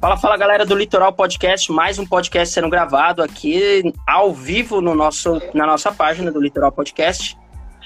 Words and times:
Fala, 0.00 0.16
fala 0.16 0.36
galera 0.38 0.64
do 0.64 0.74
Litoral 0.74 1.12
Podcast, 1.12 1.70
mais 1.70 1.98
um 1.98 2.06
podcast 2.06 2.54
sendo 2.54 2.70
gravado 2.70 3.22
aqui 3.22 3.92
ao 4.06 4.32
vivo 4.32 4.80
no 4.80 4.94
nosso, 4.94 5.38
na 5.52 5.66
nossa 5.66 5.92
página 5.92 6.32
do 6.32 6.40
Litoral 6.40 6.72
Podcast. 6.72 7.36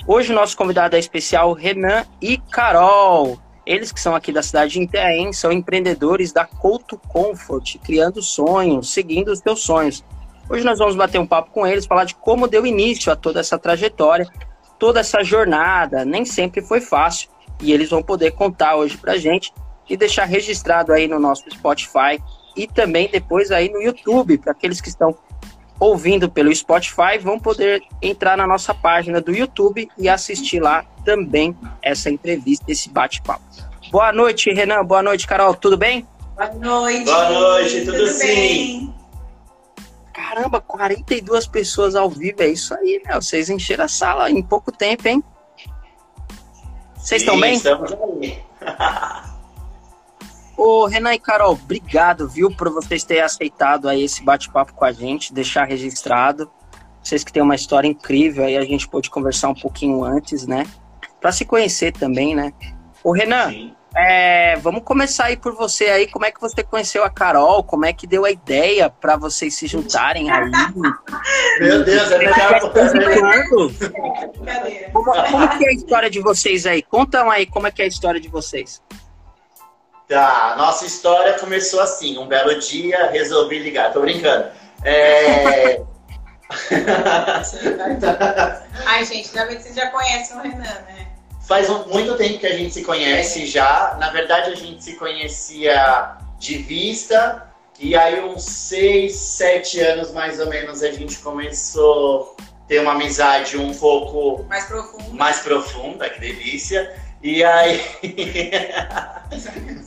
Hoje 0.07 0.31
o 0.31 0.35
nosso 0.37 0.57
convidado 0.57 0.95
é 0.95 0.99
especial 1.01 1.53
Renan 1.53 2.05
e 2.23 2.39
Carol. 2.39 3.37
Eles 3.67 3.91
que 3.91 4.01
são 4.01 4.15
aqui 4.15 4.31
da 4.31 4.45
cidade 4.45 4.75
de 4.75 4.83
Itaém, 4.83 5.33
são 5.33 5.51
empreendedores 5.51 6.33
da 6.33 6.45
Couto 6.45 6.97
Comfort, 6.97 7.79
criando 7.83 8.23
sonhos, 8.23 8.91
seguindo 8.91 9.33
os 9.33 9.41
seus 9.41 9.63
sonhos. 9.63 10.05
Hoje 10.49 10.65
nós 10.65 10.79
vamos 10.79 10.95
bater 10.95 11.19
um 11.19 11.27
papo 11.27 11.51
com 11.51 11.67
eles, 11.67 11.85
falar 11.85 12.05
de 12.05 12.15
como 12.15 12.47
deu 12.47 12.65
início 12.65 13.13
a 13.13 13.17
toda 13.17 13.41
essa 13.41 13.59
trajetória, 13.59 14.29
toda 14.79 15.01
essa 15.01 15.25
jornada. 15.25 16.05
Nem 16.05 16.25
sempre 16.25 16.63
foi 16.63 16.81
fácil 16.81 17.29
e 17.61 17.73
eles 17.73 17.91
vão 17.91 18.05
poder 18.05 18.31
contar 18.31 18.77
hoje 18.77 18.97
pra 18.97 19.17
gente 19.17 19.53
e 19.89 19.97
deixar 19.97 20.25
registrado 20.25 20.93
aí 20.93 21.07
no 21.07 21.19
nosso 21.19 21.45
Spotify 21.51 22.23
e 22.57 22.67
também 22.67 23.09
depois 23.11 23.51
aí 23.51 23.69
no 23.69 23.83
YouTube, 23.83 24.39
para 24.39 24.53
aqueles 24.53 24.81
que 24.81 24.89
estão 24.89 25.17
ouvindo 25.79 26.31
pelo 26.31 26.55
Spotify, 26.55 27.19
vão 27.21 27.39
poder 27.39 27.83
entrar 28.01 28.37
na 28.37 28.47
nossa 28.47 28.73
página 28.73 29.21
do 29.21 29.33
YouTube 29.33 29.89
e 29.99 30.09
assistir 30.09 30.61
lá 30.61 30.85
também 31.05 31.57
essa 31.83 32.09
entrevista, 32.09 32.65
esse 32.69 32.89
bate-papo. 32.89 33.43
Boa 33.91 34.13
noite, 34.13 34.51
Renan. 34.51 34.85
Boa 34.85 35.03
noite, 35.03 35.27
Carol. 35.27 35.55
Tudo 35.55 35.77
bem? 35.77 36.07
Boa 36.37 36.53
noite. 36.55 37.05
Boa 37.05 37.31
noite, 37.31 37.81
tudo, 37.81 37.99
tudo 37.99 38.09
sim. 38.09 38.27
Bem? 38.27 38.95
Caramba, 40.13 40.61
42 40.61 41.47
pessoas 41.47 41.95
ao 41.95 42.09
vivo, 42.09 42.43
é 42.43 42.49
isso 42.49 42.73
aí, 42.75 43.03
meu. 43.05 43.21
Vocês 43.21 43.51
encheram 43.51 43.85
a 43.85 43.89
sala 43.89 44.31
em 44.31 44.43
pouco 44.43 44.73
tempo, 44.73 45.07
hein? 45.07 45.23
Vocês 46.97 47.23
estão 47.23 47.39
bem? 47.39 47.55
Estamos 47.55 47.93
aí. 47.93 48.39
Ô, 50.57 50.87
Renan 50.87 51.15
e 51.15 51.19
Carol, 51.19 51.53
obrigado, 51.53 52.29
viu, 52.29 52.51
por 52.51 52.71
vocês 52.71 53.03
terem 53.03 53.23
aceitado 53.23 53.89
aí 53.89 54.05
esse 54.05 54.23
bate-papo 54.23 54.73
com 54.73 54.85
a 54.85 54.93
gente, 54.93 55.35
deixar 55.35 55.65
registrado. 55.65 56.51
Vocês 57.03 57.25
que 57.25 57.33
têm 57.33 57.43
uma 57.43 57.55
história 57.55 57.89
incrível 57.89 58.45
aí, 58.45 58.57
a 58.57 58.65
gente 58.65 58.89
pôde 58.89 59.11
conversar 59.11 59.49
um 59.49 59.55
pouquinho 59.55 60.05
antes, 60.05 60.47
né? 60.47 60.65
Para 61.21 61.33
se 61.33 61.45
conhecer 61.45 61.93
também, 61.93 62.35
né? 62.35 62.53
Ô, 63.03 63.13
Renan, 63.13 63.53
é, 63.97 64.57
vamos 64.57 64.83
começar 64.83 65.27
aí 65.27 65.37
por 65.37 65.55
você 65.55 65.85
aí. 65.85 66.07
Como 66.09 66.25
é 66.25 66.33
que 66.33 66.41
você 66.41 66.63
conheceu 66.65 67.05
a 67.05 67.11
Carol? 67.11 67.63
Como 67.63 67.85
é 67.85 67.93
que 67.93 68.07
deu 68.07 68.25
a 68.25 68.31
ideia 68.31 68.91
para 68.91 69.17
vocês 69.17 69.55
se 69.55 69.67
juntarem 69.67 70.31
aí? 70.31 70.51
Meu 71.61 71.85
Deus, 71.85 72.11
é 72.11 72.19
melhor 72.19 72.61
como, 74.93 75.13
como 75.31 75.59
que 75.59 75.65
é 75.65 75.69
a 75.69 75.73
história 75.73 76.11
de 76.11 76.21
vocês 76.21 76.67
aí? 76.67 76.83
Contam 76.83 77.31
aí 77.31 77.47
como 77.47 77.67
é 77.67 77.71
que 77.71 77.83
é 77.83 77.85
a 77.85 77.89
história 77.89 78.21
de 78.21 78.29
vocês. 78.29 78.83
Tá, 80.09 80.55
nossa 80.59 80.85
história 80.85 81.39
começou 81.39 81.81
assim. 81.81 82.19
Um 82.19 82.27
belo 82.27 82.59
dia, 82.59 83.11
resolvi 83.11 83.59
ligar. 83.59 83.93
Tô 83.93 84.01
brincando. 84.01 84.49
É... 84.85 85.81
Ai, 88.87 89.05
gente, 89.05 89.29
ainda 89.29 89.47
bem 89.47 89.57
que 89.57 89.63
vocês 89.63 89.75
já 89.75 89.91
conhecem 89.91 90.37
o 90.37 90.41
Renan, 90.41 90.59
né? 90.59 91.09
Faz 91.47 91.69
um, 91.69 91.87
muito 91.89 92.17
tempo 92.17 92.39
que 92.39 92.47
a 92.47 92.57
gente 92.57 92.73
se 92.73 92.83
conhece 92.83 93.47
já. 93.47 93.97
Na 93.99 94.11
verdade, 94.11 94.51
a 94.51 94.55
gente 94.55 94.83
se 94.83 94.95
conhecia 94.95 96.17
de 96.39 96.59
vista. 96.59 97.51
E 97.79 97.97
aí, 97.97 98.21
uns 98.21 98.45
seis, 98.45 99.17
sete 99.17 99.81
anos 99.81 100.13
mais 100.13 100.41
ou 100.41 100.49
menos, 100.49 100.83
a 100.83 100.91
gente 100.91 101.19
começou 101.19 102.37
a 102.39 102.69
ter 102.69 102.81
uma 102.81 102.93
amizade 102.93 103.59
um 103.59 103.75
pouco 103.75 104.45
mais 104.45 104.65
profunda. 104.65 105.13
Mais 105.13 105.41
profunda, 105.41 106.09
que 106.09 106.21
delícia. 106.21 106.95
E 107.25 107.43
aí. 107.43 107.81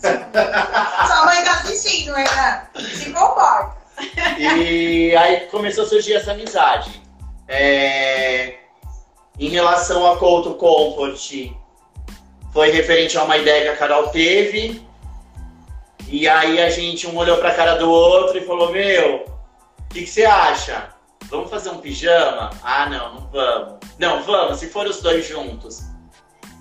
Sua 0.01 1.25
mãe 1.25 1.43
tá 1.43 1.51
assistindo, 1.51 2.11
Renan. 2.15 2.63
Se 2.95 3.11
comporta. 3.11 3.77
E 4.39 5.15
aí 5.15 5.41
começou 5.51 5.83
a 5.83 5.87
surgir 5.87 6.15
essa 6.15 6.31
amizade. 6.31 6.99
É... 7.47 8.55
Em 9.39 9.49
relação 9.49 10.11
a 10.11 10.17
Couto 10.17 10.55
Comfort, 10.55 11.51
foi 12.51 12.71
referente 12.71 13.15
a 13.19 13.23
uma 13.23 13.37
ideia 13.37 13.61
que 13.61 13.69
a 13.69 13.77
Carol 13.77 14.07
teve. 14.07 14.81
E 16.07 16.27
aí 16.27 16.59
a 16.59 16.71
gente 16.71 17.05
um 17.05 17.15
olhou 17.17 17.37
pra 17.37 17.53
cara 17.53 17.75
do 17.75 17.87
outro 17.87 18.39
e 18.39 18.45
falou: 18.47 18.71
Meu, 18.71 19.25
o 19.79 19.93
que, 19.93 20.01
que 20.01 20.09
você 20.09 20.25
acha? 20.25 20.89
Vamos 21.29 21.51
fazer 21.51 21.69
um 21.69 21.77
pijama? 21.77 22.49
Ah, 22.63 22.89
não, 22.89 23.13
não 23.13 23.29
vamos. 23.29 23.77
Não, 23.99 24.23
vamos, 24.23 24.57
se 24.57 24.69
for 24.69 24.87
os 24.87 25.03
dois 25.03 25.27
juntos. 25.27 25.96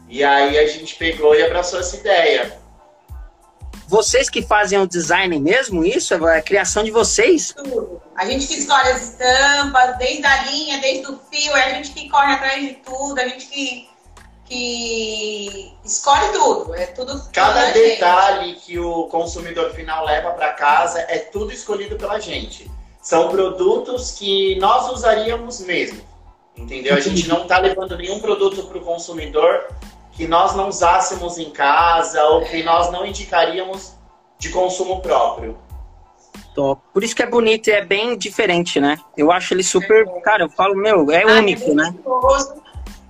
E 0.09 0.23
aí 0.23 0.59
a 0.59 0.67
gente 0.67 0.95
pegou 0.97 1.35
e 1.35 1.43
abraçou 1.43 1.81
essa 1.81 1.97
ideia. 1.97 2.59
Vocês 3.89 4.29
que 4.29 4.43
fazem 4.43 4.79
o 4.81 4.87
design 4.87 5.39
mesmo, 5.39 5.85
isso? 5.85 6.13
É 6.13 6.39
a 6.39 6.43
criação 6.43 6.83
de 6.83 6.91
vocês? 6.91 7.55
Tudo. 7.57 8.03
A 8.17 8.27
gente 8.27 8.47
que 8.47 8.55
escolhe 8.55 8.89
as 8.89 9.11
estampas, 9.11 9.97
desde 9.99 10.27
a 10.27 10.45
linha, 10.45 10.81
desde 10.81 11.07
o 11.07 11.21
fio, 11.31 11.57
é 11.57 11.71
a 11.71 11.75
gente 11.75 11.93
que 11.93 12.09
corre 12.09 12.33
atrás 12.33 12.61
de 12.61 12.75
tudo, 12.85 13.19
a 13.21 13.29
gente 13.29 13.47
que, 13.47 13.89
que 14.45 15.73
escolhe 15.85 16.33
tudo. 16.33 16.75
É 16.75 16.87
tudo. 16.87 17.23
Cada 17.33 17.71
detalhe 17.71 18.55
gente. 18.55 18.61
que 18.63 18.79
o 18.79 19.05
consumidor 19.05 19.73
final 19.73 20.05
leva 20.05 20.33
para 20.33 20.53
casa 20.55 21.01
é 21.09 21.19
tudo 21.19 21.53
escolhido 21.53 21.97
pela 21.97 22.19
gente. 22.19 22.69
São 23.01 23.29
produtos 23.29 24.13
que 24.13 24.59
nós 24.59 24.91
usaríamos 24.91 25.61
mesmo. 25.61 26.01
Entendeu? 26.57 26.95
A 26.95 27.01
gente 27.01 27.29
não 27.29 27.43
está 27.43 27.59
levando 27.59 27.97
nenhum 27.97 28.19
produto 28.19 28.65
para 28.65 28.79
o 28.79 28.81
consumidor 28.81 29.69
que 30.17 30.27
nós 30.27 30.57
não 30.57 30.69
usássemos 30.69 31.39
em 31.39 31.51
casa 31.51 32.23
ou 32.25 32.43
que 32.43 32.63
nós 32.63 32.91
não 32.91 33.05
indicaríamos 33.05 33.95
de 34.39 34.49
consumo 34.49 35.01
próprio. 35.01 35.59
Top. 36.55 36.83
Por 36.93 37.05
isso 37.05 37.15
que 37.15 37.23
é 37.23 37.27
bonito 37.27 37.69
e 37.69 37.73
é 37.73 37.85
bem 37.85 38.17
diferente, 38.17 38.81
né? 38.81 38.97
Eu 39.17 39.31
acho 39.31 39.53
ele 39.53 39.63
super. 39.63 40.07
Cara, 40.23 40.45
eu 40.45 40.49
falo, 40.49 40.75
meu, 40.75 41.11
é 41.11 41.23
ah, 41.23 41.35
único, 41.35 41.71
é 41.71 41.75
né? 41.75 41.95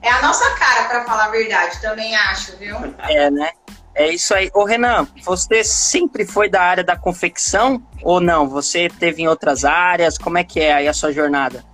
É 0.02 0.10
a 0.10 0.22
nossa 0.22 0.50
cara, 0.56 0.88
para 0.88 1.04
falar 1.04 1.26
a 1.26 1.30
verdade, 1.30 1.80
também 1.80 2.14
acho, 2.16 2.56
viu? 2.56 2.76
É, 3.08 3.30
né? 3.30 3.50
É 3.94 4.08
isso 4.08 4.34
aí. 4.34 4.50
Ô, 4.52 4.64
Renan, 4.64 5.06
você 5.24 5.64
sempre 5.64 6.26
foi 6.26 6.50
da 6.50 6.60
área 6.60 6.84
da 6.84 6.96
confecção 6.96 7.82
ou 8.02 8.20
não? 8.20 8.48
Você 8.48 8.88
teve 8.88 9.22
em 9.22 9.28
outras 9.28 9.64
áreas? 9.64 10.18
Como 10.18 10.36
é 10.36 10.44
que 10.44 10.60
é 10.60 10.74
aí 10.74 10.88
a 10.88 10.92
sua 10.92 11.12
jornada? 11.12 11.64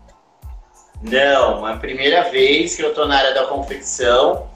Não, 1.03 1.67
é 1.67 1.73
a 1.73 1.77
primeira 1.77 2.31
vez 2.31 2.77
que 2.77 2.83
eu 2.83 2.95
tô 2.95 3.07
na 3.07 3.17
área 3.17 3.35
da 3.35 3.47
confecção. 3.47 4.49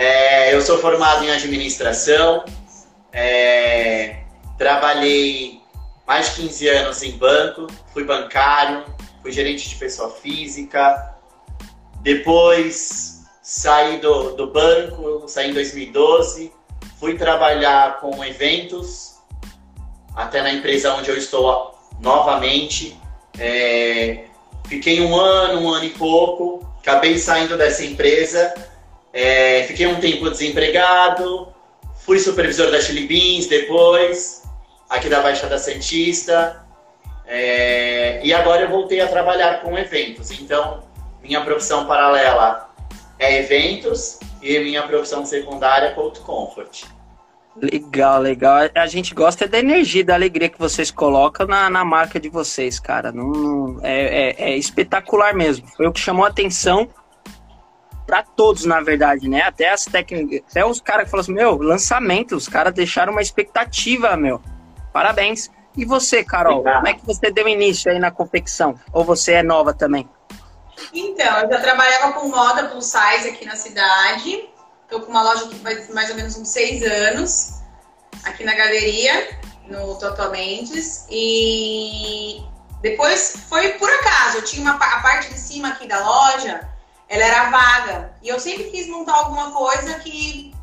É, 0.00 0.54
eu 0.54 0.62
sou 0.62 0.78
formado 0.78 1.22
em 1.26 1.30
administração, 1.30 2.42
é, 3.12 4.22
trabalhei 4.56 5.60
mais 6.06 6.30
de 6.30 6.36
15 6.40 6.68
anos 6.68 7.02
em 7.02 7.18
banco, 7.18 7.66
fui 7.92 8.04
bancário, 8.04 8.82
fui 9.20 9.30
gerente 9.30 9.68
de 9.68 9.74
pessoa 9.74 10.10
física. 10.10 11.16
Depois 12.00 13.26
saí 13.42 13.98
do, 13.98 14.34
do 14.36 14.46
banco, 14.46 15.28
saí 15.28 15.50
em 15.50 15.52
2012, 15.52 16.50
fui 16.98 17.18
trabalhar 17.18 18.00
com 18.00 18.24
eventos, 18.24 19.16
até 20.16 20.40
na 20.40 20.50
empresa 20.50 20.94
onde 20.94 21.10
eu 21.10 21.16
estou 21.18 21.78
novamente. 22.00 22.98
É, 23.38 24.24
fiquei 24.66 25.02
um 25.02 25.14
ano, 25.14 25.60
um 25.60 25.68
ano 25.68 25.84
e 25.84 25.90
pouco, 25.90 26.66
acabei 26.80 27.18
saindo 27.18 27.58
dessa 27.58 27.84
empresa 27.84 28.70
é, 29.12 29.64
fiquei 29.64 29.86
um 29.86 30.00
tempo 30.00 30.30
desempregado, 30.30 31.48
fui 31.96 32.18
supervisor 32.18 32.70
da 32.70 32.80
Chili 32.80 33.06
Beans 33.06 33.46
depois, 33.46 34.42
aqui 34.88 35.08
da 35.08 35.20
Baixada 35.20 35.58
Santista. 35.58 36.64
É, 37.26 38.20
e 38.24 38.32
agora 38.32 38.62
eu 38.62 38.68
voltei 38.68 39.00
a 39.00 39.06
trabalhar 39.06 39.62
com 39.62 39.78
eventos. 39.78 40.30
Então, 40.32 40.82
minha 41.22 41.40
profissão 41.42 41.86
paralela 41.86 42.68
é 43.18 43.38
eventos 43.38 44.18
e 44.42 44.58
minha 44.60 44.82
profissão 44.82 45.24
secundária 45.24 45.88
é 45.88 45.90
Cold 45.90 46.18
Comfort. 46.20 46.84
Legal, 47.56 48.20
legal. 48.20 48.70
A 48.74 48.86
gente 48.86 49.14
gosta 49.14 49.46
da 49.46 49.58
energia, 49.58 50.04
da 50.04 50.14
alegria 50.14 50.48
que 50.48 50.58
vocês 50.58 50.90
colocam 50.90 51.46
na, 51.46 51.68
na 51.68 51.84
marca 51.84 52.18
de 52.18 52.28
vocês, 52.28 52.78
cara. 52.78 53.12
Não, 53.12 53.28
não 53.28 53.80
é, 53.82 54.30
é, 54.30 54.50
é, 54.50 54.56
espetacular 54.56 55.34
mesmo. 55.34 55.66
Foi 55.68 55.86
o 55.86 55.92
que 55.92 56.00
chamou 56.00 56.24
a 56.24 56.28
atenção 56.28 56.88
para 58.10 58.24
todos, 58.24 58.64
na 58.64 58.80
verdade, 58.80 59.28
né? 59.28 59.42
Até 59.42 59.70
as 59.70 59.84
técnicas, 59.84 60.40
até 60.50 60.66
os 60.66 60.80
caras 60.80 61.04
que 61.04 61.12
falam 61.12 61.22
assim, 61.22 61.32
meu, 61.32 61.56
lançamento, 61.56 62.34
os 62.34 62.48
caras 62.48 62.74
deixaram 62.74 63.12
uma 63.12 63.22
expectativa, 63.22 64.16
meu. 64.16 64.42
Parabéns. 64.92 65.48
E 65.76 65.84
você, 65.84 66.24
Carol, 66.24 66.58
Obrigado. 66.58 66.76
como 66.78 66.88
é 66.88 66.94
que 66.94 67.06
você 67.06 67.30
deu 67.30 67.46
início 67.46 67.88
aí 67.88 68.00
na 68.00 68.10
confecção? 68.10 68.74
Ou 68.92 69.04
você 69.04 69.34
é 69.34 69.42
nova 69.44 69.72
também? 69.72 70.10
Então, 70.92 71.38
eu 71.38 71.50
já 71.50 71.60
trabalhava 71.60 72.14
com 72.14 72.26
moda 72.26 72.64
plus 72.64 72.86
size 72.86 73.28
aqui 73.28 73.46
na 73.46 73.54
cidade. 73.54 74.48
Estou 74.82 75.02
com 75.02 75.12
uma 75.12 75.22
loja 75.22 75.46
que 75.46 75.54
faz 75.60 75.88
mais 75.90 76.10
ou 76.10 76.16
menos 76.16 76.36
uns 76.36 76.48
seis 76.48 76.82
anos, 76.82 77.60
aqui 78.24 78.42
na 78.42 78.56
galeria, 78.56 79.38
no 79.68 79.96
Total 80.00 80.32
Mendes. 80.32 81.06
E 81.08 82.42
depois 82.82 83.36
foi 83.48 83.74
por 83.74 83.88
acaso, 83.88 84.38
eu 84.38 84.44
tinha 84.44 84.62
uma 84.62 84.74
a 84.74 85.00
parte 85.00 85.32
de 85.32 85.38
cima 85.38 85.68
aqui 85.68 85.86
da 85.86 86.04
loja, 86.04 86.68
ela 87.10 87.24
era 87.24 87.50
vaga. 87.50 88.14
E 88.22 88.28
eu 88.28 88.38
sempre 88.38 88.70
quis 88.70 88.86
montar 88.88 89.14
alguma 89.14 89.50
coisa 89.50 89.98
que 89.98 90.54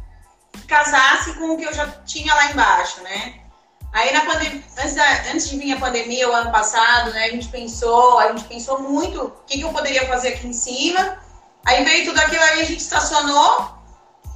casasse 0.65 1.33
com 1.33 1.51
o 1.51 1.57
que 1.57 1.65
eu 1.65 1.73
já 1.73 1.85
tinha 2.05 2.33
lá 2.33 2.49
embaixo, 2.51 3.03
né? 3.03 3.41
Aí 3.91 4.13
na 4.13 4.25
pandemia, 4.25 4.63
antes, 4.77 4.95
antes 5.31 5.49
de 5.49 5.57
vir 5.57 5.73
a 5.73 5.79
pandemia, 5.79 6.29
o 6.29 6.33
ano 6.33 6.51
passado, 6.51 7.11
né, 7.11 7.25
a 7.25 7.29
gente 7.29 7.47
pensou, 7.49 8.19
a 8.19 8.29
gente 8.29 8.45
pensou 8.45 8.79
muito 8.79 9.23
o 9.25 9.31
que, 9.45 9.57
que 9.57 9.63
eu 9.63 9.71
poderia 9.71 10.07
fazer 10.07 10.29
aqui 10.29 10.47
em 10.47 10.53
cima. 10.53 11.19
Aí 11.65 11.83
veio 11.83 12.05
tudo 12.05 12.19
aquilo 12.19 12.43
aí, 12.43 12.61
a 12.61 12.65
gente 12.65 12.81
estacionou 12.81 13.77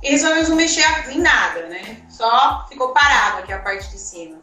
e 0.03 0.09
resolvemos 0.09 0.49
não 0.49 0.55
mexer 0.57 0.85
em 1.09 1.19
nada, 1.19 1.67
né? 1.67 1.97
Só 2.09 2.65
ficou 2.67 2.89
parado 2.89 3.39
aqui 3.39 3.53
a 3.53 3.59
parte 3.59 3.89
de 3.89 3.97
cima. 3.97 4.39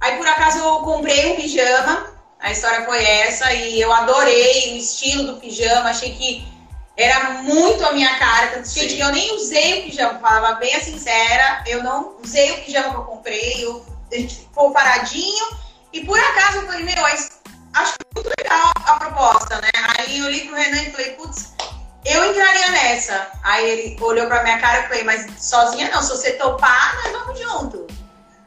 Aí 0.00 0.16
por 0.16 0.26
acaso 0.26 0.58
eu 0.58 0.78
comprei 0.80 1.32
um 1.32 1.36
pijama, 1.36 2.14
a 2.38 2.52
história 2.52 2.84
foi 2.84 3.02
essa, 3.02 3.52
e 3.52 3.80
eu 3.80 3.92
adorei 3.92 4.74
o 4.74 4.76
estilo 4.76 5.32
do 5.32 5.40
pijama, 5.40 5.90
achei 5.90 6.14
que 6.14 6.55
era 6.96 7.30
muito 7.42 7.84
a 7.84 7.92
minha 7.92 8.18
cara, 8.18 8.48
tanto 8.48 8.68
que 8.70 8.98
eu 8.98 9.12
nem 9.12 9.34
usei 9.36 9.80
o 9.80 9.84
pijama, 9.84 10.18
falava 10.18 10.54
bem 10.54 10.74
a 10.74 10.80
sincera, 10.80 11.62
eu 11.66 11.82
não 11.82 12.16
usei 12.24 12.52
o 12.52 12.64
pijama 12.64 12.90
que 12.90 12.96
eu 12.96 13.04
comprei, 13.04 13.64
eu, 13.64 13.84
a 14.10 14.16
gente 14.16 14.36
ficou 14.36 14.70
paradinho, 14.70 15.46
e 15.92 16.04
por 16.04 16.18
acaso 16.18 16.58
eu 16.58 16.66
falei, 16.66 16.84
meu, 16.84 17.04
acho 17.04 17.94
muito 18.14 18.30
legal 18.38 18.72
a 18.86 18.94
proposta, 18.94 19.60
né? 19.60 19.70
Aí 19.98 20.18
eu 20.18 20.30
li 20.30 20.46
pro 20.46 20.56
Renan 20.56 20.82
e 20.82 20.90
falei, 20.90 21.10
putz, 21.12 21.52
eu 22.04 22.30
entraria 22.30 22.70
nessa. 22.70 23.30
Aí 23.42 23.68
ele 23.68 24.02
olhou 24.02 24.26
pra 24.26 24.42
minha 24.42 24.58
cara 24.58 24.80
e 24.80 24.88
falei, 24.88 25.04
mas 25.04 25.26
sozinha 25.38 25.90
não, 25.90 26.02
se 26.02 26.10
você 26.10 26.32
topar, 26.32 26.96
nós 27.02 27.12
vamos 27.12 27.38
junto. 27.38 27.86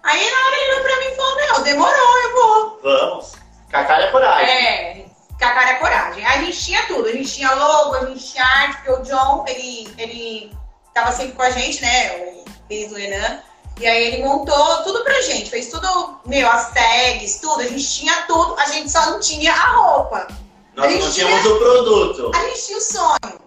Aí 0.03 0.31
na 0.31 0.45
hora 0.45 0.55
ele 0.55 0.71
olhou 0.71 0.83
pra 0.83 0.99
mim 0.99 1.05
e 1.05 1.15
falou, 1.15 1.35
meu, 1.35 1.59
demorou, 1.61 2.19
eu 2.21 2.33
vou. 2.33 2.79
Vamos. 2.83 3.31
Cacá 3.69 3.99
é 4.01 5.05
coragem. 5.39 5.51
É, 5.53 5.53
Cacá 5.53 5.69
é 5.69 5.75
coragem. 5.75 6.25
A 6.25 6.37
gente 6.43 6.59
tinha 6.59 6.85
tudo, 6.87 7.07
a 7.07 7.11
gente 7.11 7.33
tinha 7.33 7.53
logo, 7.53 7.95
a 7.95 8.05
gente 8.05 8.31
tinha 8.31 8.43
arte, 8.43 8.77
porque 8.77 8.91
o 8.91 9.03
John, 9.03 9.45
ele, 9.47 9.93
ele 9.97 10.57
tava 10.93 11.11
sempre 11.11 11.33
com 11.33 11.41
a 11.41 11.49
gente, 11.49 11.81
né? 11.81 12.17
O 12.17 12.45
filho 12.67 12.89
do 12.89 12.95
Renan. 12.95 13.41
E 13.79 13.87
aí 13.87 14.07
ele 14.07 14.23
montou 14.23 14.83
tudo 14.83 15.03
pra 15.05 15.21
gente, 15.21 15.49
fez 15.49 15.69
tudo, 15.69 16.19
meu, 16.25 16.49
as 16.49 16.73
tags, 16.73 17.39
tudo. 17.39 17.61
A 17.61 17.67
gente 17.67 17.87
tinha 17.87 18.25
tudo, 18.27 18.59
a 18.59 18.65
gente 18.65 18.91
só 18.91 19.11
não 19.11 19.19
tinha 19.19 19.53
a 19.53 19.67
roupa. 19.71 20.27
Nós 20.75 20.99
não 20.99 21.11
tínhamos 21.11 21.41
tinha, 21.41 21.53
o 21.53 21.59
produto. 21.59 22.31
A 22.35 22.39
gente 22.47 22.65
tinha 22.65 22.77
o 22.77 22.81
sonho. 22.81 23.39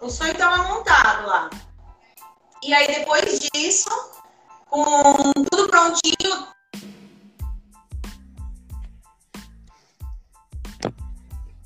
O 0.00 0.10
sonho 0.10 0.32
estava 0.32 0.62
montado 0.64 1.26
lá. 1.26 1.50
E 2.62 2.74
aí, 2.74 2.86
depois 2.88 3.38
disso, 3.38 3.88
com 4.68 5.32
tudo 5.50 5.68
prontinho. 5.68 6.48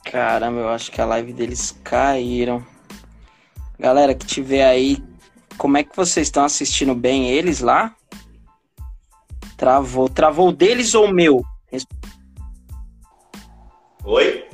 Caramba, 0.04 0.60
eu 0.60 0.68
acho 0.68 0.92
que 0.92 1.00
a 1.00 1.06
live 1.06 1.32
deles 1.32 1.78
caíram. 1.82 2.64
Galera 3.78 4.14
que 4.14 4.26
tiver 4.26 4.64
aí, 4.64 5.02
como 5.56 5.76
é 5.76 5.82
que 5.82 5.96
vocês 5.96 6.28
estão 6.28 6.44
assistindo 6.44 6.94
bem 6.94 7.30
eles 7.30 7.60
lá? 7.60 7.94
Travou. 9.56 10.08
Travou 10.08 10.52
deles 10.52 10.94
ou 10.94 11.12
meu? 11.12 11.42
Oi? 14.04 14.48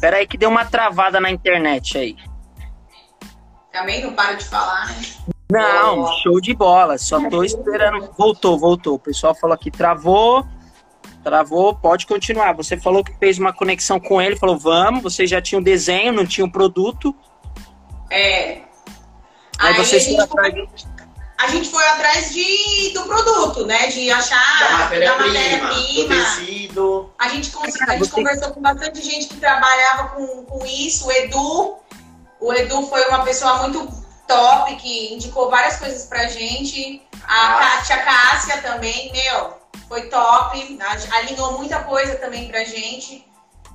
Pera 0.00 0.18
aí 0.18 0.26
que 0.26 0.38
deu 0.38 0.48
uma 0.48 0.64
travada 0.64 1.20
na 1.20 1.30
internet 1.30 1.98
aí. 1.98 2.16
Também 3.72 4.02
não 4.02 4.14
para 4.14 4.34
de 4.34 4.44
falar, 4.44 4.88
né? 4.88 5.02
Não, 5.50 6.02
oh. 6.02 6.12
show 6.22 6.40
de 6.40 6.54
bola. 6.54 6.96
Só 6.96 7.28
tô 7.28 7.42
esperando. 7.42 8.08
Voltou, 8.16 8.58
voltou. 8.58 8.94
O 8.94 8.98
pessoal 8.98 9.34
falou 9.34 9.58
que 9.58 9.70
travou. 9.70 10.46
Travou, 11.22 11.74
pode 11.74 12.06
continuar. 12.06 12.54
Você 12.54 12.76
falou 12.76 13.04
que 13.04 13.16
fez 13.18 13.38
uma 13.38 13.52
conexão 13.52 14.00
com 14.00 14.20
ele, 14.20 14.36
falou, 14.36 14.58
vamos, 14.58 15.02
você 15.02 15.26
já 15.26 15.40
tinha 15.40 15.58
o 15.58 15.60
um 15.60 15.64
desenho, 15.64 16.12
não 16.12 16.26
tinha 16.26 16.44
o 16.44 16.48
um 16.48 16.50
produto. 16.50 17.14
É. 18.10 18.62
Aí, 19.58 19.72
Aí 19.72 19.74
vocês 19.74 20.06
a, 20.06 20.10
gente 20.10 20.28
foi, 20.28 20.68
a 21.38 21.46
gente 21.48 21.68
foi 21.68 21.86
atrás 21.88 22.32
de, 22.32 22.92
do 22.94 23.02
produto, 23.02 23.66
né? 23.66 23.88
De 23.88 24.10
achar 24.10 24.58
da 24.60 24.78
matéria-prima, 24.78 25.26
matéria 25.26 25.58
do 25.58 26.08
tecido. 26.08 27.12
A 27.18 27.28
gente, 27.28 27.52
a 27.86 27.96
gente 27.96 28.10
conversou 28.10 28.50
com 28.52 28.62
bastante 28.62 29.02
gente 29.02 29.28
que 29.28 29.36
trabalhava 29.36 30.08
com, 30.08 30.44
com 30.44 30.64
isso, 30.64 31.06
o 31.06 31.12
Edu, 31.12 31.76
o 32.40 32.54
Edu 32.54 32.86
foi 32.86 33.06
uma 33.08 33.22
pessoa 33.22 33.58
muito 33.58 33.86
top, 34.26 34.74
que 34.76 35.12
indicou 35.12 35.50
várias 35.50 35.76
coisas 35.76 36.06
pra 36.06 36.26
gente. 36.28 37.02
A 37.24 37.54
Kátia 37.54 37.98
Cássia 37.98 38.58
também, 38.62 39.12
meu, 39.12 39.59
foi 39.88 40.08
top, 40.08 40.78
alinhou 41.12 41.58
muita 41.58 41.82
coisa 41.84 42.16
também 42.16 42.48
pra 42.48 42.64
gente. 42.64 43.26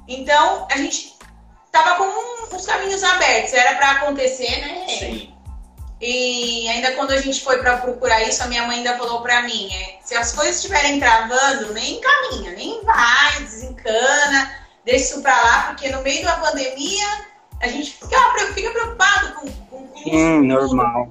Então, 0.08 0.68
a 0.72 0.78
gente 0.78 1.16
tava 1.72 1.96
com 1.98 2.56
uns 2.56 2.66
caminhos 2.66 3.04
abertos, 3.04 3.54
era 3.54 3.76
para 3.76 3.92
acontecer, 3.92 4.62
né? 4.62 4.86
Sim. 4.88 5.36
E 6.00 6.68
ainda 6.70 6.92
quando 6.94 7.12
a 7.12 7.22
gente 7.22 7.42
foi 7.42 7.58
para 7.60 7.78
procurar 7.78 8.22
isso, 8.24 8.44
a 8.44 8.48
minha 8.48 8.66
mãe 8.68 8.78
ainda 8.78 8.98
falou 8.98 9.22
para 9.22 9.42
mim: 9.44 9.74
é, 9.74 9.98
se 10.04 10.16
as 10.16 10.34
coisas 10.34 10.58
estiverem 10.58 11.00
travando, 11.00 11.74
nem 11.74 12.02
caminha, 12.02 12.52
nem 12.52 12.84
vai, 12.84 13.40
desencana, 13.40 14.66
deixa 14.84 15.06
isso 15.06 15.22
para 15.22 15.42
lá, 15.42 15.64
porque 15.64 15.90
no 15.90 16.02
meio 16.02 16.24
da 16.24 16.38
pandemia 16.38 17.26
a 17.62 17.68
gente 17.68 17.92
fica, 17.94 18.18
fica 18.54 18.72
preocupado 18.72 19.34
com, 19.36 19.52
com, 19.52 19.88
com 19.88 20.04
Sim, 20.04 20.48
normal. 20.48 21.10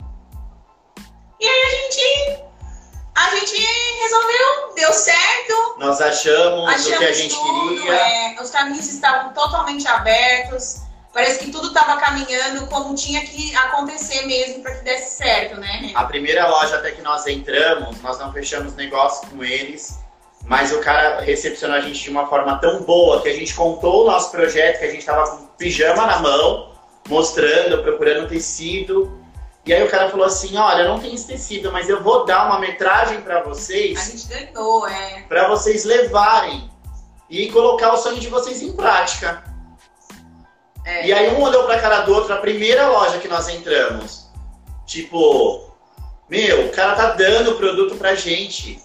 E 1.40 1.46
aí 1.46 1.62
a 1.62 1.70
gente 1.70 2.43
a 3.14 3.34
gente 3.36 3.66
resolveu, 4.02 4.74
deu 4.74 4.92
certo. 4.92 5.76
Nós 5.78 6.00
achamos, 6.00 6.68
achamos 6.68 6.86
o 6.86 6.98
que 6.98 7.04
a 7.04 7.12
gente 7.12 7.34
tudo, 7.34 7.76
queria. 7.76 7.94
É, 7.94 8.36
os 8.42 8.50
caminhos 8.50 8.86
estavam 8.86 9.32
totalmente 9.32 9.86
abertos. 9.86 10.82
Parece 11.12 11.38
que 11.38 11.52
tudo 11.52 11.68
estava 11.68 11.96
caminhando 12.00 12.66
como 12.66 12.92
tinha 12.96 13.24
que 13.24 13.54
acontecer 13.54 14.26
mesmo 14.26 14.64
para 14.64 14.74
que 14.74 14.84
desse 14.84 15.16
certo, 15.16 15.60
né? 15.60 15.92
A 15.94 16.04
primeira 16.04 16.48
loja 16.48 16.74
até 16.74 16.90
que 16.90 17.02
nós 17.02 17.24
entramos, 17.28 18.00
nós 18.02 18.18
não 18.18 18.32
fechamos 18.32 18.74
negócio 18.74 19.28
com 19.30 19.44
eles. 19.44 20.00
Mas 20.46 20.72
o 20.72 20.80
cara 20.80 21.20
recepcionou 21.20 21.76
a 21.76 21.80
gente 21.80 22.02
de 22.02 22.10
uma 22.10 22.26
forma 22.26 22.58
tão 22.58 22.82
boa 22.82 23.22
que 23.22 23.28
a 23.28 23.32
gente 23.32 23.54
contou 23.54 24.02
o 24.02 24.10
nosso 24.10 24.30
projeto, 24.30 24.80
que 24.80 24.84
a 24.84 24.90
gente 24.90 24.98
estava 24.98 25.26
com 25.26 25.46
pijama 25.56 26.04
na 26.04 26.18
mão, 26.18 26.72
mostrando, 27.08 27.82
procurando 27.82 28.28
tecido. 28.28 29.23
E 29.66 29.72
aí 29.72 29.82
o 29.82 29.90
cara 29.90 30.10
falou 30.10 30.26
assim, 30.26 30.56
olha, 30.56 30.86
não 30.86 31.00
tenho 31.00 31.14
esse 31.14 31.26
tecido, 31.26 31.72
mas 31.72 31.88
eu 31.88 32.02
vou 32.02 32.26
dar 32.26 32.46
uma 32.46 32.58
metragem 32.58 33.22
para 33.22 33.42
vocês. 33.42 33.98
A 33.98 34.10
gente 34.10 34.26
ganhou, 34.28 34.86
é. 34.86 35.22
Para 35.26 35.48
vocês 35.48 35.84
levarem 35.84 36.70
e 37.30 37.50
colocar 37.50 37.92
o 37.94 37.96
sonho 37.96 38.20
de 38.20 38.28
vocês 38.28 38.60
em 38.60 38.72
prática. 38.72 39.42
É. 40.84 41.06
E 41.06 41.12
aí 41.12 41.34
um 41.34 41.42
olhou 41.42 41.64
pra 41.64 41.80
cara 41.80 42.02
do 42.02 42.12
outro, 42.12 42.34
a 42.34 42.38
primeira 42.38 42.88
loja 42.88 43.18
que 43.18 43.28
nós 43.28 43.48
entramos. 43.48 44.26
Tipo, 44.84 45.74
meu, 46.28 46.66
o 46.66 46.70
cara 46.70 46.94
tá 46.94 47.12
dando 47.12 47.52
o 47.52 47.56
produto 47.56 47.96
pra 47.96 48.14
gente. 48.14 48.82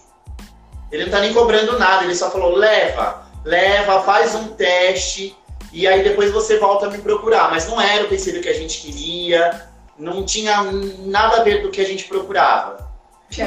Ele 0.90 1.04
não 1.04 1.10
tá 1.10 1.20
nem 1.20 1.34
cobrando 1.34 1.78
nada, 1.78 2.04
ele 2.04 2.14
só 2.14 2.30
falou: 2.30 2.56
leva, 2.56 3.26
leva, 3.44 4.02
faz 4.02 4.34
um 4.34 4.48
teste 4.48 5.36
e 5.72 5.86
aí 5.86 6.02
depois 6.02 6.32
você 6.32 6.58
volta 6.58 6.86
a 6.86 6.90
me 6.90 6.98
procurar. 6.98 7.50
Mas 7.50 7.68
não 7.68 7.78
era 7.78 8.04
o 8.04 8.08
tecido 8.08 8.40
que 8.40 8.48
a 8.48 8.54
gente 8.54 8.80
queria, 8.80 9.69
não 10.00 10.24
tinha 10.24 10.62
nada 11.04 11.36
a 11.36 11.44
ver 11.44 11.62
do 11.62 11.70
que 11.70 11.80
a 11.80 11.86
gente 11.86 12.04
procurava. 12.04 12.90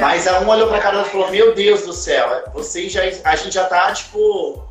Mas 0.00 0.26
a 0.26 0.40
um 0.40 0.48
olhou 0.48 0.68
pra 0.68 0.80
cara 0.80 1.02
e 1.02 1.04
falou: 1.04 1.30
Meu 1.30 1.54
Deus 1.54 1.82
do 1.82 1.92
céu, 1.92 2.44
vocês 2.54 2.90
já, 2.90 3.02
a 3.24 3.36
gente 3.36 3.52
já 3.52 3.64
tá 3.64 3.92
tipo. 3.92 4.62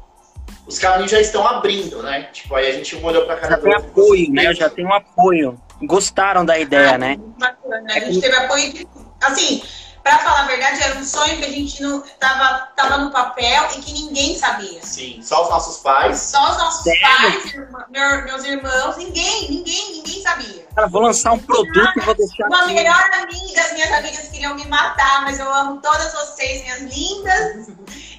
Os 0.66 0.80
caminhos 0.80 1.12
já 1.12 1.20
estão 1.20 1.46
abrindo, 1.46 2.02
né? 2.02 2.30
Tipo, 2.32 2.56
aí 2.56 2.70
a 2.70 2.72
gente 2.72 2.96
um 2.96 3.04
olhou 3.04 3.26
pra 3.26 3.36
cara 3.36 3.56
já 3.56 3.58
do 3.58 3.68
outro. 3.68 3.82
tem 3.82 3.92
apoio, 3.92 4.32
né? 4.32 4.54
Já 4.54 4.70
tem 4.70 4.86
um 4.86 4.94
apoio. 4.94 5.62
Gostaram 5.82 6.46
da 6.46 6.58
ideia, 6.58 6.96
ah, 6.96 6.98
né? 6.98 7.18
Bacana. 7.38 7.94
A 7.94 8.00
gente 8.00 8.22
teve 8.22 8.36
apoio. 8.36 8.88
Assim, 9.22 9.62
Pra 10.04 10.20
falar 10.20 10.42
a 10.42 10.48
verdade, 10.48 10.84
era 10.84 11.00
um 11.00 11.04
sonho 11.06 11.38
que 11.38 11.46
a 11.46 11.50
gente 11.50 11.82
não 11.82 12.02
tava, 12.20 12.68
tava 12.76 12.98
no 12.98 13.10
papel 13.10 13.70
e 13.74 13.80
que 13.80 13.94
ninguém 13.94 14.38
sabia. 14.38 14.82
Sim, 14.84 15.22
só 15.24 15.44
os 15.44 15.50
nossos 15.50 15.78
pais. 15.78 16.20
Só 16.20 16.52
os 16.52 16.58
nossos 16.58 16.84
Sério? 16.84 17.02
pais, 17.02 17.90
meus, 17.90 18.24
meus 18.26 18.44
irmãos, 18.44 18.98
ninguém, 18.98 19.50
ninguém, 19.50 19.94
ninguém 19.94 20.22
sabia. 20.22 20.68
Cara, 20.76 20.90
vou 20.90 21.04
lançar 21.04 21.32
um 21.32 21.40
produto 21.40 21.94
e 21.96 22.02
vou 22.02 22.16
deixar. 22.16 22.48
Uma 22.48 22.66
aqui. 22.66 22.74
melhor 22.74 23.02
amiga, 23.14 23.62
as 23.62 23.72
minhas 23.72 23.92
amigas 23.94 24.28
queriam 24.28 24.56
me 24.56 24.68
matar, 24.68 25.22
mas 25.22 25.40
eu 25.40 25.52
amo 25.54 25.80
todas 25.80 26.12
vocês, 26.12 26.64
minhas 26.64 26.82
lindas. 26.82 27.70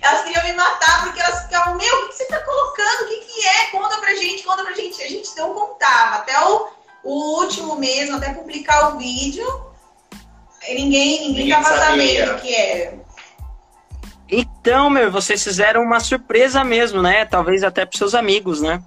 Elas 0.00 0.22
queriam 0.22 0.42
me 0.44 0.54
matar 0.54 1.04
porque 1.04 1.20
elas 1.20 1.42
ficavam, 1.42 1.76
meu, 1.76 2.04
o 2.04 2.08
que 2.08 2.14
você 2.14 2.24
tá 2.24 2.40
colocando? 2.40 3.02
O 3.02 3.08
que, 3.08 3.16
que 3.26 3.46
é? 3.46 3.66
Conta 3.66 3.98
pra 3.98 4.14
gente, 4.14 4.42
conta 4.42 4.64
pra 4.64 4.72
gente. 4.72 5.02
A 5.02 5.08
gente 5.08 5.36
não 5.36 5.52
contava. 5.52 6.16
Até 6.16 6.42
o, 6.46 6.68
o 7.02 7.40
último 7.40 7.76
mesmo, 7.76 8.16
até 8.16 8.32
publicar 8.32 8.94
o 8.94 8.98
vídeo 8.98 9.73
Ninguém, 10.68 11.28
ninguém, 11.28 11.28
ninguém 11.28 11.50
tava 11.50 11.78
sabendo 11.78 12.32
o 12.32 12.40
que 12.40 12.54
era. 12.54 13.04
Então, 14.28 14.88
meu, 14.88 15.10
vocês 15.10 15.42
fizeram 15.42 15.82
uma 15.82 16.00
surpresa 16.00 16.64
mesmo, 16.64 17.02
né? 17.02 17.24
Talvez 17.24 17.62
até 17.62 17.84
pros 17.84 17.98
seus 17.98 18.14
amigos, 18.14 18.60
né? 18.60 18.82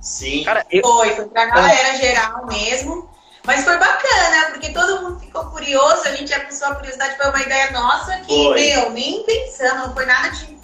Sim. 0.00 0.44
Cara, 0.44 0.66
eu... 0.70 0.82
Foi, 0.82 1.10
foi 1.14 1.28
pra 1.28 1.46
galera 1.46 1.96
geral 1.96 2.46
mesmo. 2.46 3.10
Mas 3.44 3.64
foi 3.64 3.76
bacana, 3.76 4.50
porque 4.52 4.70
todo 4.70 5.02
mundo 5.02 5.20
ficou 5.20 5.44
curioso, 5.46 6.02
a 6.06 6.14
gente 6.14 6.30
já 6.30 6.40
pensou 6.40 6.68
a 6.68 6.76
curiosidade, 6.76 7.16
foi 7.16 7.28
uma 7.28 7.42
ideia 7.42 7.72
nossa 7.72 8.16
que, 8.20 8.26
foi. 8.26 8.60
meu, 8.60 8.90
nem 8.90 9.24
pensando, 9.24 9.86
não 9.86 9.94
foi 9.94 10.06
nada 10.06 10.28
de. 10.28 10.56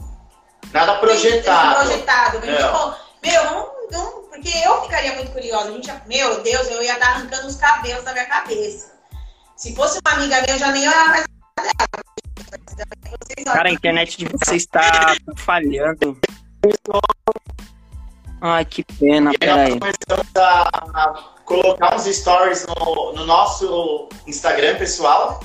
Nada 0.73 0.95
projetado. 0.99 1.81
projetado. 1.81 2.47
Gente 2.47 2.63
falou, 2.63 2.95
meu, 3.21 3.45
vamos, 3.45 3.69
vamos, 3.91 4.29
porque 4.29 4.51
eu 4.65 4.83
ficaria 4.83 5.13
muito 5.15 5.33
curiosa. 5.33 5.71
A 5.71 5.73
gente, 5.73 5.93
meu 6.07 6.41
Deus, 6.41 6.69
eu 6.69 6.83
ia 6.83 6.93
estar 6.93 7.09
arrancando 7.09 7.49
os 7.49 7.57
cabelos 7.57 8.05
da 8.05 8.13
minha 8.13 8.27
cabeça. 8.27 8.98
Se 9.59 9.75
fosse 9.75 9.99
uma 10.07 10.15
amiga 10.15 10.41
minha, 10.43 10.55
eu 10.55 10.59
já 10.59 10.71
nem 10.71 10.89
olhava 10.89 11.09
mais 11.09 11.25
dela. 12.77 13.45
Cara, 13.45 13.69
a 13.69 13.73
internet 13.73 14.17
de 14.17 14.27
vocês 14.27 14.63
está 14.63 15.17
falhando. 15.37 16.17
Ai, 18.41 18.65
que 18.65 18.85
pena, 18.85 19.33
E 19.33 19.35
aí 19.35 19.39
peraí. 19.39 19.71
nós 19.71 19.95
começamos 20.07 20.37
a, 20.37 20.63
a 20.95 21.25
colocar 21.45 21.97
uns 21.97 22.05
stories 22.05 22.67
no, 22.69 23.15
no 23.15 23.27
nosso 23.27 24.09
Instagram 24.29 24.77
pessoal, 24.77 25.41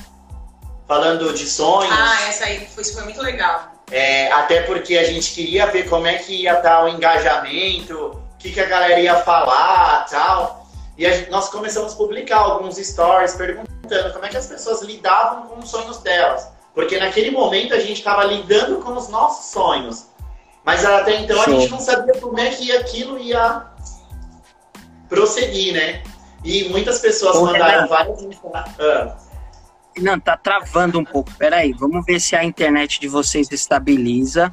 falando 0.88 1.34
de 1.34 1.48
sonhos. 1.48 1.92
Ah, 1.92 2.30
essa 2.30 2.46
aí 2.46 2.68
foi, 2.68 2.84
foi 2.84 3.04
muito 3.06 3.20
legal. 3.20 3.72
É, 3.90 4.32
até 4.32 4.62
porque 4.62 4.96
a 4.96 5.06
gente 5.06 5.34
queria 5.34 5.66
ver 5.66 5.90
como 5.90 6.06
é 6.06 6.20
que 6.20 6.44
ia 6.44 6.54
estar 6.54 6.84
o 6.84 6.88
engajamento, 6.88 7.98
o 7.98 8.38
que, 8.38 8.52
que 8.52 8.60
a 8.60 8.68
galera 8.68 9.00
ia 9.00 9.16
falar 9.24 10.06
tal. 10.06 10.68
E 11.00 11.08
a 11.08 11.30
nós 11.32 11.50
começamos 11.50 11.94
a 11.94 11.96
publicar 11.96 12.38
alguns 12.38 12.78
stories 12.78 13.34
perguntando 13.34 13.73
como 14.14 14.26
é 14.26 14.30
que 14.30 14.38
as 14.38 14.48
pessoas 14.48 14.82
lidavam 14.82 15.48
com 15.48 15.60
os 15.60 15.70
sonhos 15.70 15.98
delas. 16.00 16.48
Porque 16.74 16.98
naquele 16.98 17.32
momento 17.32 17.74
a 17.74 17.80
gente 17.80 17.94
estava 18.00 18.24
lidando 18.24 18.78
com 18.80 18.94
os 18.94 19.10
nossos 19.10 19.52
sonhos. 19.52 20.08
Mas 20.66 20.84
até 20.86 21.20
então 21.20 21.40
a 21.42 21.46
Show. 21.46 21.60
gente 21.60 21.72
não 21.72 21.80
sabia 21.80 22.20
como 22.20 22.40
é 22.40 22.50
que 22.50 22.72
aquilo 22.72 23.20
ia 23.20 23.66
prosseguir, 25.10 25.74
né? 25.74 26.04
E 26.44 26.70
muitas 26.70 27.00
pessoas 27.00 27.36
Ô, 27.38 27.46
mandaram 27.46 27.84
Renan. 27.84 27.88
várias. 27.88 28.20
Ah, 28.54 29.18
Não, 29.98 30.20
tá 30.20 30.36
travando 30.38 31.00
um 31.00 31.06
pouco. 31.06 31.32
Peraí, 31.38 31.74
vamos 31.74 32.04
ver 32.06 32.20
se 32.20 32.36
a 32.36 32.44
internet 32.44 33.00
de 33.00 33.08
vocês 33.08 33.52
estabiliza 33.52 34.52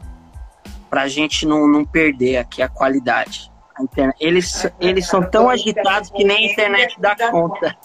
pra 0.91 1.09
gente 1.09 1.47
não, 1.47 1.67
não 1.69 1.85
perder 1.85 2.37
aqui 2.39 2.61
a 2.63 2.69
qualidade. 2.69 3.51
A 3.79 3.83
internet- 3.83 4.17
Eles, 4.21 4.67
eles 4.81 5.07
são 5.07 5.23
tão 5.23 5.49
agitados 5.49 6.11
que 6.11 6.25
nem 6.25 6.49
a 6.49 6.53
internet 6.53 6.97
dá 7.01 7.17
conta. 7.31 7.77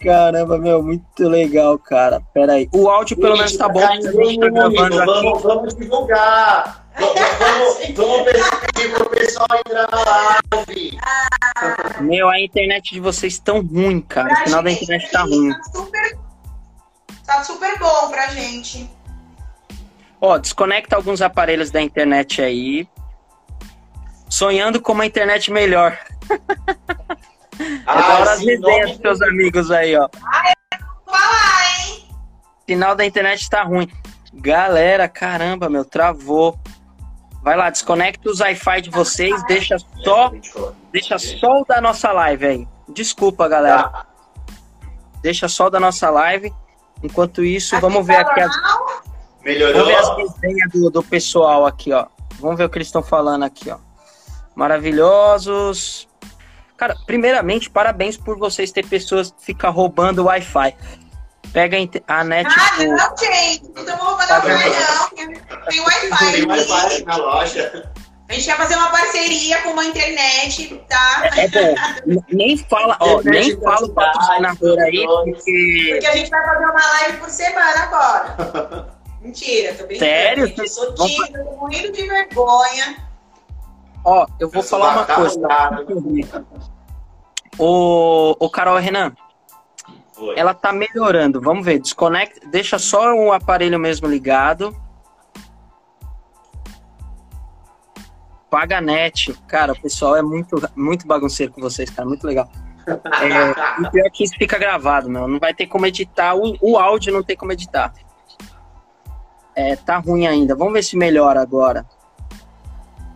Caramba, 0.00 0.56
meu, 0.58 0.82
muito 0.82 1.28
legal, 1.28 1.78
cara. 1.78 2.22
Peraí. 2.32 2.68
O 2.72 2.88
áudio 2.88 3.16
pelo 3.16 3.36
menos 3.36 3.56
tá 3.56 3.68
bom. 3.68 3.80
Tá. 3.80 3.88
Vamos, 5.04 5.42
vamos 5.42 5.74
divulgar. 5.74 6.84
Vamos, 6.96 7.14
vamos, 7.38 7.78
vamos 7.96 8.22
pedir 8.22 8.92
pro 8.92 9.10
pessoal 9.10 9.48
entrar 9.58 9.90
na 9.90 10.04
live. 10.04 10.98
Meu, 12.00 12.28
a 12.28 12.40
internet 12.40 12.94
de 12.94 13.00
vocês 13.00 13.38
tão 13.38 13.62
ruim, 13.62 14.00
cara. 14.00 14.32
O 14.32 14.36
final 14.44 14.62
da 14.62 14.70
internet 14.70 15.10
tá 15.10 15.22
ruim. 15.22 15.50
Tá 15.50 15.62
super, 15.72 16.18
tá 17.26 17.44
super 17.44 17.78
bom 17.78 18.10
pra 18.10 18.28
gente. 18.28 18.88
Ó, 20.20 20.38
desconecta 20.38 20.94
alguns 20.96 21.20
aparelhos 21.20 21.70
da 21.70 21.82
internet 21.82 22.40
aí. 22.40 22.88
Sonhando 24.34 24.82
com 24.82 24.90
uma 24.90 25.06
internet 25.06 25.48
melhor. 25.52 25.96
Agora 27.86 28.32
as 28.32 28.40
resenhas 28.40 28.90
dos 28.90 29.00
seus 29.00 29.22
amigos 29.22 29.70
aí, 29.70 29.94
ó. 29.94 30.08
Vou 31.06 31.14
falar, 31.14 31.78
hein? 31.78 32.08
Final 32.66 32.96
da 32.96 33.06
internet 33.06 33.48
tá 33.48 33.62
ruim. 33.62 33.88
Galera, 34.32 35.08
caramba, 35.08 35.70
meu, 35.70 35.84
travou. 35.84 36.58
Vai 37.44 37.56
lá, 37.56 37.70
desconecta 37.70 38.28
os 38.28 38.40
Wi-Fi 38.40 38.80
de 38.80 38.90
vocês, 38.90 39.40
deixa 39.46 39.76
só, 40.02 40.32
deixa 40.90 41.16
só 41.16 41.60
o 41.60 41.64
da 41.64 41.80
nossa 41.80 42.10
live 42.10 42.44
aí. 42.44 42.68
Desculpa, 42.88 43.46
galera. 43.46 43.84
Tá. 43.84 44.06
Deixa 45.22 45.46
só 45.46 45.66
o 45.66 45.70
da 45.70 45.78
nossa 45.78 46.10
live. 46.10 46.52
Enquanto 47.04 47.44
isso, 47.44 47.78
vamos 47.78 48.04
ver 48.04 48.16
aqui 48.16 48.40
as, 48.40 48.52
Melhorou? 49.44 49.84
vamos 49.84 49.86
ver 49.86 49.96
as 49.96 50.16
resenhas 50.16 50.72
do, 50.72 50.90
do 50.90 51.04
pessoal 51.04 51.64
aqui, 51.66 51.92
ó. 51.92 52.06
Vamos 52.40 52.58
ver 52.58 52.64
o 52.64 52.68
que 52.68 52.78
eles 52.78 52.88
estão 52.88 53.02
falando 53.02 53.44
aqui, 53.44 53.70
ó. 53.70 53.78
Maravilhosos. 54.54 56.08
Cara, 56.76 56.96
primeiramente, 57.06 57.70
parabéns 57.70 58.16
por 58.16 58.36
vocês 58.38 58.72
ter 58.72 58.84
pessoas 58.86 59.30
que 59.30 59.44
ficam 59.46 59.72
roubando 59.72 60.20
o 60.22 60.24
Wi-Fi. 60.24 60.74
Pega 61.52 61.76
a 61.76 61.80
inter- 61.80 62.02
a 62.08 62.24
net. 62.24 62.48
Ah, 62.50 62.70
tipo, 62.76 62.90
não, 62.92 63.16
gente. 63.16 63.62
Não 63.74 63.82
estamos 63.82 64.04
roubando 64.04 64.30
a 64.30 64.38
Wi-Fi, 64.38 64.70
não. 64.70 65.08
Tem- 65.10 65.40
Tem 65.68 65.80
Wi-Fi. 65.80 66.32
Tem 66.32 66.46
Wi-Fi 66.46 67.04
na 67.04 67.16
loja. 67.16 67.90
A 68.28 68.32
gente 68.32 68.46
quer 68.46 68.56
fazer 68.56 68.74
uma 68.76 68.88
parceria 68.90 69.60
com 69.62 69.70
uma 69.70 69.84
internet, 69.84 70.82
tá? 70.88 71.30
É 71.36 71.46
bom. 71.46 71.74
N- 72.06 72.24
Nem 72.32 72.56
fala, 72.56 72.96
ó, 72.98 73.20
nem 73.22 73.60
fala 73.60 73.86
o 73.86 73.90
patrocinador 73.90 74.78
aí, 74.80 75.04
porque. 75.06 75.88
Porque 75.92 76.06
a 76.06 76.16
gente 76.16 76.30
vai 76.30 76.44
fazer 76.44 76.64
uma 76.64 76.86
live 76.92 77.18
por 77.18 77.28
semana 77.30 77.80
agora. 77.82 78.94
Mentira, 79.20 79.74
tô 79.74 79.86
brincando. 79.86 80.10
Sério? 80.10 80.46
gente. 80.48 80.58
Eu 80.58 80.68
sou 80.68 80.94
tímida, 80.94 81.44
tô 81.44 81.50
morrendo 81.56 81.92
de 81.92 82.08
vergonha. 82.08 82.96
Ó, 84.04 84.26
eu 84.38 84.50
vou 84.50 84.62
Eu 84.62 84.68
falar 84.68 84.92
uma 84.92 85.06
coisa. 85.06 85.40
O, 87.58 88.36
o 88.38 88.50
Carol 88.50 88.78
Renan, 88.78 89.12
Foi. 90.12 90.38
ela 90.38 90.52
tá 90.52 90.72
melhorando. 90.72 91.40
Vamos 91.40 91.64
ver, 91.64 91.78
desconecta, 91.78 92.46
deixa 92.48 92.78
só 92.78 93.14
o 93.14 93.32
aparelho 93.32 93.78
mesmo 93.78 94.06
ligado. 94.06 94.76
Paga 98.50 98.80
net. 98.80 99.32
Cara, 99.48 99.72
o 99.72 99.80
pessoal 99.80 100.16
é 100.16 100.22
muito, 100.22 100.56
muito 100.76 101.06
bagunceiro 101.06 101.52
com 101.52 101.60
vocês, 101.60 101.90
cara. 101.90 102.06
Muito 102.06 102.26
legal. 102.26 102.48
É, 102.86 103.82
e 103.82 103.90
pior 103.90 104.10
que 104.10 104.24
isso 104.24 104.34
fica 104.36 104.58
gravado, 104.58 105.08
meu. 105.08 105.26
Não 105.26 105.38
vai 105.38 105.54
ter 105.54 105.66
como 105.66 105.86
editar. 105.86 106.34
O, 106.36 106.56
o 106.60 106.78
áudio 106.78 107.12
não 107.12 107.22
tem 107.22 107.36
como 107.36 107.52
editar. 107.52 107.92
É, 109.56 109.74
tá 109.76 109.98
ruim 109.98 110.26
ainda. 110.26 110.54
Vamos 110.54 110.74
ver 110.74 110.82
se 110.82 110.96
melhora 110.96 111.40
agora. 111.40 111.86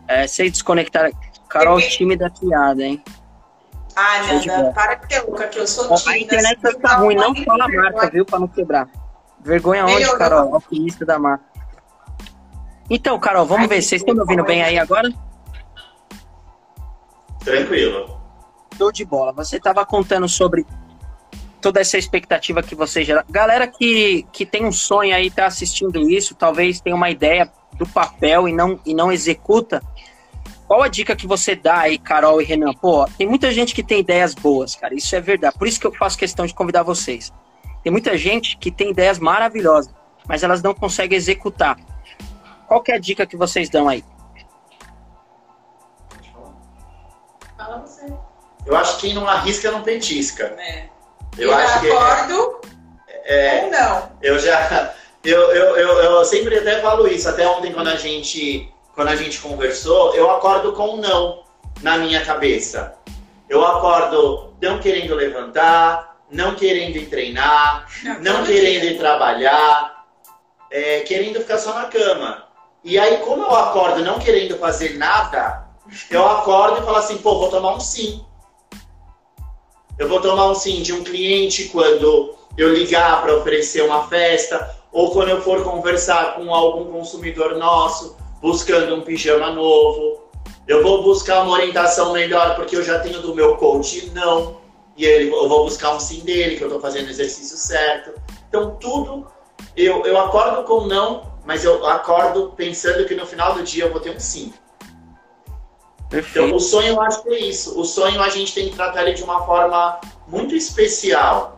É, 0.09 0.27
se 0.27 0.49
desconectar. 0.51 1.11
Carol, 1.49 1.79
time 1.81 2.17
da 2.17 2.31
piada, 2.31 2.83
hein? 2.83 3.03
Bola. 3.95 4.47
Nanda, 4.47 4.73
para 4.73 4.95
de 4.95 5.13
ser 5.13 5.23
louca, 5.23 5.49
que 5.49 5.59
eu 5.59 5.67
sou 5.67 5.95
tímida. 5.97 6.11
a 6.11 6.19
internet 6.19 6.67
assim, 6.67 6.79
tá 6.79 6.97
ruim, 6.97 7.15
não 7.17 7.35
fala 7.35 7.65
a 7.65 7.69
marca, 7.69 8.11
viu? 8.11 8.25
Pra 8.25 8.39
não 8.39 8.49
quebrar. 8.49 8.89
Vergonha 9.41 9.85
onde, 9.85 9.95
Melhorou. 9.95 10.19
Carol? 10.19 10.55
Alquimista 10.55 11.05
da 11.05 11.19
marca. 11.19 11.45
Então, 12.89 13.19
Carol, 13.19 13.45
vamos 13.45 13.63
Ai, 13.63 13.69
ver. 13.69 13.83
Vocês 13.83 14.01
estão 14.01 14.15
me 14.15 14.21
ouvindo 14.21 14.45
bem 14.45 14.63
aí 14.63 14.79
agora? 14.79 15.13
Tranquilo. 17.45 18.21
Show 18.77 18.93
de 18.93 19.05
bola. 19.05 19.33
Você 19.33 19.57
estava 19.57 19.85
contando 19.85 20.29
sobre 20.29 20.65
toda 21.61 21.81
essa 21.81 21.99
expectativa 21.99 22.63
que 22.63 22.75
você 22.75 23.05
gera. 23.05 23.25
Galera 23.29 23.67
que, 23.67 24.27
que 24.33 24.47
tem 24.47 24.65
um 24.65 24.73
sonho 24.73 25.15
aí, 25.15 25.31
tá 25.31 25.47
assistindo 25.47 26.09
isso, 26.09 26.35
talvez 26.35 26.81
tenha 26.81 26.95
uma 26.95 27.11
ideia 27.11 27.51
do 27.79 27.87
papel 27.87 28.49
e 28.49 28.53
não, 28.53 28.79
e 28.85 28.93
não 28.93 29.11
executa. 29.13 29.83
Qual 30.67 30.83
a 30.83 30.89
dica 30.89 31.17
que 31.17 31.27
você 31.27 31.57
dá 31.57 31.79
aí, 31.79 31.97
Carol 31.97 32.43
e 32.43 32.45
Renan? 32.45 32.75
Pô, 32.75 33.07
tem 33.17 33.27
muita 33.27 33.51
gente 33.53 33.75
que 33.75 33.83
tem 33.83 34.01
ideias 34.01 34.35
boas, 34.35 34.75
cara. 34.75 34.95
Isso 34.95 35.17
é 35.17 35.21
verdade. 35.21 35.57
Por 35.57 35.67
isso 35.67 35.81
que 35.81 35.87
eu 35.87 35.95
faço 35.95 36.19
questão 36.19 36.45
de 36.45 36.53
convidar 36.53 36.83
vocês. 36.83 37.33
Tem 37.83 37.91
muita 37.91 38.19
gente 38.19 38.59
que 38.59 38.71
tem 38.71 38.91
ideias 38.91 39.19
maravilhosas, 39.19 39.91
mas 40.27 40.43
elas 40.43 40.63
não 40.63 40.75
conseguem 40.75 41.17
executar. 41.17 41.79
Qual 42.67 42.83
que 42.83 42.93
é 42.93 42.97
a 42.97 42.99
dica 42.99 43.27
que 43.27 43.37
vocês 43.37 43.71
dão 43.71 43.89
aí? 43.89 44.05
Fala 47.57 47.79
você. 47.79 48.13
Eu 48.67 48.77
acho 48.77 48.97
que 48.97 49.07
quem 49.07 49.15
não 49.15 49.27
arrisca 49.27 49.71
não 49.71 49.83
petisca. 49.83 50.55
É. 50.59 50.89
Eu 51.39 51.55
acho 51.55 51.81
que 51.81 51.87
é, 51.87 51.97
acordo 51.97 52.61
é, 53.25 53.65
ou 53.65 53.71
não. 53.71 54.13
eu 54.21 54.39
já 54.39 54.93
eu, 55.29 55.53
eu, 55.53 55.77
eu, 55.77 55.89
eu 55.99 56.25
sempre 56.25 56.59
até 56.59 56.81
falo 56.81 57.07
isso, 57.07 57.29
até 57.29 57.47
ontem 57.47 57.73
quando 57.73 57.89
a 57.89 57.97
gente 57.97 58.73
quando 58.95 59.09
a 59.09 59.17
gente 59.17 59.39
conversou, 59.39 60.13
eu 60.17 60.29
acordo 60.29 60.73
com 60.73 60.95
um 60.95 60.97
não 60.97 61.45
na 61.81 61.99
minha 61.99 62.25
cabeça. 62.25 62.97
Eu 63.49 63.65
acordo 63.65 64.55
não 64.61 64.81
querendo 64.81 65.15
levantar, 65.15 66.17
não 66.29 66.57
querendo 66.57 66.97
ir 66.97 67.07
treinar, 67.07 67.87
não 68.21 68.39
todo 68.39 68.47
querendo 68.47 68.85
ir 68.87 68.99
trabalhar, 68.99 70.05
é, 70.69 71.01
querendo 71.01 71.39
ficar 71.39 71.59
só 71.59 71.75
na 71.75 71.85
cama. 71.85 72.49
E 72.83 72.99
aí, 72.99 73.19
como 73.19 73.45
eu 73.45 73.55
acordo 73.55 74.03
não 74.03 74.19
querendo 74.19 74.59
fazer 74.59 74.99
nada, 74.99 75.69
eu 76.11 76.27
acordo 76.27 76.81
e 76.81 76.85
falo 76.85 76.97
assim, 76.97 77.19
pô, 77.19 77.39
vou 77.39 77.51
tomar 77.51 77.77
um 77.77 77.81
sim. 77.81 78.25
Eu 79.97 80.09
vou 80.09 80.21
tomar 80.21 80.47
um 80.47 80.55
sim 80.57 80.83
de 80.83 80.93
um 80.93 81.05
cliente 81.05 81.69
quando 81.69 82.35
eu 82.57 82.75
ligar 82.75 83.23
para 83.23 83.37
oferecer 83.37 83.83
uma 83.83 84.09
festa, 84.09 84.77
ou 84.93 85.11
quando 85.11 85.29
eu 85.29 85.41
for 85.43 85.63
conversar 85.63 86.37
com 86.37 86.53
algum 86.53 86.91
consumidor 86.91 87.57
nosso, 87.57 88.17
buscando 88.41 88.95
um 88.95 89.03
pijama 89.03 89.51
novo. 89.51 90.29
Eu 90.67 90.83
vou 90.83 91.03
buscar 91.03 91.43
uma 91.43 91.53
orientação 91.53 92.13
melhor 92.13 92.55
porque 92.55 92.77
eu 92.77 92.85
já 92.85 92.99
tenho 92.99 93.21
do 93.21 93.35
meu 93.35 93.57
coach 93.57 94.11
não. 94.15 94.59
E 94.97 95.05
ele, 95.05 95.31
eu 95.31 95.49
vou 95.49 95.65
buscar 95.65 95.95
um 95.95 96.01
sim 96.01 96.21
dele, 96.21 96.57
que 96.57 96.63
eu 96.63 96.69
estou 96.69 96.81
fazendo 96.81 97.07
o 97.07 97.11
exercício 97.11 97.57
certo. 97.57 98.21
Então, 98.49 98.77
tudo, 98.81 99.27
eu, 99.77 100.05
eu 100.05 100.19
acordo 100.19 100.65
com 100.65 100.87
não, 100.87 101.33
mas 101.45 101.65
eu 101.65 101.87
acordo 101.87 102.53
pensando 102.57 103.07
que 103.07 103.15
no 103.15 103.25
final 103.25 103.55
do 103.55 103.63
dia 103.63 103.85
eu 103.85 103.93
vou 103.93 104.01
ter 104.01 104.11
um 104.11 104.19
sim. 104.19 104.53
Então, 106.13 106.55
o 106.55 106.61
sonho 106.61 106.89
eu 106.89 107.01
acho 107.01 107.23
que 107.23 107.29
é 107.29 107.39
isso. 107.39 107.79
O 107.79 107.85
sonho 107.85 108.21
a 108.21 108.29
gente 108.29 108.55
tem 108.55 108.69
que 108.69 108.75
tratar 108.75 109.03
ele 109.03 109.13
de 109.13 109.23
uma 109.23 109.45
forma 109.45 110.01
muito 110.27 110.55
especial. 110.55 111.58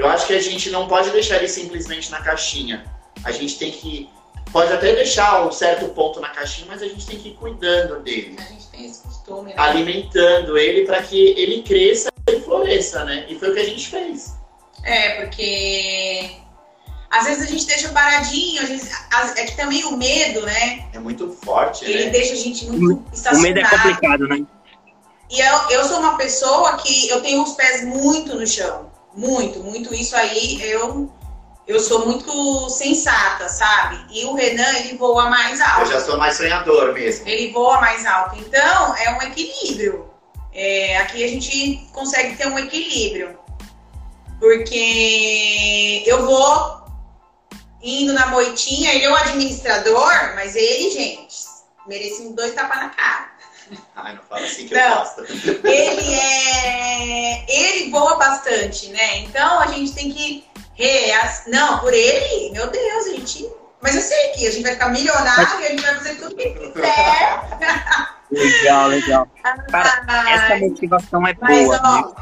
Eu 0.00 0.08
acho 0.08 0.26
que 0.26 0.32
a 0.32 0.40
gente 0.40 0.70
não 0.70 0.88
pode 0.88 1.10
deixar 1.10 1.36
ele 1.36 1.48
simplesmente 1.48 2.10
na 2.10 2.22
caixinha. 2.22 2.82
A 3.22 3.30
gente 3.30 3.58
tem 3.58 3.70
que. 3.70 4.08
Pode 4.50 4.72
até 4.72 4.94
deixar 4.94 5.46
um 5.46 5.52
certo 5.52 5.88
ponto 5.88 6.18
na 6.20 6.30
caixinha, 6.30 6.66
mas 6.70 6.80
a 6.80 6.88
gente 6.88 7.06
tem 7.06 7.18
que 7.18 7.28
ir 7.28 7.34
cuidando 7.34 8.00
dele, 8.00 8.34
A 8.38 8.42
gente 8.44 8.66
tem 8.68 8.86
esse 8.86 9.02
costume, 9.02 9.50
né? 9.50 9.54
alimentando 9.58 10.56
ele 10.56 10.86
para 10.86 11.02
que 11.02 11.34
ele 11.36 11.62
cresça 11.62 12.08
e 12.26 12.40
floresça, 12.40 13.04
né? 13.04 13.26
E 13.28 13.38
foi 13.38 13.50
o 13.50 13.54
que 13.54 13.60
a 13.60 13.64
gente 13.64 13.86
fez. 13.88 14.34
É, 14.84 15.20
porque 15.20 16.30
às 17.10 17.26
vezes 17.26 17.42
a 17.42 17.46
gente 17.46 17.66
deixa 17.66 17.90
paradinho, 17.90 18.62
às 18.62 18.68
vezes, 18.70 18.90
é 19.36 19.44
que 19.44 19.56
também 19.56 19.84
o 19.84 19.98
medo, 19.98 20.40
né? 20.46 20.88
É 20.94 20.98
muito 20.98 21.30
forte, 21.44 21.84
Ele 21.84 22.06
né? 22.06 22.10
deixa 22.10 22.32
a 22.32 22.36
gente 22.36 22.64
muito 22.70 23.04
O 23.34 23.38
medo 23.38 23.60
é 23.60 23.68
complicado, 23.68 24.26
né? 24.26 24.46
E 25.28 25.40
eu, 25.40 25.70
eu 25.70 25.84
sou 25.84 26.00
uma 26.00 26.16
pessoa 26.16 26.78
que 26.78 27.08
eu 27.10 27.20
tenho 27.20 27.42
os 27.42 27.52
pés 27.52 27.84
muito 27.84 28.34
no 28.34 28.46
chão. 28.46 28.89
Muito, 29.14 29.60
muito. 29.60 29.94
Isso 29.94 30.14
aí 30.16 30.60
eu, 30.62 31.10
eu 31.66 31.80
sou 31.80 32.06
muito 32.06 32.68
sensata, 32.70 33.48
sabe? 33.48 34.04
E 34.10 34.24
o 34.24 34.34
Renan, 34.34 34.72
ele 34.78 34.96
voa 34.96 35.28
mais 35.28 35.60
Eu 35.60 35.66
alto. 35.66 35.90
já 35.90 36.00
sou 36.00 36.16
mais 36.16 36.36
sonhador 36.36 36.92
mesmo. 36.92 37.28
Ele 37.28 37.52
voa 37.52 37.80
mais 37.80 38.06
alto. 38.06 38.38
Então, 38.38 38.96
é 38.96 39.10
um 39.18 39.22
equilíbrio. 39.22 40.10
É, 40.52 40.98
aqui 40.98 41.22
a 41.24 41.28
gente 41.28 41.88
consegue 41.92 42.36
ter 42.36 42.46
um 42.48 42.58
equilíbrio. 42.58 43.38
Porque 44.38 46.02
eu 46.06 46.24
vou 46.24 46.80
indo 47.82 48.12
na 48.12 48.26
moitinha, 48.26 48.94
ele 48.94 49.04
é 49.04 49.10
o 49.10 49.14
administrador, 49.16 50.34
mas 50.34 50.56
ele, 50.56 50.90
gente, 50.90 51.36
merece 51.86 52.32
dois 52.32 52.54
tapas 52.54 52.78
na 52.78 52.88
cara. 52.90 53.30
Ai, 53.96 54.14
não 54.14 54.22
fala 54.22 54.44
assim 54.44 54.66
que 54.66 54.74
Não. 54.74 54.80
eu 54.82 54.96
gosto. 54.98 55.20
Ele 55.66 56.14
é. 56.14 57.44
Ele 57.48 57.90
voa 57.90 58.16
bastante, 58.16 58.88
né? 58.88 59.18
Então 59.18 59.60
a 59.60 59.66
gente 59.68 59.92
tem 59.92 60.10
que. 60.12 60.44
reas- 60.74 61.44
Não, 61.46 61.78
por 61.78 61.92
ele, 61.92 62.50
meu 62.52 62.68
Deus, 62.70 63.06
a 63.06 63.10
gente. 63.10 63.48
Mas 63.82 63.94
eu 63.94 64.02
sei 64.02 64.28
que 64.32 64.46
a 64.46 64.50
gente 64.50 64.62
vai 64.62 64.72
ficar 64.72 64.88
milionário 64.90 65.60
e 65.60 65.66
a 65.66 65.70
gente 65.70 65.82
vai 65.82 65.94
fazer 65.94 66.14
tudo 66.16 66.36
que 66.36 66.50
quiser. 66.50 67.40
Legal, 68.30 68.86
legal. 68.86 69.28
Cara, 69.42 70.30
essa 70.30 70.56
motivação 70.60 71.26
é 71.26 71.34
Mas, 71.40 71.64
boa. 71.64 71.76
né? 71.76 71.80
ó, 71.84 72.12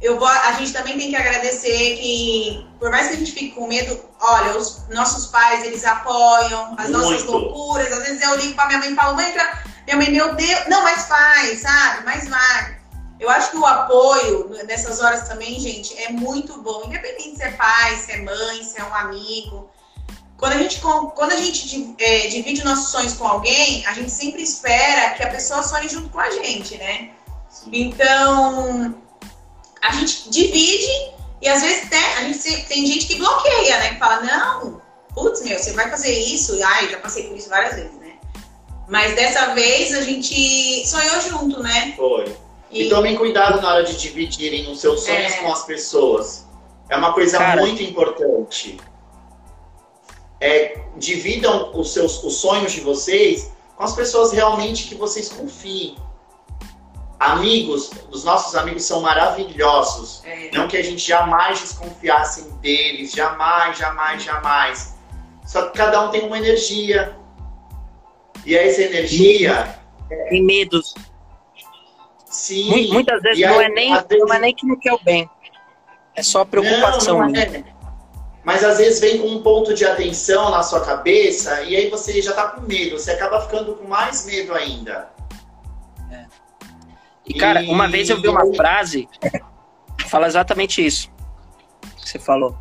eu 0.00 0.18
vou, 0.18 0.26
a 0.26 0.50
gente 0.54 0.72
também 0.72 0.98
tem 0.98 1.10
que 1.10 1.14
agradecer 1.16 1.96
que, 1.96 2.66
por 2.80 2.90
mais 2.90 3.06
que 3.06 3.14
a 3.14 3.16
gente 3.18 3.30
fique 3.30 3.50
com 3.52 3.68
medo, 3.68 4.00
olha, 4.20 4.56
os 4.58 4.88
nossos 4.88 5.26
pais, 5.26 5.64
eles 5.64 5.84
apoiam 5.84 6.74
as 6.76 6.88
nossas 6.90 7.22
Muito. 7.22 7.30
loucuras. 7.30 7.92
Às 7.92 8.02
vezes 8.02 8.20
eu 8.20 8.34
ligo 8.36 8.54
pra 8.54 8.66
minha 8.66 8.80
mãe 8.80 8.90
e 8.92 8.96
falo, 8.96 9.14
mãe, 9.14 9.30
pra... 9.30 9.62
minha 9.84 9.96
mãe, 9.96 10.10
meu 10.10 10.34
Deus, 10.34 10.68
não, 10.68 10.82
mas 10.82 11.06
faz, 11.06 11.60
sabe? 11.60 12.04
Mas 12.04 12.28
vai. 12.28 12.82
Eu 13.18 13.30
acho 13.30 13.52
que 13.52 13.56
o 13.56 13.64
apoio 13.64 14.50
nessas 14.66 15.00
horas 15.00 15.28
também, 15.28 15.58
gente, 15.60 15.96
é 16.02 16.10
muito 16.10 16.60
bom. 16.60 16.84
Independente 16.86 17.36
se 17.36 17.44
é 17.44 17.52
pai, 17.52 17.96
se 17.96 18.12
é 18.12 18.20
mãe, 18.20 18.64
se 18.64 18.80
é 18.80 18.84
um 18.84 18.94
amigo. 18.94 19.70
Quando 20.36 20.54
a 20.54 20.58
gente, 20.58 20.80
quando 20.80 21.30
a 21.30 21.36
gente 21.36 21.94
é, 22.00 22.26
divide 22.26 22.64
nossos 22.64 22.90
sonhos 22.90 23.14
com 23.14 23.24
alguém, 23.24 23.86
a 23.86 23.94
gente 23.94 24.10
sempre 24.10 24.42
espera 24.42 25.14
que 25.14 25.22
a 25.22 25.30
pessoa 25.30 25.62
sonhe 25.62 25.88
junto 25.88 26.08
com 26.08 26.18
a 26.18 26.30
gente, 26.30 26.76
né? 26.78 27.10
Então, 27.72 28.92
a 29.80 29.92
gente 29.92 30.28
divide 30.30 31.12
e 31.40 31.48
às 31.48 31.62
vezes 31.62 31.88
né, 31.90 32.14
a 32.18 32.22
gente 32.22 32.66
tem 32.66 32.86
gente 32.86 33.06
que 33.06 33.18
bloqueia, 33.18 33.78
né? 33.78 33.90
Que 33.90 33.98
fala, 34.00 34.20
não, 34.22 34.82
putz, 35.14 35.42
meu, 35.42 35.58
você 35.58 35.72
vai 35.72 35.88
fazer 35.90 36.12
isso. 36.12 36.58
Ai, 36.64 36.88
já 36.88 36.98
passei 36.98 37.28
por 37.28 37.36
isso 37.36 37.48
várias 37.48 37.74
vezes? 37.74 38.01
Mas 38.92 39.14
dessa 39.14 39.54
vez 39.54 39.94
a 39.94 40.02
gente 40.02 40.86
sonhou 40.86 41.18
junto, 41.22 41.62
né? 41.62 41.94
Foi. 41.96 42.36
E, 42.70 42.82
E 42.82 42.88
tomem 42.90 43.16
cuidado 43.16 43.58
na 43.62 43.68
hora 43.72 43.84
de 43.84 43.96
dividirem 43.96 44.70
os 44.70 44.82
seus 44.82 45.04
sonhos 45.04 45.32
É. 45.32 45.36
com 45.38 45.50
as 45.50 45.64
pessoas. 45.64 46.46
É 46.90 46.96
uma 46.98 47.14
coisa 47.14 47.38
Cara. 47.38 47.62
muito 47.62 47.82
importante. 47.82 48.78
É, 50.38 50.78
dividam 50.98 51.70
os 51.74 51.90
seus 51.94 52.22
os 52.22 52.36
sonhos 52.36 52.72
de 52.72 52.82
vocês 52.82 53.50
com 53.76 53.82
as 53.84 53.94
pessoas 53.94 54.30
realmente 54.30 54.86
que 54.88 54.94
vocês 54.94 55.30
confiem. 55.30 55.96
Amigos, 57.18 57.90
os 58.10 58.24
nossos 58.24 58.54
amigos 58.56 58.84
são 58.84 59.00
maravilhosos. 59.00 60.20
é, 60.26 60.50
Não 60.52 60.68
que 60.68 60.76
a 60.76 60.82
gente 60.84 61.06
jamais 61.06 61.60
desconfiasse 61.60 62.50
deles, 62.60 63.12
jamais, 63.12 63.78
jamais, 63.78 64.22
jamais. 64.22 64.94
Só 65.46 65.62
que 65.68 65.78
cada 65.78 66.02
um 66.04 66.10
tem 66.10 66.26
uma 66.26 66.36
energia. 66.36 67.16
E 68.44 68.56
essa 68.56 68.82
energia, 68.82 69.78
Tem 70.28 70.42
medos. 70.42 70.94
sim. 72.26 72.68
Mu- 72.88 72.94
Muitas 72.94 73.22
vezes 73.22 73.38
E 73.38 73.46
não, 73.46 73.58
aí, 73.58 73.64
é 73.66 73.68
nem, 73.68 73.92
vezes- 73.94 74.06
não 74.26 74.34
é 74.34 74.38
nem 74.38 74.54
que 74.54 74.66
não 74.66 74.76
quer 74.78 74.92
o 74.92 74.98
bem. 75.02 75.28
É 76.14 76.22
só 76.22 76.44
preocupação. 76.44 77.18
Não, 77.20 77.28
não 77.28 77.40
é. 77.40 77.64
Mas 78.44 78.64
às 78.64 78.78
vezes 78.78 79.00
vem 79.00 79.18
com 79.18 79.28
um 79.28 79.40
ponto 79.42 79.72
de 79.72 79.84
atenção 79.84 80.50
na 80.50 80.62
sua 80.64 80.80
cabeça 80.84 81.62
e 81.62 81.76
aí 81.76 81.88
você 81.88 82.20
já 82.20 82.32
tá 82.32 82.48
com 82.48 82.62
medo, 82.62 82.98
você 82.98 83.12
acaba 83.12 83.40
ficando 83.42 83.74
com 83.76 83.86
mais 83.86 84.26
medo 84.26 84.52
ainda. 84.52 85.08
E, 87.24 87.34
cara, 87.34 87.62
E- 87.62 87.68
uma 87.68 87.86
vez 87.88 88.10
eu 88.10 88.20
vi 88.20 88.26
uma 88.28 88.44
frase 88.54 89.08
que 89.96 90.08
fala 90.08 90.26
exatamente 90.26 90.84
isso. 90.84 91.08
Que 91.96 92.08
você 92.10 92.18
falou. 92.18 92.56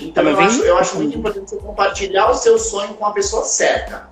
Então 0.00 0.24
eu 0.24 0.38
acho, 0.40 0.62
eu 0.62 0.78
acho 0.78 0.96
muito 0.96 1.16
importante 1.18 1.50
você 1.50 1.56
compartilhar 1.56 2.30
o 2.30 2.34
seu 2.34 2.58
sonho 2.58 2.94
com 2.94 3.06
a 3.06 3.12
pessoa 3.12 3.44
certa. 3.44 4.08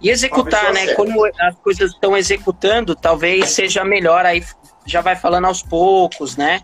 E 0.00 0.10
executar, 0.10 0.72
né? 0.72 0.86
certa. 0.86 0.96
Como 0.96 1.24
as 1.24 1.56
coisas 1.58 1.92
estão 1.92 2.16
executando, 2.16 2.96
talvez 2.96 3.50
seja 3.50 3.84
melhor. 3.84 4.26
Aí 4.26 4.44
já 4.84 5.00
vai 5.00 5.14
falando 5.14 5.44
aos 5.44 5.62
poucos, 5.62 6.36
né? 6.36 6.62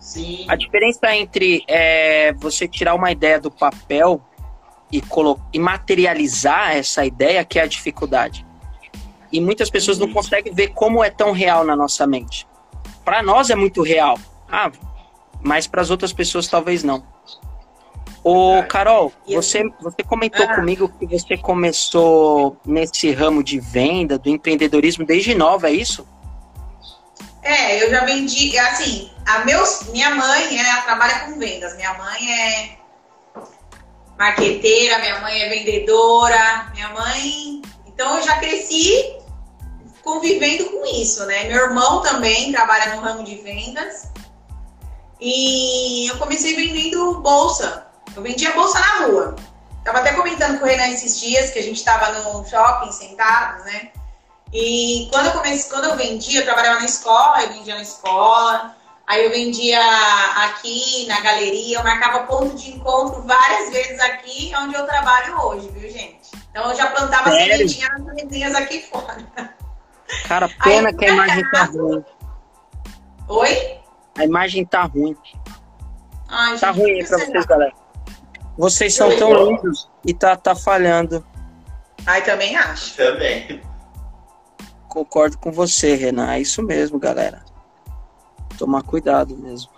Sim. 0.00 0.46
A 0.48 0.56
diferença 0.56 1.14
entre 1.14 1.62
é, 1.68 2.32
você 2.32 2.66
tirar 2.66 2.94
uma 2.94 3.10
ideia 3.10 3.38
do 3.38 3.50
papel 3.50 4.22
e, 4.90 5.02
e 5.52 5.58
materializar 5.58 6.74
essa 6.76 7.04
ideia 7.04 7.44
que 7.44 7.58
é 7.58 7.62
a 7.62 7.66
dificuldade. 7.66 8.46
E 9.30 9.40
muitas 9.40 9.68
pessoas 9.68 9.98
não 9.98 10.06
Uhum. 10.06 10.14
conseguem 10.14 10.54
ver 10.54 10.68
como 10.68 11.02
é 11.02 11.10
tão 11.10 11.32
real 11.32 11.64
na 11.64 11.74
nossa 11.74 12.06
mente. 12.06 12.46
Para 13.04 13.22
nós 13.22 13.50
é 13.50 13.54
muito 13.54 13.82
real, 13.82 14.18
ah, 14.48 14.70
mas 15.44 15.66
para 15.66 15.82
as 15.82 15.90
outras 15.90 16.12
pessoas 16.12 16.48
talvez 16.48 16.82
não. 16.82 17.04
Ô. 18.24 18.62
Carol, 18.68 19.12
você, 19.28 19.62
você 19.80 20.02
comentou 20.02 20.46
Ah. 20.48 20.54
comigo 20.54 20.88
que 20.98 21.06
você 21.06 21.36
começou 21.36 22.56
nesse 22.64 23.12
ramo 23.12 23.44
de 23.44 23.60
venda, 23.60 24.18
do 24.18 24.30
empreendedorismo 24.30 25.04
desde 25.04 25.34
nova, 25.34 25.68
é 25.68 25.72
isso? 25.72 26.08
É, 27.42 27.84
eu 27.84 27.90
já 27.90 28.06
vendi, 28.06 28.58
assim, 28.58 29.10
a 29.26 29.44
meus, 29.44 29.90
minha 29.90 30.14
mãe, 30.14 30.58
ela 30.58 30.80
trabalha 30.80 31.20
com 31.26 31.38
vendas. 31.38 31.76
Minha 31.76 31.92
mãe 31.92 32.32
é 32.32 32.78
marqueteira, 34.18 34.98
minha 35.00 35.20
mãe 35.20 35.42
é 35.42 35.48
vendedora, 35.50 36.70
minha 36.72 36.88
mãe. 36.88 37.60
Então 37.86 38.16
eu 38.16 38.24
já 38.24 38.38
cresci 38.38 39.18
convivendo 40.02 40.64
com 40.70 40.86
isso, 40.86 41.26
né? 41.26 41.44
Meu 41.44 41.64
irmão 41.64 42.00
também 42.00 42.50
trabalha 42.52 42.94
no 42.94 43.02
ramo 43.02 43.22
de 43.22 43.34
vendas. 43.36 44.10
E 45.24 46.06
eu 46.06 46.18
comecei 46.18 46.54
vendendo 46.54 47.18
bolsa. 47.20 47.86
Eu 48.14 48.22
vendia 48.22 48.52
bolsa 48.52 48.78
na 48.78 49.06
rua. 49.06 49.36
Tava 49.82 50.00
até 50.00 50.12
comentando 50.12 50.58
com 50.58 50.66
o 50.66 50.68
Renan 50.68 50.88
esses 50.88 51.18
dias 51.18 51.50
que 51.50 51.58
a 51.58 51.62
gente 51.62 51.82
tava 51.82 52.12
no 52.12 52.44
shopping 52.46 52.92
sentados, 52.92 53.64
né? 53.64 53.88
E 54.52 55.08
quando 55.10 55.26
eu 55.26 55.32
comecei, 55.32 55.70
quando 55.70 55.86
eu 55.86 55.96
vendia, 55.96 56.40
eu 56.40 56.44
trabalhava 56.44 56.80
na 56.80 56.84
escola, 56.84 57.42
eu 57.42 57.54
vendia 57.54 57.74
na 57.74 57.80
escola, 57.80 58.76
aí 59.06 59.24
eu 59.24 59.30
vendia 59.30 59.80
aqui 60.44 61.06
na 61.08 61.18
galeria, 61.20 61.78
eu 61.78 61.82
marcava 61.82 62.24
ponto 62.24 62.54
de 62.54 62.72
encontro 62.72 63.22
várias 63.22 63.70
vezes 63.70 63.98
aqui 64.00 64.52
onde 64.58 64.74
eu 64.74 64.86
trabalho 64.86 65.40
hoje, 65.40 65.70
viu, 65.70 65.90
gente? 65.90 66.32
Então 66.50 66.70
eu 66.70 66.76
já 66.76 66.88
plantava 66.88 67.30
Sério? 67.30 67.56
sementinha 67.56 67.88
nas 67.88 68.14
vizinhas 68.14 68.54
aqui 68.54 68.82
fora. 68.82 69.24
Cara, 70.28 70.50
pena 70.62 70.88
Aí, 70.90 70.94
que 70.94 71.04
a 71.06 71.08
imagem 71.08 71.50
tá 71.50 71.64
ruim. 71.64 72.04
Oi? 73.26 73.83
A 74.18 74.24
imagem 74.24 74.64
tá 74.64 74.82
ruim. 74.84 75.16
Ai, 76.28 76.58
Tá 76.58 76.72
gente, 76.72 76.82
ruim 76.82 76.92
aí 76.92 77.06
pra 77.06 77.18
vocês, 77.18 77.46
galera. 77.46 77.72
Vocês 78.56 78.94
são 78.94 79.16
tão 79.16 79.32
lindos 79.48 79.90
e 80.06 80.14
tá, 80.14 80.36
tá 80.36 80.54
falhando. 80.54 81.24
Ai, 82.06 82.22
também 82.22 82.56
acho. 82.56 82.96
Também. 82.96 83.60
Concordo 84.88 85.36
com 85.38 85.50
você, 85.50 85.96
Renan. 85.96 86.32
É 86.32 86.40
isso 86.40 86.62
mesmo, 86.62 86.98
galera. 86.98 87.42
Tomar 88.56 88.82
cuidado 88.82 89.36
mesmo. 89.36 89.70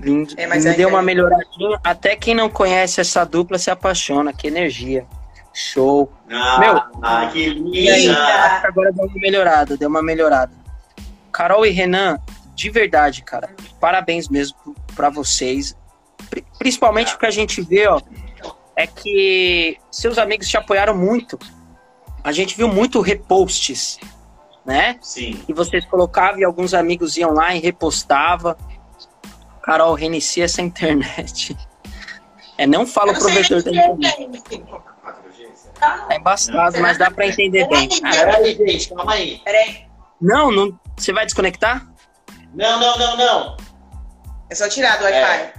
Lindo. 0.00 0.34
É, 0.36 0.46
mas 0.46 0.64
Me 0.64 0.70
aí- 0.70 0.76
deu 0.76 0.88
uma 0.88 1.02
melhoradinha. 1.02 1.78
Até 1.84 2.16
quem 2.16 2.34
não 2.34 2.50
conhece 2.50 3.00
essa 3.00 3.24
dupla 3.24 3.58
se 3.58 3.70
apaixona. 3.70 4.32
Que 4.32 4.48
energia. 4.48 5.06
Show. 5.54 6.12
Ah, 6.30 6.58
Meu, 6.58 6.76
ah, 7.02 7.26
que 7.32 7.44
aí, 7.44 7.48
linda. 8.08 8.60
agora 8.64 8.92
deu 8.92 9.06
uma 9.06 9.14
melhorada, 9.14 9.76
deu 9.76 9.88
uma 9.88 10.02
melhorada. 10.02 10.52
Carol 11.36 11.66
e 11.66 11.70
Renan, 11.70 12.18
de 12.54 12.70
verdade, 12.70 13.20
cara, 13.22 13.50
parabéns 13.78 14.26
mesmo 14.26 14.56
pra 14.94 15.10
vocês. 15.10 15.76
Pri- 16.30 16.42
Principalmente 16.58 17.10
porque 17.12 17.26
a 17.26 17.30
gente 17.30 17.60
vê, 17.60 17.86
ó, 17.86 18.00
é 18.74 18.86
que 18.86 19.76
seus 19.90 20.16
amigos 20.16 20.48
te 20.48 20.56
apoiaram 20.56 20.96
muito. 20.96 21.38
A 22.24 22.32
gente 22.32 22.56
viu 22.56 22.68
muito 22.68 23.02
reposts, 23.02 23.98
né? 24.64 24.96
Sim. 25.02 25.38
E 25.46 25.52
vocês 25.52 25.84
colocavam 25.84 26.40
e 26.40 26.44
alguns 26.44 26.72
amigos 26.72 27.18
iam 27.18 27.32
lá 27.34 27.54
e 27.54 27.58
repostava. 27.60 28.56
Carol, 29.62 29.92
reinicia 29.92 30.44
essa 30.46 30.62
internet. 30.62 31.54
É, 32.56 32.66
não 32.66 32.86
fala 32.86 33.12
o 33.12 33.18
provedor 33.18 33.62
da 33.62 33.70
internet. 33.70 34.06
é, 34.06 34.16
gente. 34.22 34.62
4G, 34.64 35.54
será? 35.54 35.98
Tá, 36.08 36.16
embaçado, 36.16 36.76
Não. 36.76 36.80
mas 36.82 36.96
dá 36.96 37.10
pra 37.10 37.26
entender 37.26 37.68
bem. 37.68 37.86
Ah, 38.02 38.10
Peraí, 38.10 38.54
gente, 38.56 38.88
calma 38.94 39.12
aí. 39.12 39.38
Peraí. 39.44 39.84
Não, 40.18 40.50
não. 40.50 40.80
Você 40.96 41.12
vai 41.12 41.24
desconectar? 41.24 41.86
Não, 42.54 42.80
não, 42.80 42.98
não, 42.98 43.16
não. 43.16 43.56
É 44.50 44.54
só 44.54 44.68
tirar 44.68 44.98
do 44.98 45.04
Wi-Fi. 45.04 45.18
É. 45.18 45.54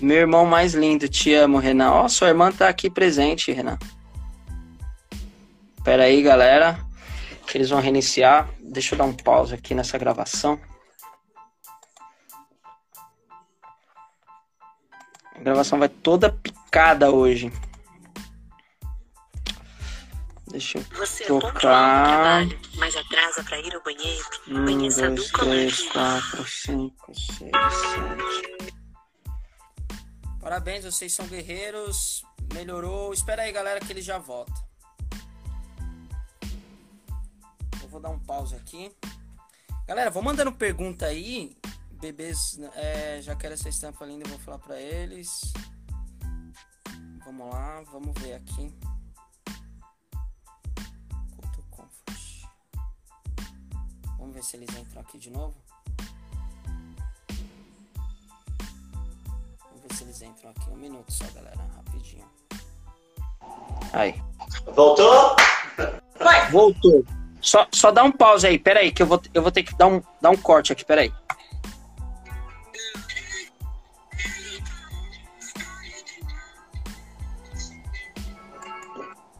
Meu 0.00 0.18
irmão 0.18 0.44
mais 0.44 0.74
lindo, 0.74 1.08
te 1.08 1.34
amo, 1.34 1.58
Renan. 1.58 1.90
Ó, 1.90 2.08
sua 2.08 2.28
irmã 2.28 2.52
tá 2.52 2.68
aqui 2.68 2.90
presente, 2.90 3.52
Renan. 3.52 3.78
Pera 5.84 6.04
aí, 6.04 6.22
galera. 6.22 6.78
Que 7.46 7.58
eles 7.58 7.70
vão 7.70 7.80
reiniciar. 7.80 8.48
Deixa 8.60 8.94
eu 8.94 8.98
dar 8.98 9.04
um 9.04 9.12
pause 9.12 9.54
aqui 9.54 9.74
nessa 9.74 9.96
gravação. 9.96 10.60
A 15.34 15.38
gravação 15.40 15.78
vai 15.78 15.88
toda 15.88 16.32
picada 16.32 17.10
hoje. 17.10 17.52
Deixa 20.56 20.78
eu 20.78 20.84
Você 20.84 21.24
é 21.24 21.26
tocar. 21.26 21.52
trabalho, 21.60 22.58
mas 22.76 22.96
atrasa 22.96 23.44
pra 23.44 23.60
ir 23.60 23.74
ao 23.74 23.82
banheiro. 23.82 24.24
Um, 24.48 24.64
dois, 24.64 24.96
dupla 24.96 25.44
três, 25.44 25.84
Marquinhos. 25.84 25.92
quatro, 25.92 26.48
cinco, 26.48 27.14
seis, 27.14 27.50
sete. 27.50 28.64
Parabéns, 30.40 30.86
vocês 30.86 31.12
são 31.12 31.26
guerreiros. 31.26 32.24
Melhorou. 32.54 33.12
Espera 33.12 33.42
aí, 33.42 33.52
galera, 33.52 33.80
que 33.80 33.92
ele 33.92 34.00
já 34.00 34.16
volta. 34.16 34.54
Eu 37.82 37.88
vou 37.90 38.00
dar 38.00 38.08
um 38.08 38.18
pause 38.18 38.54
aqui. 38.54 38.90
Galera, 39.86 40.10
vou 40.10 40.22
mandando 40.22 40.52
pergunta 40.52 41.04
aí. 41.04 41.54
Bebês, 42.00 42.58
é, 42.76 43.20
já 43.20 43.36
quero 43.36 43.52
essa 43.52 43.68
estampa 43.68 44.06
linda, 44.06 44.24
eu 44.24 44.30
vou 44.30 44.38
falar 44.38 44.58
pra 44.58 44.80
eles. 44.80 45.52
Vamos 47.26 47.50
lá, 47.52 47.82
vamos 47.92 48.18
ver 48.22 48.32
aqui. 48.32 48.72
Vamos 54.26 54.34
ver 54.34 54.42
se 54.42 54.56
eles 54.56 54.76
entram 54.76 55.00
aqui 55.02 55.18
de 55.18 55.30
novo. 55.30 55.54
Vamos 59.68 59.82
ver 59.82 59.94
se 59.94 60.02
eles 60.02 60.20
entram 60.20 60.50
aqui. 60.50 60.68
Um 60.68 60.76
minuto 60.76 61.12
só, 61.12 61.24
galera. 61.32 61.56
Rapidinho. 61.76 62.28
Aí. 63.92 64.20
Voltou? 64.74 65.36
Vai. 66.18 66.50
Voltou. 66.50 67.04
Só, 67.40 67.68
só 67.70 67.92
dá 67.92 68.02
um 68.02 68.10
pause 68.10 68.48
aí. 68.48 68.58
Pera 68.58 68.80
aí, 68.80 68.90
que 68.90 69.00
eu 69.00 69.06
vou, 69.06 69.22
eu 69.32 69.42
vou 69.42 69.52
ter 69.52 69.62
que 69.62 69.76
dar 69.76 69.86
um, 69.86 70.02
dar 70.20 70.30
um 70.30 70.36
corte 70.36 70.72
aqui. 70.72 70.84
Pera 70.84 71.02
aí. 71.02 71.12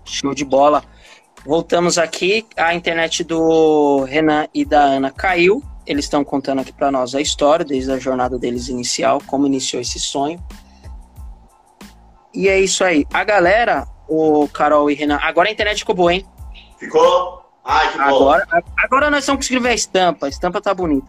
Show 0.04 0.32
de 0.32 0.44
bola. 0.44 0.84
Voltamos 1.46 1.96
aqui. 1.96 2.44
A 2.56 2.74
internet 2.74 3.22
do 3.22 4.02
Renan 4.02 4.48
e 4.52 4.64
da 4.64 4.80
Ana 4.80 5.10
caiu. 5.12 5.62
Eles 5.86 6.06
estão 6.06 6.24
contando 6.24 6.60
aqui 6.60 6.72
para 6.72 6.90
nós 6.90 7.14
a 7.14 7.20
história, 7.20 7.64
desde 7.64 7.92
a 7.92 7.98
jornada 7.98 8.36
deles 8.36 8.68
inicial, 8.68 9.22
como 9.24 9.46
iniciou 9.46 9.80
esse 9.80 10.00
sonho. 10.00 10.42
E 12.34 12.48
é 12.48 12.58
isso 12.58 12.82
aí. 12.82 13.06
A 13.12 13.22
galera, 13.22 13.86
o 14.08 14.48
Carol 14.48 14.90
e 14.90 14.94
Renan, 14.94 15.20
agora 15.22 15.48
a 15.48 15.52
internet 15.52 15.78
ficou 15.78 15.94
boa, 15.94 16.12
hein? 16.12 16.26
Ficou? 16.78 17.44
Ai, 17.64 17.92
que 17.92 17.98
bom. 17.98 18.04
Agora, 18.04 18.46
agora 18.76 19.10
nós 19.10 19.24
vamos 19.24 19.46
conseguir 19.46 19.62
ver 19.62 19.70
a 19.70 19.74
estampa. 19.74 20.26
A 20.26 20.28
estampa 20.28 20.60
tá 20.60 20.74
bonita. 20.74 21.06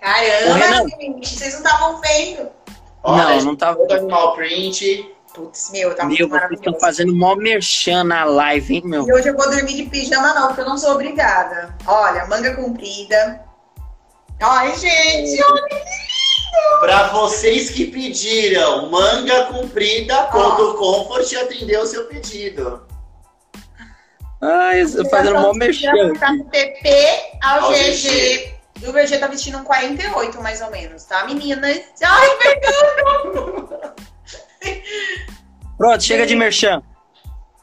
Caramba, 0.00 0.54
Renan. 0.54 0.88
gente, 0.88 1.28
vocês 1.28 1.52
não 1.52 1.62
estavam 1.62 2.00
vendo. 2.00 2.48
Olha, 3.02 3.36
não, 3.36 3.44
não 3.44 3.56
tá. 3.56 3.74
Todo 3.74 3.92
animal 3.92 4.34
print. 4.34 5.17
Putz, 5.38 5.70
meu, 5.70 5.94
tá 5.94 6.04
Meu, 6.04 6.08
muito 6.08 6.18
vocês 6.18 6.50
estão 6.50 6.72
maravilhoso. 6.72 6.80
fazendo 6.80 7.14
mó 7.14 7.36
merchan 7.36 8.02
na 8.02 8.24
live, 8.24 8.74
hein, 8.74 8.82
meu? 8.84 9.06
E 9.06 9.12
hoje 9.12 9.28
eu 9.28 9.36
vou 9.36 9.48
dormir 9.48 9.74
de 9.74 9.84
pijama 9.84 10.34
não, 10.34 10.48
porque 10.48 10.62
eu 10.62 10.66
não 10.66 10.76
sou 10.76 10.94
obrigada. 10.94 11.76
Olha, 11.86 12.26
manga 12.26 12.56
comprida. 12.56 13.40
Ai, 14.42 14.76
gente, 14.76 15.40
olha. 15.40 15.62
Pra 16.80 17.08
vocês 17.10 17.70
que 17.70 17.86
pediram 17.86 18.90
manga 18.90 19.44
comprida, 19.44 20.24
Condo 20.24 20.74
Comfort 20.74 21.32
atendeu 21.34 21.82
o 21.82 21.86
seu 21.86 22.06
pedido. 22.06 22.82
Ai, 24.42 24.82
eu 24.82 25.08
fazendo 25.08 25.38
mó 25.40 25.52
merchan. 25.52 26.14
Tá 26.14 26.32
do 26.32 26.44
PP 26.46 26.90
ao, 27.44 27.66
Ao 27.66 27.72
GG. 27.72 28.58
E 28.80 28.86
o 28.86 28.92
VG 28.92 29.18
tá 29.18 29.26
vestindo 29.26 29.58
um 29.58 29.64
48, 29.64 30.40
mais 30.40 30.60
ou 30.60 30.70
menos, 30.70 31.02
tá, 31.04 31.24
meninas? 31.24 31.80
Ai, 32.00 32.28
perdão! 32.36 33.77
Pronto, 35.78 36.02
chega 36.02 36.26
de 36.26 36.34
merchan. 36.36 36.82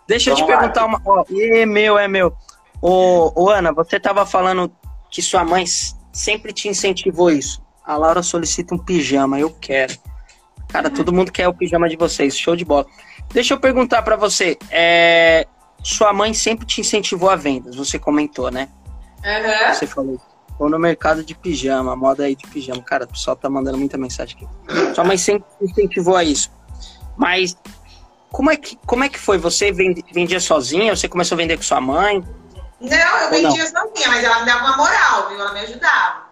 Deixa 0.08 0.30
eu 0.32 0.36
te 0.36 0.41
Vamos 0.41 0.56
lá. 0.56 0.60
perguntar 0.62 0.86
uma. 0.86 1.01
Ó, 1.06 1.23
é 1.30 1.65
meu, 1.65 1.97
é 1.99 2.08
meu. 2.08 2.36
Ô, 2.82 3.32
ô, 3.36 3.49
Ana, 3.49 3.71
você 3.73 3.99
tava 3.99 4.25
falando 4.25 4.71
que 5.12 5.21
sua 5.21 5.43
mãe 5.43 5.65
sempre 6.13 6.54
te 6.54 6.67
incentivou 6.69 7.30
isso. 7.30 7.62
A 7.86 7.97
Laura 7.97 8.23
solicita 8.23 8.73
um 8.73 8.78
pijama, 8.78 9.39
eu 9.39 9.51
quero. 9.51 9.93
Cara, 10.69 10.89
todo 10.89 11.13
mundo 11.13 11.32
quer 11.32 11.47
o 11.47 11.54
pijama 11.54 11.88
de 11.89 11.95
vocês, 11.95 12.38
show 12.38 12.56
de 12.56 12.65
bola. 12.65 12.86
Deixa 13.34 13.54
eu 13.54 13.60
perguntar 13.60 14.01
pra 14.01 14.15
você. 14.15 14.58
é, 14.71 15.45
Sua 15.84 16.12
mãe 16.13 16.34
sempre 16.34 16.65
te 16.65 16.82
incentivou 16.82 17.30
a 17.30 17.36
vendas, 17.36 17.75
você 17.75 17.99
comentou, 17.99 18.49
né? 18.49 18.69
Aham. 19.23 19.73
Você 19.73 19.88
falou. 19.88 20.19
Tô 20.58 20.69
no 20.69 20.80
mercado 20.80 21.21
de 21.23 21.36
pijama, 21.36 21.95
moda 21.97 22.23
aí 22.23 22.36
de 22.36 22.47
pijama. 22.47 22.82
Cara, 22.82 23.04
o 23.04 23.08
pessoal 23.08 23.36
tá 23.36 23.49
mandando 23.49 23.78
muita 23.78 23.97
mensagem 23.97 24.38
aqui. 24.38 24.95
Sua 24.95 25.04
mãe 25.04 25.17
sempre 25.17 25.45
te 25.60 25.65
incentivou 25.65 26.15
a 26.15 26.23
isso. 26.23 26.49
Mas 27.17 27.58
como 28.36 28.52
é 28.52 28.58
que, 28.58 28.78
como 28.86 29.02
é 29.02 29.08
que 29.08 29.17
foi? 29.17 29.38
Você 29.38 29.71
vendia 29.71 30.41
sozinha? 30.41 30.93
Você 30.93 31.08
começou 31.08 31.36
a 31.36 31.38
vender 31.38 31.56
com 31.56 31.63
sua 31.63 31.80
mãe? 31.80 32.21
Não, 32.82 33.17
eu 33.19 33.30
vendia 33.30 33.65
sozinha, 33.65 34.10
mas 34.10 34.26
ela 34.26 34.41
me 34.41 34.45
dava 34.45 34.60
uma 34.60 34.76
moral, 34.76 35.30
viu? 35.30 35.39
Ela 35.39 35.54
me 35.54 35.62
ajudava. 35.62 36.26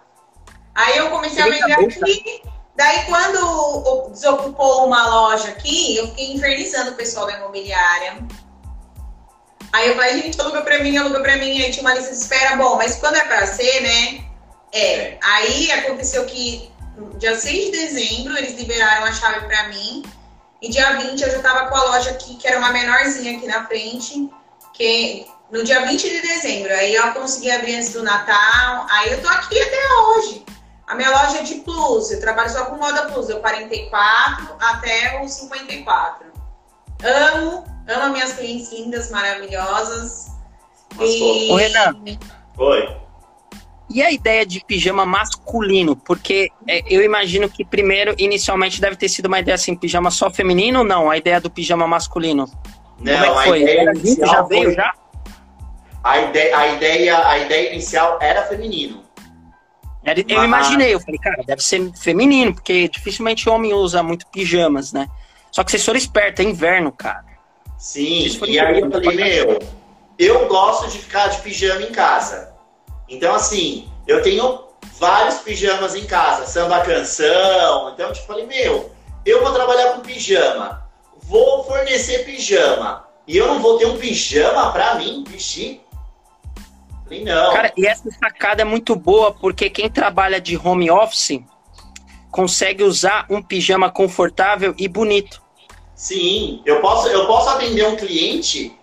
Aí 0.74 0.98
eu 0.98 1.08
comecei 1.08 1.42
a 1.42 1.46
vender 1.46 1.72
aqui. 1.72 2.42
Daí, 2.76 3.06
quando 3.06 4.10
desocupou 4.10 4.86
uma 4.86 5.06
loja 5.06 5.48
aqui, 5.48 5.96
eu 5.96 6.08
fiquei 6.08 6.34
infernizando 6.34 6.90
o 6.90 6.94
pessoal 6.94 7.26
da 7.26 7.38
imobiliária. 7.38 8.18
Aí 9.72 9.88
eu 9.88 9.94
falei, 9.94 10.20
gente, 10.20 10.38
aluga 10.38 10.60
pra 10.60 10.80
mim, 10.80 10.98
aluga 10.98 11.20
pra 11.20 11.38
mim. 11.38 11.62
Aí 11.62 11.72
tinha 11.72 11.80
uma 11.80 11.94
lista 11.94 12.10
de 12.10 12.18
espera. 12.18 12.54
Bom, 12.56 12.76
mas 12.76 12.96
quando 12.96 13.16
é 13.16 13.24
pra 13.24 13.46
ser, 13.46 13.80
né? 13.80 14.24
É. 14.74 15.16
Aí 15.22 15.72
aconteceu 15.72 16.26
que 16.26 16.70
dia 17.16 17.34
6 17.34 17.64
de 17.64 17.70
dezembro 17.70 18.36
eles 18.36 18.58
liberaram 18.58 19.06
a 19.06 19.12
chave 19.12 19.46
pra 19.46 19.68
mim. 19.68 20.02
E 20.62 20.68
dia 20.70 20.96
20 20.96 21.20
eu 21.22 21.30
já 21.30 21.40
tava 21.40 21.68
com 21.68 21.76
a 21.76 21.84
loja 21.84 22.10
aqui, 22.10 22.36
que 22.36 22.46
era 22.46 22.58
uma 22.58 22.70
menorzinha 22.70 23.36
aqui 23.36 23.46
na 23.46 23.66
frente. 23.66 24.30
Que 24.72 25.26
no 25.50 25.62
dia 25.62 25.86
20 25.86 26.02
de 26.02 26.20
dezembro. 26.20 26.72
Aí 26.72 26.94
eu 26.94 27.12
consegui 27.12 27.50
abrir 27.50 27.76
antes 27.76 27.92
do 27.92 28.02
Natal. 28.02 28.86
Aí 28.90 29.12
eu 29.12 29.22
tô 29.22 29.28
aqui 29.28 29.60
até 29.60 29.94
hoje. 29.94 30.44
A 30.86 30.94
minha 30.94 31.10
loja 31.10 31.38
é 31.38 31.42
de 31.42 31.56
plus, 31.56 32.10
eu 32.10 32.20
trabalho 32.20 32.50
só 32.50 32.66
com 32.66 32.76
moda 32.76 33.06
plus, 33.06 33.30
eu 33.30 33.40
44 33.40 34.56
até 34.60 35.22
o 35.22 35.28
54. 35.28 36.26
Amo, 37.02 37.64
amo 37.88 38.12
minhas 38.12 38.34
clientes 38.34 38.70
lindas, 38.70 39.10
maravilhosas. 39.10 40.26
Mas, 40.94 41.10
E... 41.10 41.50
Ô, 41.50 41.56
Renan. 41.56 41.96
Oi. 42.58 43.03
E 43.90 44.02
a 44.02 44.10
ideia 44.10 44.46
de 44.46 44.64
pijama 44.64 45.04
masculino? 45.04 45.94
Porque 45.94 46.48
é, 46.66 46.82
eu 46.88 47.02
imagino 47.02 47.48
que 47.48 47.64
primeiro, 47.64 48.14
inicialmente, 48.18 48.80
deve 48.80 48.96
ter 48.96 49.08
sido 49.08 49.26
uma 49.26 49.38
ideia 49.40 49.54
assim, 49.54 49.76
pijama 49.76 50.10
só 50.10 50.30
feminino 50.30 50.80
ou 50.80 50.84
não? 50.84 51.10
A 51.10 51.16
ideia 51.18 51.40
do 51.40 51.50
pijama 51.50 51.86
masculino? 51.86 52.46
Não, 52.98 53.12
Como 53.12 53.12
é 53.12 53.18
que 53.20 53.26
a 53.38 53.42
foi? 53.44 53.62
Era 53.70 53.94
junto? 53.94 54.26
já 54.26 54.42
veio 54.42 54.64
foi- 54.64 54.74
já? 54.74 54.92
A 56.02 56.18
ideia, 56.20 56.56
a, 56.58 56.68
ideia, 56.68 57.28
a 57.28 57.38
ideia 57.38 57.72
inicial 57.72 58.18
era 58.20 58.42
feminino. 58.44 59.02
Era- 60.04 60.20
Eu 60.20 60.36
Mas- 60.36 60.44
imaginei, 60.44 60.92
eu 60.94 61.00
falei, 61.00 61.18
cara, 61.18 61.42
deve 61.46 61.62
ser 61.62 61.90
feminino, 61.96 62.54
porque 62.54 62.88
dificilmente 62.88 63.48
homem 63.48 63.72
usa 63.72 64.02
muito 64.02 64.26
pijamas, 64.26 64.92
né? 64.92 65.08
Só 65.50 65.62
que 65.64 65.70
vocês 65.70 65.84
foram 65.84 65.98
espertos, 65.98 66.44
é 66.44 66.48
inverno, 66.48 66.92
cara. 66.92 67.24
Sim, 67.78 68.26
e 68.46 68.58
aí 68.60 68.80
eu 68.80 68.90
falei, 68.90 69.16
meu, 69.16 69.58
eu 70.18 70.46
gosto 70.48 70.90
de 70.90 70.98
ficar 70.98 71.28
de 71.28 71.40
pijama 71.42 71.82
em 71.82 71.90
casa. 71.92 72.52
Então, 73.08 73.34
assim, 73.34 73.88
eu 74.06 74.22
tenho 74.22 74.64
vários 74.98 75.36
pijamas 75.36 75.94
em 75.94 76.04
casa, 76.04 76.46
samba 76.46 76.80
canção. 76.80 77.90
Então, 77.92 78.12
tipo, 78.12 78.26
falei, 78.26 78.46
meu, 78.46 78.90
eu 79.24 79.42
vou 79.42 79.52
trabalhar 79.52 79.92
com 79.92 80.00
pijama, 80.00 80.88
vou 81.22 81.64
fornecer 81.64 82.24
pijama, 82.24 83.06
e 83.26 83.36
eu 83.36 83.46
não 83.46 83.60
vou 83.60 83.78
ter 83.78 83.86
um 83.86 83.96
pijama 83.96 84.70
pra 84.72 84.96
mim 84.96 85.24
vestir? 85.26 85.80
Falei, 87.04 87.24
não. 87.24 87.52
Cara, 87.52 87.72
e 87.76 87.86
essa 87.86 88.10
sacada 88.10 88.62
é 88.62 88.64
muito 88.64 88.94
boa, 88.96 89.32
porque 89.32 89.68
quem 89.70 89.90
trabalha 89.90 90.40
de 90.40 90.56
home 90.56 90.90
office 90.90 91.40
consegue 92.30 92.82
usar 92.82 93.26
um 93.30 93.42
pijama 93.42 93.90
confortável 93.90 94.74
e 94.76 94.88
bonito. 94.88 95.42
Sim, 95.94 96.60
eu 96.66 96.80
posso, 96.80 97.08
eu 97.08 97.26
posso 97.26 97.48
atender 97.50 97.86
um 97.86 97.96
cliente 97.96 98.76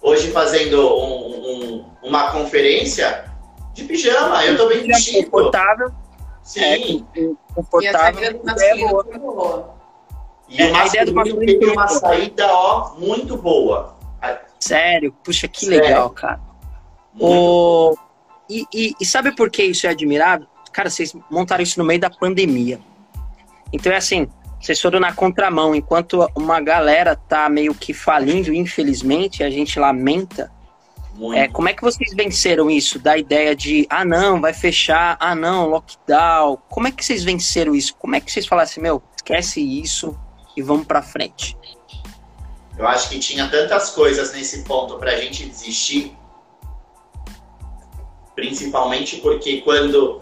hoje 0.00 0.30
fazendo 0.30 0.80
um- 0.80 1.50
um- 1.50 1.84
uma 2.02 2.30
conferência 2.32 3.30
de 3.74 3.84
pijama. 3.84 4.44
Eu 4.44 4.56
bem 4.68 4.78
Pijama 4.78 4.94
vestido. 4.94 5.30
confortável, 5.30 5.88
é, 5.88 5.92
Sim. 6.42 7.06
E 7.14 7.26
a 7.26 7.54
confortável. 7.54 8.32
do 8.42 8.60
é 8.62 8.76
boa. 8.88 9.04
foi 9.04 9.18
boa. 9.18 9.74
E 10.48 10.62
É, 10.62 10.70
o 10.72 10.76
a 10.76 10.86
ideia 10.86 11.06
do 11.06 11.14
masculino 11.14 11.46
teve 11.52 11.64
foi 11.64 11.74
uma 11.74 11.86
boa. 11.86 11.98
saída, 11.98 12.46
ó, 12.52 12.94
muito 12.98 13.36
boa. 13.36 13.96
Sério, 14.60 15.12
puxa, 15.22 15.46
que 15.48 15.66
Sério. 15.66 15.82
legal, 15.82 16.10
cara. 16.10 16.40
O... 17.18 17.94
E, 18.48 18.66
e, 18.74 18.94
e 19.00 19.04
sabe 19.06 19.32
por 19.34 19.50
que 19.50 19.62
isso 19.62 19.86
é 19.86 19.90
admirável? 19.90 20.46
Cara, 20.72 20.90
vocês 20.90 21.14
montaram 21.30 21.62
isso 21.62 21.78
no 21.78 21.84
meio 21.84 22.00
da 22.00 22.10
pandemia. 22.10 22.78
Então 23.72 23.92
é 23.92 23.96
assim, 23.96 24.28
vocês 24.60 24.80
foram 24.80 25.00
na 25.00 25.12
contramão, 25.12 25.74
enquanto 25.74 26.26
uma 26.36 26.60
galera 26.60 27.14
tá 27.16 27.48
meio 27.48 27.74
que 27.74 27.92
falindo, 27.94 28.52
infelizmente, 28.52 29.42
a 29.42 29.50
gente 29.50 29.78
lamenta. 29.78 30.50
Muito. 31.14 31.38
É, 31.38 31.48
como 31.48 31.68
é 31.68 31.72
que 31.72 31.82
vocês 31.82 32.12
venceram 32.12 32.68
isso? 32.68 32.98
Da 32.98 33.16
ideia 33.16 33.54
de, 33.54 33.86
ah 33.88 34.04
não, 34.04 34.40
vai 34.40 34.52
fechar, 34.52 35.16
ah 35.20 35.34
não, 35.34 35.68
lockdown. 35.68 36.58
Como 36.68 36.88
é 36.88 36.90
que 36.90 37.04
vocês 37.04 37.22
venceram 37.22 37.74
isso? 37.74 37.94
Como 37.96 38.16
é 38.16 38.20
que 38.20 38.30
vocês 38.30 38.46
falaram 38.46 38.68
assim, 38.68 38.80
meu, 38.80 39.02
esquece 39.16 39.60
isso 39.60 40.18
e 40.56 40.62
vamos 40.62 40.86
pra 40.86 41.02
frente? 41.02 41.56
Eu 42.76 42.86
acho 42.88 43.08
que 43.08 43.20
tinha 43.20 43.48
tantas 43.48 43.90
coisas 43.90 44.32
nesse 44.32 44.64
ponto 44.64 44.98
pra 44.98 45.16
gente 45.16 45.46
desistir. 45.46 46.16
Principalmente 48.34 49.18
porque 49.18 49.60
quando 49.60 50.20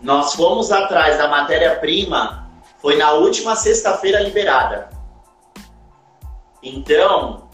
nós 0.00 0.34
fomos 0.34 0.70
atrás 0.70 1.18
da 1.18 1.26
matéria-prima, 1.26 2.48
foi 2.80 2.96
na 2.96 3.12
última 3.12 3.56
sexta-feira 3.56 4.20
liberada. 4.20 4.90
Então, 6.62 7.49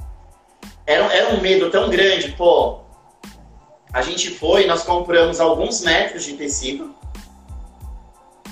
era, 0.86 1.04
era 1.12 1.34
um 1.34 1.40
medo 1.40 1.70
tão 1.70 1.90
grande, 1.90 2.32
pô. 2.32 2.80
A 3.92 4.02
gente 4.02 4.30
foi, 4.30 4.66
nós 4.66 4.82
compramos 4.82 5.40
alguns 5.40 5.80
metros 5.80 6.24
de 6.24 6.34
tecido 6.34 6.94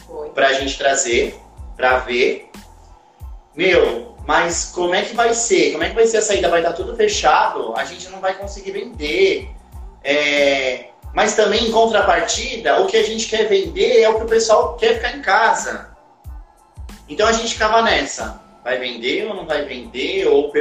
Foi. 0.06 0.30
pra 0.30 0.52
gente 0.54 0.78
trazer, 0.78 1.38
pra 1.76 1.98
ver. 1.98 2.50
Meu, 3.54 4.16
mas 4.26 4.72
como 4.74 4.94
é 4.94 5.02
que 5.02 5.14
vai 5.14 5.34
ser? 5.34 5.72
Como 5.72 5.84
é 5.84 5.90
que 5.90 5.94
vai 5.94 6.06
ser 6.06 6.16
a 6.18 6.22
saída? 6.22 6.48
Vai 6.48 6.60
estar 6.60 6.72
tudo 6.72 6.96
fechado, 6.96 7.74
a 7.76 7.84
gente 7.84 8.08
não 8.08 8.20
vai 8.20 8.34
conseguir 8.34 8.72
vender. 8.72 9.50
É, 10.02 10.88
Mas 11.14 11.36
também, 11.36 11.68
em 11.68 11.70
contrapartida, 11.70 12.80
o 12.80 12.86
que 12.86 12.96
a 12.96 13.02
gente 13.04 13.28
quer 13.28 13.46
vender 13.48 14.02
é 14.02 14.08
o 14.08 14.16
que 14.16 14.24
o 14.24 14.28
pessoal 14.28 14.76
quer 14.76 14.94
ficar 14.94 15.16
em 15.16 15.22
casa. 15.22 15.94
Então 17.08 17.26
a 17.28 17.32
gente 17.32 17.52
ficava 17.52 17.80
nessa. 17.82 18.40
Vai 18.64 18.78
vender 18.78 19.26
ou 19.26 19.34
não 19.34 19.46
vai 19.46 19.64
vender? 19.64 20.26
Ou- 20.26 20.52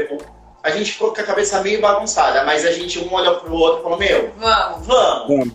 a 0.63 0.69
gente 0.71 0.93
ficou 0.93 1.13
com 1.13 1.21
a 1.21 1.25
cabeça 1.25 1.61
meio 1.61 1.81
bagunçada, 1.81 2.43
mas 2.45 2.65
a 2.65 2.71
gente 2.71 2.97
um 2.99 3.13
olhou 3.13 3.35
pro 3.41 3.53
outro 3.53 3.79
e 3.79 3.83
falou, 3.83 3.97
meu, 3.99 4.33
Vamos. 4.37 4.87
vamos, 4.87 5.27
Vamos. 5.27 5.53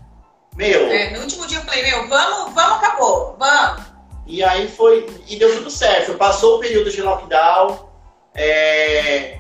meu. 0.55 0.87
É, 0.87 1.11
no 1.11 1.23
último 1.23 1.47
dia 1.47 1.59
eu 1.59 1.65
falei, 1.65 1.83
meu, 1.83 2.09
vamos, 2.09 2.55
vamos, 2.55 2.77
acabou, 2.77 3.37
vamos. 3.39 3.83
E 4.27 4.45
aí 4.45 4.69
foi. 4.69 5.07
E 5.27 5.37
deu 5.37 5.57
tudo 5.57 5.71
certo. 5.71 6.15
Passou 6.15 6.57
o 6.57 6.61
período 6.61 6.91
de 6.91 7.01
lockdown. 7.01 7.89
é, 8.35 9.39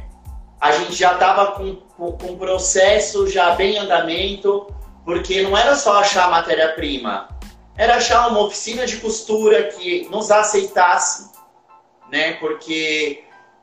a 0.60 0.72
gente 0.72 0.94
já 0.94 1.12
estava 1.12 1.52
com, 1.52 1.76
com, 1.96 2.12
com 2.12 2.32
o 2.32 2.36
processo 2.38 3.28
já 3.28 3.50
bem 3.50 3.74
em 3.74 3.78
andamento, 3.78 4.66
porque 5.04 5.42
não 5.42 5.56
era 5.56 5.76
só 5.76 5.98
achar 6.00 6.24
a 6.24 6.30
matéria-prima, 6.30 7.28
era 7.76 7.96
achar 7.96 8.26
uma 8.28 8.40
oficina 8.40 8.86
de 8.86 8.96
costura 8.96 9.64
que 9.64 10.08
nos 10.10 10.30
aceitasse, 10.30 11.30
né? 12.10 12.32
Porque 12.34 13.22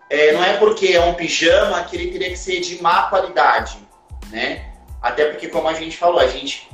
é, 0.09 0.31
não 0.33 0.43
é 0.43 0.57
porque 0.57 0.87
é 0.87 1.01
um 1.01 1.13
pijama 1.13 1.83
que 1.83 1.95
ele 1.95 2.11
teria 2.11 2.29
que 2.29 2.37
ser 2.37 2.59
de 2.61 2.81
má 2.81 3.03
qualidade, 3.03 3.77
né? 4.29 4.65
Até 5.01 5.25
porque, 5.25 5.47
como 5.47 5.67
a 5.67 5.73
gente 5.73 5.97
falou, 5.97 6.19
a 6.19 6.27
gente 6.27 6.67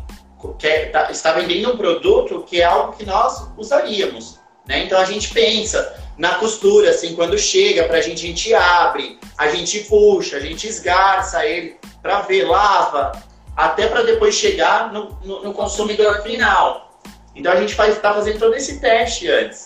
quer, 0.58 0.92
tá- 0.92 1.12
está 1.12 1.32
vendendo 1.34 1.74
um 1.74 1.78
produto 1.78 2.44
que 2.48 2.62
é 2.62 2.64
algo 2.66 2.94
que 2.94 3.06
nós 3.06 3.48
usaríamos, 3.58 4.40
né? 4.68 4.84
Então 4.84 5.00
a 5.00 5.06
gente 5.06 5.30
pensa 5.34 5.96
na 6.18 6.36
costura, 6.36 6.90
assim, 6.92 7.16
quando 7.16 7.38
chega 7.38 7.84
pra 7.86 8.02
gente, 8.02 8.24
a 8.26 8.28
gente 8.28 8.54
abre, 8.54 9.20
a 9.38 9.48
gente 9.50 9.82
puxa, 9.82 10.38
a 10.38 10.40
gente 10.40 10.68
esgarça 10.68 11.46
ele 11.46 11.78
pra 12.02 12.22
ver, 12.22 12.44
lava, 12.46 13.12
até 13.56 13.88
para 13.88 14.04
depois 14.04 14.36
chegar 14.36 14.92
no, 14.94 15.18
no- 15.24 15.44
no 15.44 15.54
consumidor 15.54 16.22
final. 16.24 17.00
Então 17.36 17.52
a 17.52 17.56
gente 17.56 17.74
faz, 17.76 17.98
tá 18.00 18.14
fazendo 18.14 18.40
todo 18.40 18.56
esse 18.56 18.80
teste 18.80 19.30
antes. 19.30 19.66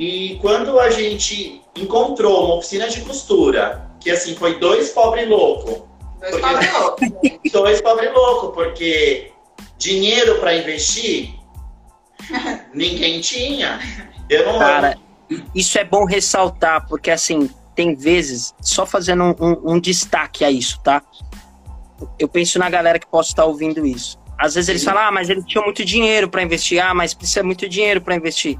E 0.00 0.38
quando 0.40 0.80
a 0.80 0.88
gente 0.88 1.60
encontrou 1.76 2.46
uma 2.46 2.54
oficina 2.54 2.88
de 2.88 3.02
costura, 3.02 3.86
que 4.00 4.10
assim, 4.10 4.34
foi 4.34 4.58
dois 4.58 4.88
pobre 4.90 5.26
louco, 5.26 5.86
Dois 6.18 6.32
Porque- 6.32 6.46
pobres 6.46 6.72
loucos. 6.72 7.08
gente. 7.22 7.40
dois 7.52 7.80
pobre 7.82 8.08
louco, 8.08 8.48
porque 8.52 9.30
dinheiro 9.78 10.38
para 10.40 10.54
investir 10.56 11.34
ninguém 12.74 13.20
tinha. 13.20 13.78
Eu 14.28 14.46
não 14.46 14.58
Cara, 14.58 14.96
isso 15.54 15.78
é 15.78 15.84
bom 15.84 16.04
ressaltar, 16.04 16.86
porque 16.88 17.10
assim, 17.10 17.50
tem 17.74 17.94
vezes, 17.94 18.54
só 18.60 18.86
fazendo 18.86 19.22
um, 19.24 19.34
um- 19.40 19.72
um 19.74 19.80
destaque 19.80 20.44
a 20.44 20.50
isso, 20.50 20.80
tá? 20.82 21.02
Eu 22.18 22.28
penso 22.28 22.58
na 22.58 22.70
galera 22.70 22.98
que 22.98 23.06
possa 23.06 23.30
estar 23.30 23.44
ouvindo 23.44 23.84
isso. 23.86 24.18
Às 24.38 24.54
vezes 24.54 24.68
eles 24.70 24.84
falam, 24.84 25.02
ah, 25.02 25.12
mas 25.12 25.28
ele 25.28 25.42
tinha 25.42 25.62
muito 25.62 25.84
dinheiro 25.84 26.28
para 26.28 26.42
investir. 26.42 26.82
Ah, 26.82 26.94
mas 26.94 27.12
precisa 27.12 27.42
muito 27.42 27.68
dinheiro 27.68 28.00
para 28.00 28.14
investir. 28.14 28.58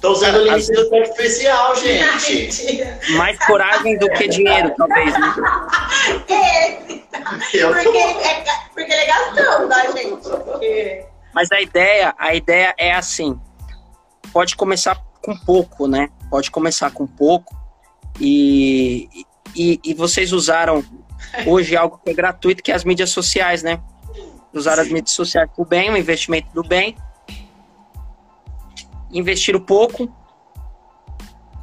Tô 0.00 0.12
usando 0.12 0.36
o 0.36 0.44
Cara, 0.44 0.56
limite 0.56 0.72
do 0.72 0.90
teto 0.90 1.10
especial, 1.10 1.74
gente. 1.80 2.34
Mentira. 2.34 3.00
Mais 3.16 3.38
coragem 3.46 3.98
do 3.98 4.08
que 4.10 4.28
dinheiro, 4.28 4.72
talvez. 4.76 5.12
Né? 5.12 5.34
É, 6.28 7.04
Eu 7.54 7.72
porque, 7.72 7.88
ele, 7.88 8.18
é, 8.22 8.44
porque 8.72 8.92
ele 8.92 8.92
é 8.92 9.06
gastão, 9.06 9.68
tá, 9.68 9.92
gente? 9.92 10.28
Porque... 10.44 11.06
Mas 11.32 11.50
a 11.50 11.60
ideia, 11.60 12.14
a 12.18 12.34
ideia 12.34 12.74
é 12.78 12.92
assim. 12.92 13.38
Pode 14.32 14.56
começar 14.56 15.00
com 15.22 15.36
pouco, 15.36 15.86
né? 15.86 16.10
Pode 16.30 16.50
começar 16.50 16.90
com 16.90 17.06
pouco. 17.06 17.56
E, 18.20 19.08
e, 19.56 19.80
e 19.82 19.94
vocês 19.94 20.32
usaram 20.32 20.84
hoje 21.46 21.76
algo 21.76 22.00
que 22.02 22.10
é 22.10 22.14
gratuito, 22.14 22.62
que 22.62 22.70
é 22.70 22.74
as 22.74 22.84
mídias 22.84 23.10
sociais, 23.10 23.62
né? 23.62 23.80
Usaram 24.52 24.82
as 24.82 24.88
mídias 24.88 25.10
sociais 25.10 25.50
para 25.52 25.62
o 25.62 25.64
bem, 25.64 25.90
o 25.90 25.96
investimento 25.96 26.48
do 26.52 26.62
bem. 26.62 26.96
Investiram 29.14 29.60
pouco. 29.60 30.12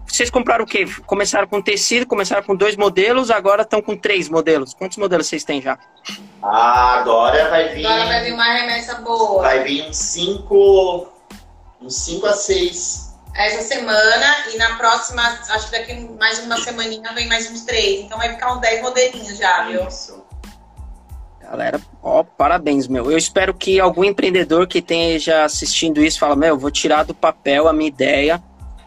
Vocês 0.07 0.29
compraram 0.29 0.65
o 0.65 0.67
quê? 0.67 0.85
Começaram 1.05 1.47
com 1.47 1.61
tecido, 1.61 2.05
começaram 2.05 2.43
com 2.43 2.55
dois 2.55 2.75
modelos, 2.75 3.31
agora 3.31 3.61
estão 3.61 3.81
com 3.81 3.95
três 3.95 4.27
modelos. 4.27 4.73
Quantos 4.73 4.97
modelos 4.97 5.27
vocês 5.27 5.43
têm 5.43 5.61
já? 5.61 5.77
Ah, 6.41 6.99
agora 6.99 7.49
vai 7.49 7.69
vir. 7.69 7.85
Agora 7.85 8.05
vai 8.05 8.23
vir 8.25 8.33
uma 8.33 8.43
remessa 8.43 8.95
boa. 8.95 9.41
Vai 9.41 9.63
vir 9.63 9.87
uns 9.87 9.97
5. 9.97 11.07
Uns 11.81 11.95
5 11.95 12.25
a 12.25 12.33
6. 12.33 13.11
Essa 13.33 13.61
semana 13.61 14.49
e 14.53 14.57
na 14.57 14.75
próxima, 14.75 15.23
acho 15.49 15.69
que 15.69 15.79
daqui 15.79 15.93
mais 16.19 16.39
uma 16.39 16.57
semaninha 16.57 17.13
vem 17.13 17.27
mais 17.27 17.49
uns 17.49 17.61
três. 17.61 18.01
Então 18.01 18.17
vai 18.17 18.29
ficar 18.29 18.53
uns 18.53 18.59
10 18.59 18.81
modelinhos 18.81 19.37
já, 19.37 19.63
viu? 19.63 19.87
Isso. 19.87 20.21
Galera, 21.51 21.81
ó, 22.01 22.23
parabéns, 22.23 22.87
meu. 22.87 23.11
Eu 23.11 23.17
espero 23.17 23.53
que 23.53 23.77
algum 23.77 24.05
empreendedor 24.05 24.65
que 24.67 24.77
esteja 24.79 25.43
assistindo 25.43 26.01
isso 26.01 26.17
fala, 26.17 26.33
meu, 26.33 26.57
vou 26.57 26.71
tirar 26.71 27.03
do 27.03 27.13
papel 27.13 27.67
a 27.67 27.73
minha 27.73 27.89
ideia, 27.89 28.41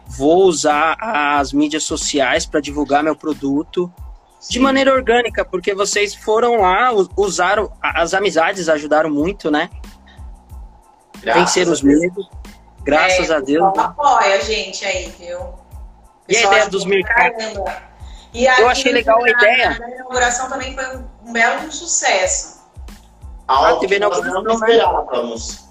vou 0.07 0.45
usar 0.45 0.97
as 0.99 1.53
mídias 1.53 1.83
sociais 1.83 2.43
para 2.43 2.59
divulgar 2.59 3.03
meu 3.03 3.15
produto 3.15 3.93
de 4.49 4.59
maneira 4.59 4.91
orgânica, 4.91 5.45
porque 5.45 5.75
vocês 5.75 6.15
foram 6.15 6.61
lá, 6.61 6.91
usaram 7.15 7.71
a- 7.79 8.01
as 8.01 8.15
amizades, 8.15 8.67
ajudaram 8.67 9.11
muito, 9.11 9.51
né? 9.51 9.69
Vencer 11.21 11.67
os 11.67 11.83
medos. 11.83 12.27
Graças 12.83 13.29
É, 13.29 13.35
a 13.35 13.39
Deus. 13.41 13.77
apoia 13.77 14.37
a 14.37 14.39
gente 14.39 14.83
aí, 14.85 15.13
viu? 15.19 15.37
E 16.27 16.35
a 16.35 16.43
ideia 16.47 16.67
dos 16.69 16.83
mercados? 16.83 17.43
Eu 18.57 18.67
achei 18.67 18.91
legal 18.91 19.23
a 19.23 19.29
ideia. 19.29 19.77
Na 19.79 19.89
inauguração 19.89 20.49
também 20.49 20.73
foi 20.73 20.83
um, 21.23 21.31
belo 21.31 21.71
sucesso. 21.71 22.54
Algo 23.47 23.87
que 23.87 23.99
nós 23.99 24.21
não 24.23 24.53
esperávamos. 24.53 25.65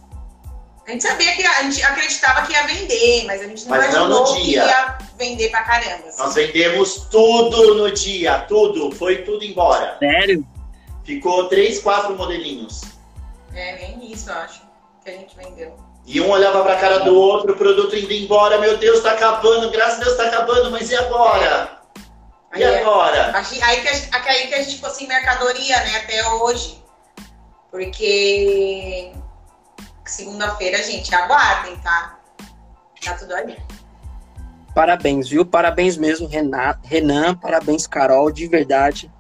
A 0.87 0.91
gente 0.91 1.03
sabia 1.03 1.35
que 1.35 1.45
a 1.47 1.63
gente 1.63 1.83
acreditava 1.83 2.47
que 2.47 2.53
ia 2.53 2.67
vender, 2.67 3.25
mas 3.25 3.41
a 3.41 3.45
gente 3.47 3.65
não 3.65 3.71
Mas 3.71 3.95
não 3.95 4.07
no 4.09 4.17
imaginou 4.17 4.35
que 4.37 4.43
dia. 4.43 4.65
ia 4.67 4.99
vender 5.17 5.51
pra 5.51 5.63
caramba. 5.63 6.09
assim. 6.09 6.19
Nós 6.23 6.35
vendemos 6.35 6.95
tudo 7.11 7.75
no 7.75 7.91
dia, 7.91 8.41
tudo. 8.41 8.91
Foi 8.95 9.23
tudo 9.23 9.43
embora. 9.45 9.97
Sério? 9.99 10.47
Ficou 11.05 11.49
três, 11.49 11.81
quatro 11.81 12.15
modelinhos. 12.17 12.83
É, 13.55 13.77
nem 13.77 14.13
isso, 14.13 14.29
eu 14.31 14.35
acho, 14.37 14.61
que 15.03 15.11
a 15.11 15.13
gente 15.15 15.35
vendeu. 15.37 15.75
E 16.07 16.21
um 16.21 16.29
olhava 16.31 16.63
pra 16.63 16.77
cara 16.77 16.99
do 16.99 17.15
outro, 17.19 17.53
o 17.55 17.57
produto 17.57 17.97
indo 17.97 18.13
embora. 18.13 18.59
Meu 18.59 18.77
Deus, 18.77 19.01
tá 19.01 19.13
acabando. 19.13 19.71
Graças 19.71 20.01
a 20.01 20.05
Deus 20.05 20.17
tá 20.19 20.25
acabando, 20.25 20.71
mas 20.71 20.91
e 20.91 20.97
agora? 20.97 21.79
Aí, 22.53 22.61
E 22.61 22.65
é- 22.65 22.81
agora? 22.83 23.33
aí 23.35 23.81
que, 23.81 23.89
a, 23.89 23.93
gente- 23.95 24.11
aí 24.15 24.47
que 24.49 24.55
a 24.55 24.63
gente 24.63 24.77
ficou 24.77 24.91
sem 24.91 25.09
mercadoria, 25.09 25.77
né, 25.81 25.97
até 26.05 26.29
hoje. 26.35 26.84
Porque 27.75 29.11
segunda-feira, 30.07 30.81
gente, 30.81 31.13
aguardem, 31.13 31.77
tá? 31.79 32.21
Tá 33.05 33.15
tudo 33.15 33.35
ali. 33.35 33.59
Parabéns, 34.73 35.29
viu? 35.29 35.45
Parabéns 35.45 35.97
mesmo, 35.97 36.29
Renan, 36.29 36.79
Renan 36.85 37.35
parabéns, 37.35 37.89
Carol, 37.89 38.31
de 38.31 38.47
verdade. 38.47 39.11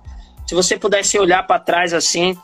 Se 0.46 0.54
você 0.54 0.78
pudesse 0.78 1.18
olhar 1.18 1.44
para 1.44 1.58
trás 1.58 1.92
assim 1.92 2.38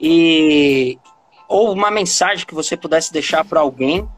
e 0.00 0.98
ou 1.46 1.74
uma 1.74 1.90
mensagem 1.90 2.46
que 2.46 2.54
você 2.54 2.74
pudesse 2.74 3.12
deixar 3.12 3.44
para 3.44 3.60
alguém, 3.60 4.08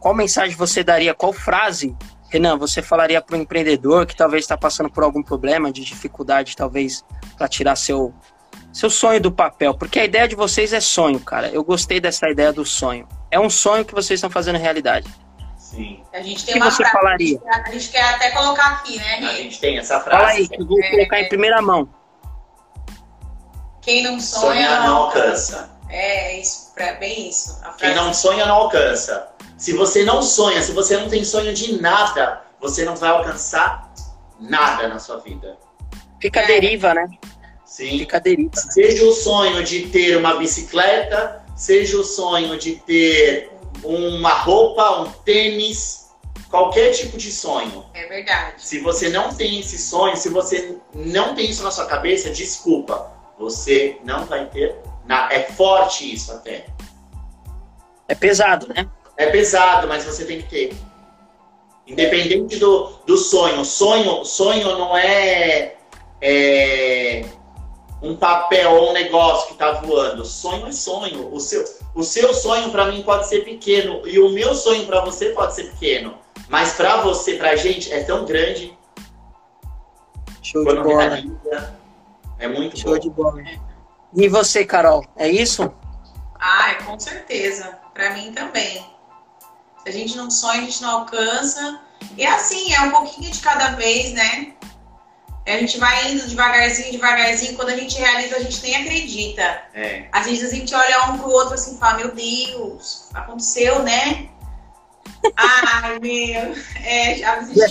qual 0.00 0.14
mensagem 0.14 0.56
você 0.56 0.82
daria? 0.82 1.12
Qual 1.12 1.34
frase, 1.34 1.94
Renan, 2.30 2.56
você 2.56 2.80
falaria 2.80 3.20
para 3.20 3.36
um 3.36 3.42
empreendedor 3.42 4.06
que 4.06 4.16
talvez 4.16 4.44
está 4.44 4.56
passando 4.56 4.88
por 4.88 5.04
algum 5.04 5.22
problema 5.22 5.70
de 5.70 5.84
dificuldade, 5.84 6.56
talvez 6.56 7.04
para 7.36 7.46
tirar 7.46 7.76
seu 7.76 8.14
Seu 8.72 8.88
sonho 8.88 9.20
do 9.20 9.32
papel, 9.32 9.74
porque 9.74 9.98
a 9.98 10.04
ideia 10.04 10.28
de 10.28 10.36
vocês 10.36 10.72
é 10.72 10.80
sonho, 10.80 11.18
cara. 11.20 11.48
Eu 11.48 11.64
gostei 11.64 12.00
dessa 12.00 12.28
ideia 12.28 12.52
do 12.52 12.64
sonho. 12.64 13.08
É 13.30 13.38
um 13.38 13.50
sonho 13.50 13.84
que 13.84 13.92
vocês 13.94 14.18
estão 14.18 14.30
fazendo 14.30 14.58
realidade. 14.58 15.08
Sim. 15.56 16.02
A 16.12 16.20
gente 16.22 16.42
O 16.42 16.46
tem 16.46 16.54
que 16.54 16.60
uma 16.60 16.70
você 16.70 16.76
frase, 16.84 16.92
falaria? 16.92 17.40
A 17.48 17.70
gente 17.70 17.88
quer 17.90 18.02
até 18.14 18.30
colocar 18.30 18.66
aqui, 18.72 18.96
né, 18.98 19.18
A 19.28 19.34
gente 19.34 19.60
tem 19.60 19.78
essa 19.78 20.00
Fala 20.00 20.18
frase. 20.24 20.38
aí, 20.38 20.48
que 20.48 20.60
eu 20.60 20.66
vou 20.66 20.78
colocar 20.90 21.20
em 21.20 21.28
primeira 21.28 21.60
mão. 21.62 21.88
Quem 23.82 24.02
não 24.02 24.20
sonha, 24.20 24.68
Sonha 24.68 24.80
não 24.80 24.96
alcança. 24.96 25.70
É, 25.88 26.38
isso, 26.40 26.72
pra- 26.74 26.92
bem 26.94 27.28
isso. 27.28 27.58
A 27.64 27.70
Quem 27.70 27.94
não 27.94 28.12
sonha 28.14 28.46
não 28.46 28.54
alcança. 28.54 29.28
Se 29.56 29.72
você 29.72 30.04
não 30.04 30.22
sonha, 30.22 30.62
se 30.62 30.72
você 30.72 30.96
não 30.96 31.08
tem 31.08 31.24
sonho 31.24 31.52
de 31.52 31.80
nada, 31.80 32.42
você 32.60 32.84
não 32.84 32.94
vai 32.94 33.10
alcançar 33.10 33.90
nada 34.38 34.86
na 34.88 34.98
sua 34.98 35.18
vida. 35.18 35.56
Fica 36.20 36.40
É. 36.40 36.44
a 36.44 36.46
deriva, 36.46 36.94
né? 36.94 37.08
Sim. 37.70 38.00
Fica. 38.00 38.20
Seja 38.52 39.04
o 39.04 39.12
sonho 39.12 39.62
de 39.62 39.86
ter 39.86 40.16
uma 40.16 40.34
bicicleta, 40.34 41.40
seja 41.54 41.98
o 41.98 42.04
sonho 42.04 42.58
de 42.58 42.74
ter 42.74 43.48
uma 43.84 44.32
roupa, 44.32 45.02
um 45.02 45.12
tênis, 45.22 46.10
qualquer 46.50 46.90
tipo 46.90 47.16
de 47.16 47.30
sonho. 47.30 47.86
É 47.94 48.06
verdade. 48.06 48.54
Se 48.58 48.80
você 48.80 49.08
não 49.08 49.32
tem 49.32 49.60
esse 49.60 49.78
sonho, 49.78 50.16
se 50.16 50.28
você 50.30 50.78
não 50.92 51.36
tem 51.36 51.48
isso 51.48 51.62
na 51.62 51.70
sua 51.70 51.86
cabeça, 51.86 52.30
desculpa, 52.30 53.08
você 53.38 53.96
não 54.02 54.24
vai 54.24 54.46
ter 54.46 54.74
nada. 55.06 55.32
É 55.32 55.44
forte 55.44 56.12
isso 56.12 56.32
até. 56.32 56.66
É 58.08 58.16
pesado, 58.16 58.66
né? 58.74 58.90
É 59.16 59.26
pesado, 59.26 59.86
mas 59.86 60.02
você 60.02 60.24
tem 60.24 60.42
que 60.42 60.48
ter. 60.48 60.76
Independente 61.86 62.56
do, 62.56 62.98
do 63.06 63.16
sonho. 63.16 63.64
Sonho, 63.64 64.24
sonho 64.24 64.76
não 64.76 64.96
é, 64.96 65.76
é 66.20 67.24
um 68.02 68.16
papel 68.16 68.70
ou 68.72 68.90
um 68.90 68.92
negócio 68.92 69.48
que 69.48 69.54
tá 69.54 69.72
voando. 69.72 70.24
Sonho 70.24 70.66
é 70.66 70.72
sonho. 70.72 71.32
O 71.32 71.38
seu, 71.40 71.64
o 71.94 72.02
seu 72.02 72.32
sonho 72.34 72.70
para 72.70 72.86
mim 72.86 73.02
pode 73.02 73.28
ser 73.28 73.44
pequeno 73.44 74.06
e 74.06 74.18
o 74.18 74.30
meu 74.30 74.54
sonho 74.54 74.86
para 74.86 75.00
você 75.04 75.30
pode 75.30 75.54
ser 75.54 75.70
pequeno. 75.70 76.14
Mas 76.48 76.72
para 76.72 77.00
você, 77.02 77.34
pra 77.34 77.54
gente, 77.56 77.92
é 77.92 78.02
tão 78.02 78.24
grande 78.24 78.76
Show 80.42 80.64
de 80.64 80.82
bola. 80.82 81.02
realiza. 81.02 81.74
É 82.38 82.48
muito 82.48 82.78
Show 82.78 82.94
bom. 82.94 82.98
de 82.98 83.10
bola. 83.10 83.42
E 84.16 84.28
você, 84.28 84.64
Carol? 84.64 85.04
É 85.16 85.28
isso? 85.28 85.72
Ah, 86.34 86.74
com 86.84 86.98
certeza. 86.98 87.78
Pra 87.94 88.10
mim 88.14 88.32
também. 88.32 88.84
Se 89.82 89.88
a 89.88 89.92
gente 89.92 90.16
não 90.16 90.30
sonha, 90.30 90.62
a 90.62 90.64
gente 90.64 90.82
não 90.82 91.00
alcança. 91.00 91.80
E 92.16 92.24
assim, 92.26 92.72
é 92.72 92.80
um 92.80 92.90
pouquinho 92.90 93.30
de 93.30 93.40
cada 93.40 93.70
vez, 93.76 94.12
né? 94.12 94.54
A 95.54 95.58
gente 95.58 95.78
vai 95.78 96.12
indo 96.12 96.26
devagarzinho, 96.26 96.92
devagarzinho. 96.92 97.56
Quando 97.56 97.70
a 97.70 97.76
gente 97.76 97.98
realiza, 97.98 98.36
a 98.36 98.40
gente 98.40 98.62
nem 98.62 98.76
acredita. 98.76 99.62
É. 99.74 100.04
Às 100.12 100.26
vezes 100.26 100.52
a 100.52 100.54
gente 100.54 100.74
olha 100.74 101.04
um 101.10 101.18
pro 101.18 101.30
outro 101.30 101.54
assim 101.54 101.74
e 101.74 101.78
fala, 101.78 101.98
meu 101.98 102.14
Deus, 102.14 103.08
aconteceu, 103.14 103.82
né? 103.82 104.28
Ai, 105.36 105.98
meu. 105.98 106.54
É, 106.84 107.14
já 107.16 107.42
E 107.42 107.62
é 107.62 107.68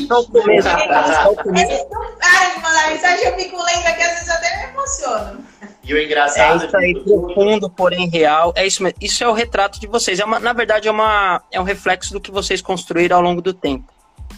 cara. 0.87 1.29
É 1.51 2.55
de 2.55 2.61
mandar 2.61 2.89
mensagem, 2.91 3.25
eu 3.25 3.35
fico 3.35 3.63
lendo 3.63 3.87
aqui, 3.87 4.03
às 4.03 4.13
vezes 4.13 4.27
eu 4.27 4.33
até 4.35 4.57
me 4.57 4.73
emociono. 4.73 5.45
E 5.83 5.93
o 5.93 5.97
É 5.97 6.03
engraçado 6.03 6.65
isso 6.65 6.77
aí, 6.77 6.93
profundo, 7.03 7.69
porém 7.69 8.07
real. 8.09 8.53
É 8.55 8.67
isso 8.67 8.83
mesmo. 8.83 8.97
Isso 9.01 9.23
é 9.23 9.27
o 9.27 9.33
retrato 9.33 9.79
de 9.79 9.87
vocês. 9.87 10.19
É 10.19 10.25
uma, 10.25 10.39
na 10.39 10.53
verdade, 10.53 10.87
é, 10.87 10.91
uma, 10.91 11.41
é 11.51 11.59
um 11.59 11.63
reflexo 11.63 12.13
do 12.13 12.21
que 12.21 12.29
vocês 12.29 12.61
construíram 12.61 13.17
ao 13.17 13.23
longo 13.23 13.41
do 13.41 13.53
tempo. 13.53 13.91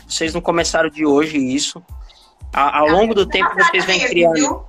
Vocês 0.07 0.33
não 0.33 0.41
começaram 0.41 0.89
de 0.89 1.05
hoje 1.05 1.37
isso. 1.37 1.83
A- 2.53 2.79
ao 2.79 2.87
longo 2.89 3.13
do 3.13 3.25
tempo 3.25 3.49
vocês 3.55 3.85
vêm 3.85 3.99
criando. 3.99 4.65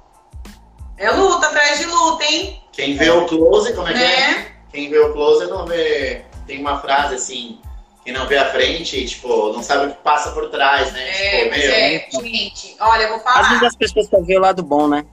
É 0.97 1.11
luta 1.11 1.47
atrás 1.49 1.79
de 1.79 1.87
luta, 1.87 2.25
hein? 2.25 2.63
Quem 2.73 2.97
vê 2.97 3.11
o 3.11 3.27
close, 3.27 3.73
como 3.75 3.89
é 3.89 3.93
que 3.93 3.99
é? 4.03 4.29
Né? 4.29 4.53
Quem 4.71 4.89
vê 4.89 4.99
o 4.99 5.13
close 5.13 5.47
não 5.47 5.67
vê. 5.67 6.25
Tem 6.47 6.61
uma 6.61 6.81
frase 6.81 7.15
assim, 7.17 7.61
quem 8.05 8.13
não 8.13 8.27
vê 8.27 8.37
a 8.39 8.51
frente, 8.51 9.05
tipo, 9.07 9.53
não 9.53 9.63
sabe 9.63 9.87
o 9.87 9.91
que 9.91 10.03
passa 10.03 10.31
por 10.33 10.49
trás, 10.51 10.93
né? 10.93 11.09
É, 11.09 11.45
tipo, 11.45 11.57
meu, 11.57 11.73
é, 11.73 12.07
gente, 12.33 12.77
olha, 12.81 13.03
eu 13.03 13.09
vou 13.11 13.17
Às 13.19 13.23
falar. 13.23 13.49
vezes 13.49 13.63
as 13.65 13.77
pessoas 13.77 14.09
só 14.09 14.21
vê 14.21 14.37
o 14.37 14.41
lado 14.41 14.63
bom, 14.63 14.89
né? 14.89 15.05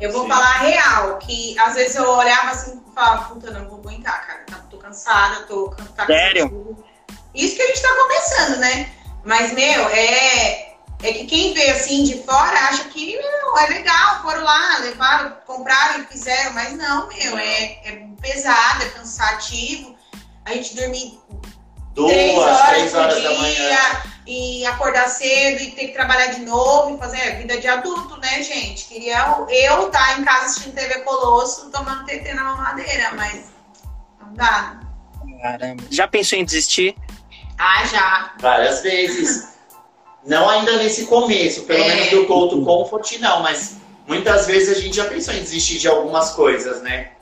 Eu 0.00 0.12
vou 0.12 0.22
Sim. 0.22 0.28
falar 0.28 0.46
a 0.46 0.58
real, 0.58 1.18
que 1.18 1.58
às 1.58 1.74
vezes 1.74 1.96
eu 1.96 2.08
olhava 2.08 2.50
assim 2.50 2.80
e 2.88 2.94
falava, 2.94 3.34
puta, 3.34 3.50
não 3.50 3.68
vou 3.68 3.78
aguentar, 3.80 4.26
cara. 4.26 4.40
Tá- 4.46 4.64
Tô 4.70 4.76
cansada, 4.78 5.42
tô 5.44 5.74
tá 5.96 6.06
Sério? 6.06 6.48
cansada. 6.50 6.88
Isso 7.34 7.56
que 7.56 7.62
a 7.62 7.66
gente 7.66 7.82
tá 7.82 7.88
começando, 8.02 8.58
né? 8.58 8.90
Mas, 9.24 9.52
meu, 9.52 9.88
é, 9.88 10.67
é 11.02 11.12
que 11.12 11.26
quem 11.26 11.54
vê 11.54 11.70
assim 11.70 12.02
de 12.02 12.22
fora 12.24 12.58
acha 12.68 12.84
que, 12.84 13.16
meu, 13.16 13.58
é 13.58 13.66
legal, 13.68 14.22
foram 14.22 14.42
lá, 14.42 14.78
levaram, 14.78 15.36
compraram 15.46 16.02
e 16.02 16.06
fizeram, 16.06 16.52
mas 16.54 16.72
não, 16.72 17.06
meu, 17.06 17.38
é, 17.38 17.62
é 17.84 18.06
pesado, 18.20 18.82
é 18.82 18.88
cansativo. 18.88 19.96
A 20.44 20.52
gente 20.54 20.74
dormir 20.74 21.20
três 21.94 22.34
duas, 22.34 22.46
horas 22.46 22.68
três 22.68 22.90
por 22.90 23.00
horas 23.00 23.20
dia 23.20 23.28
da 23.28 23.38
manhã. 23.38 24.02
e 24.26 24.66
acordar 24.66 25.08
cedo 25.08 25.62
e 25.62 25.70
ter 25.70 25.88
que 25.88 25.92
trabalhar 25.92 26.28
de 26.28 26.40
novo 26.40 26.96
e 26.96 26.98
fazer 26.98 27.18
é, 27.18 27.36
vida 27.36 27.60
de 27.60 27.68
adulto, 27.68 28.16
né, 28.18 28.42
gente? 28.42 28.86
Queria 28.86 29.36
eu 29.48 29.86
estar 29.86 30.18
em 30.18 30.24
casa 30.24 30.46
assistindo 30.46 30.74
TV 30.74 31.00
Colosso, 31.00 31.70
tomando 31.70 32.06
TT 32.06 32.34
na 32.34 32.42
mamadeira, 32.42 33.12
mas 33.14 33.52
não 34.20 34.34
dá. 34.34 34.80
Caramba. 35.42 35.84
Já 35.90 36.08
pensou 36.08 36.36
em 36.36 36.44
desistir? 36.44 36.96
Ah, 37.56 37.84
já. 37.84 38.32
Várias 38.40 38.82
vezes. 38.82 39.57
Não 40.26 40.48
ainda 40.48 40.76
nesse 40.76 41.06
começo, 41.06 41.62
pelo 41.62 41.82
É. 41.84 41.88
menos 41.94 42.10
do 42.10 42.26
Go 42.26 42.48
to 42.48 42.62
Comfort, 42.64 43.18
não, 43.20 43.42
mas 43.42 43.76
muitas 44.06 44.46
vezes 44.46 44.76
a 44.76 44.80
gente 44.80 44.96
já 44.96 45.04
pensou 45.06 45.32
em 45.34 45.40
desistir 45.40 45.78
de 45.78 45.88
algumas 45.88 46.30
coisas, 46.32 46.82
né? 46.82 47.12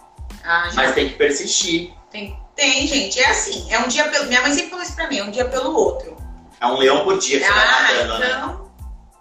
Ah, 0.44 0.68
já. 0.70 0.74
Mas 0.76 0.94
tem 0.94 1.08
que 1.08 1.14
persistir. 1.16 1.92
Tem, 2.10 2.36
tem, 2.54 2.86
gente. 2.86 3.18
É 3.20 3.30
assim. 3.30 3.66
É 3.70 3.78
um 3.80 3.88
dia 3.88 4.08
pelo. 4.08 4.26
Minha 4.26 4.42
mãe 4.42 4.52
sempre 4.52 4.70
falou 4.70 4.84
isso 4.84 4.94
pra 4.94 5.08
mim, 5.08 5.18
é 5.18 5.24
um 5.24 5.30
dia 5.30 5.44
pelo 5.44 5.74
outro. 5.74 6.16
É 6.60 6.66
um 6.66 6.78
leão 6.78 7.04
por 7.04 7.18
dia 7.18 7.38
que 7.38 7.44
você 7.44 7.52
vai 7.52 7.64
Ah, 7.66 7.82
matando, 7.82 8.18
né? 8.18 8.26
então. 8.30 8.66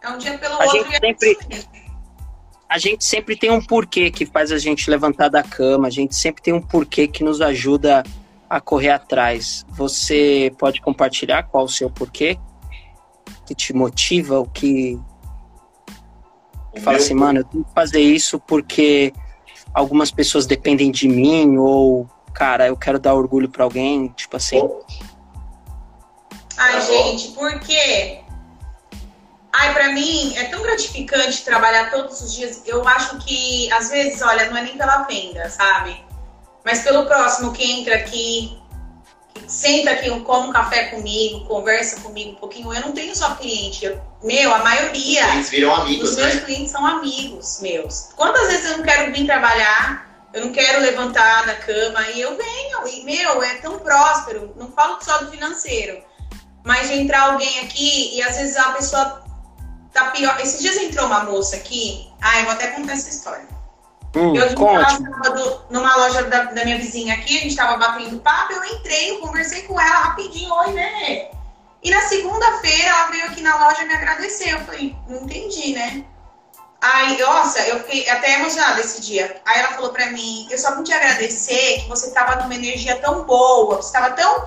É 0.01 0.09
um 0.09 0.17
dia 0.17 0.37
pelo 0.37 0.53
A 0.55 0.65
outro 0.65 0.71
gente 0.83 0.91
e 0.91 0.95
é 0.95 1.15
sempre-. 1.17 1.65
A 2.67 2.77
gente 2.77 3.03
sempre 3.05 3.35
tem 3.35 3.51
um 3.51 3.61
porquê 3.61 4.09
que 4.09 4.25
faz 4.25 4.51
a 4.51 4.57
gente 4.57 4.89
levantar 4.89 5.29
da 5.29 5.43
cama, 5.43 5.87
a 5.87 5.91
gente 5.91 6.15
sempre 6.15 6.41
tem 6.41 6.53
um 6.53 6.61
porquê 6.61 7.07
que 7.07 7.23
nos 7.23 7.41
ajuda 7.41 8.03
a 8.49 8.59
correr 8.61 8.89
atrás. 8.89 9.65
Você 9.69 10.51
pode 10.57 10.81
compartilhar 10.81 11.43
qual 11.43 11.65
o 11.65 11.69
seu 11.69 11.89
porquê? 11.89 12.37
Que 13.45 13.53
te 13.53 13.73
motiva, 13.73 14.39
o 14.39 14.45
que 14.47 14.99
O 16.75 16.79
fala 16.81 16.97
meu- 16.97 17.05
assim, 17.05 17.13
mano, 17.13 17.39
eu 17.39 17.43
tenho 17.43 17.63
que 17.63 17.73
fazer 17.73 17.99
isso 18.01 18.39
porque 18.39 19.13
algumas 19.73 20.09
pessoas 20.11 20.45
dependem 20.45 20.91
de 20.91 21.07
mim, 21.07 21.57
ou, 21.57 22.09
cara, 22.33 22.67
eu 22.67 22.75
quero 22.75 22.99
dar 22.99 23.13
orgulho 23.13 23.49
pra 23.49 23.63
alguém, 23.63 24.07
tipo 24.09 24.35
assim. 24.37 24.61
Ai, 26.57 26.81
gente, 26.81 27.29
por 27.29 27.59
quê? 27.59 28.21
Ai, 29.53 29.73
pra 29.73 29.93
mim 29.93 30.35
é 30.35 30.45
tão 30.45 30.61
gratificante 30.63 31.43
trabalhar 31.45 31.89
todos 31.91 32.19
os 32.21 32.33
dias. 32.33 32.61
Eu 32.65 32.85
acho 32.87 33.17
que, 33.19 33.71
às 33.71 33.89
vezes, 33.89 34.21
olha, 34.21 34.49
não 34.49 34.57
é 34.57 34.63
nem 34.63 34.77
pela 34.77 35.03
venda, 35.03 35.49
sabe? 35.49 36.03
Mas 36.65 36.81
pelo 36.83 37.05
próximo 37.05 37.53
que 37.53 37.63
entra 37.63 37.95
aqui, 37.95 38.57
senta 39.47 39.91
aqui, 39.91 40.09
come 40.21 40.47
um 40.47 40.51
café 40.51 40.85
comigo, 40.85 41.45
conversa 41.45 42.01
comigo 42.01 42.31
um 42.31 42.35
pouquinho. 42.35 42.73
Eu 42.73 42.81
não 42.81 42.91
tenho 42.91 43.15
só 43.15 43.35
cliente. 43.35 43.85
eu- 43.85 43.99
meu, 44.23 44.53
a 44.53 44.59
maioria 44.59 45.33
Eles 45.35 45.49
viram 45.49 45.73
os 45.73 45.79
amigos, 45.81 46.15
meus 46.15 46.33
né? 46.35 46.41
clientes 46.41 46.71
são 46.71 46.85
amigos 46.85 47.59
meus. 47.61 48.09
Quantas 48.15 48.47
vezes 48.47 48.71
eu 48.71 48.77
não 48.77 48.83
quero 48.83 49.13
vir 49.13 49.25
trabalhar, 49.25 50.27
eu 50.33 50.45
não 50.45 50.51
quero 50.51 50.81
levantar 50.81 51.45
da 51.45 51.55
cama 51.55 52.01
e 52.09 52.21
eu 52.21 52.35
venho. 52.35 52.87
E, 52.87 53.03
meu, 53.03 53.43
é 53.43 53.55
tão 53.55 53.77
próspero. 53.79 54.51
Não 54.57 54.71
falo 54.71 54.97
só 55.01 55.19
do 55.19 55.29
financeiro. 55.31 56.01
Mas 56.63 56.87
de 56.87 56.95
entrar 56.95 57.31
alguém 57.31 57.59
aqui 57.59 58.15
e 58.17 58.23
às 58.23 58.35
vezes 58.37 58.57
a 58.57 58.71
pessoa 58.71 59.23
tá 59.93 60.05
pior. 60.09 60.39
Esses 60.41 60.59
dias 60.59 60.75
entrou 60.77 61.05
uma 61.05 61.23
moça 61.23 61.55
aqui. 61.55 62.07
Ah, 62.19 62.39
eu 62.39 62.45
vou 62.45 62.53
até 62.53 62.67
contar 62.67 62.93
essa 62.93 63.09
história. 63.09 63.47
Hum, 64.15 64.35
Eu 64.35 64.55
sábado 64.89 65.61
numa 65.69 65.95
loja 65.97 66.23
da, 66.23 66.43
da 66.43 66.63
minha 66.63 66.77
vizinha 66.77 67.13
aqui, 67.15 67.37
a 67.37 67.41
gente 67.41 67.55
tava 67.55 67.77
batendo 67.77 68.19
papo, 68.19 68.53
eu 68.53 68.63
entrei, 68.63 69.11
eu 69.11 69.19
conversei 69.19 69.63
com 69.63 69.79
ela 69.79 69.97
rapidinho, 69.97 70.53
oi, 70.53 70.71
né? 70.71 71.29
E 71.83 71.91
na 71.91 72.01
segunda-feira 72.01 72.87
ela 72.87 73.07
veio 73.11 73.25
aqui 73.25 73.41
na 73.41 73.57
loja 73.57 73.83
me 73.83 73.93
agradecer. 73.93 74.53
Eu 74.53 74.59
falei, 74.61 74.95
não 75.07 75.17
entendi, 75.23 75.73
né? 75.73 76.03
Aí, 76.81 77.19
nossa, 77.19 77.59
eu 77.61 77.79
fiquei 77.79 78.09
até 78.09 78.39
emocionada 78.39 78.79
esse 78.79 79.01
dia. 79.01 79.41
Aí 79.45 79.59
ela 79.59 79.69
falou 79.69 79.91
pra 79.91 80.07
mim, 80.07 80.47
eu 80.49 80.57
só 80.57 80.75
vim 80.75 80.83
te 80.83 80.93
agradecer 80.93 81.81
que 81.81 81.89
você 81.89 82.11
tava 82.11 82.41
numa 82.41 82.55
energia 82.55 82.95
tão 82.99 83.23
boa, 83.23 83.77
você 83.77 83.91
tava 83.91 84.11
tão. 84.11 84.45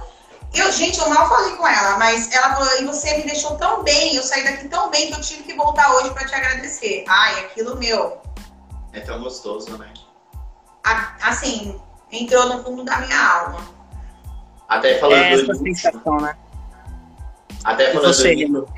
Eu, 0.54 0.72
gente, 0.72 0.98
eu 0.98 1.08
mal 1.10 1.28
falei 1.28 1.54
com 1.56 1.66
ela, 1.66 1.98
mas 1.98 2.32
ela 2.32 2.54
falou, 2.54 2.80
e 2.80 2.84
você 2.84 3.18
me 3.18 3.24
deixou 3.24 3.56
tão 3.56 3.82
bem, 3.82 4.16
eu 4.16 4.22
saí 4.22 4.42
daqui 4.44 4.66
tão 4.68 4.88
bem 4.88 5.08
que 5.08 5.14
eu 5.14 5.20
tive 5.20 5.42
que 5.42 5.54
voltar 5.54 5.92
hoje 5.94 6.10
pra 6.10 6.26
te 6.26 6.34
agradecer. 6.34 7.04
Ai, 7.06 7.40
aquilo 7.40 7.76
meu. 7.76 8.20
É 8.92 9.00
tão 9.00 9.20
gostoso, 9.22 9.76
né? 9.78 9.92
a- 10.84 11.14
assim, 11.22 11.78
entrou 12.10 12.48
no 12.48 12.64
fundo 12.64 12.84
da 12.84 12.98
minha 12.98 13.20
alma. 13.20 13.60
Até 14.68 14.98
falando 14.98 15.18
É 15.18 15.36
do 15.36 15.42
essa 15.52 15.54
sensação, 15.54 16.16
né? 16.20 16.36
até 17.64 17.92
falando 17.92 18.14
você, 18.14 18.46
do 18.46 18.68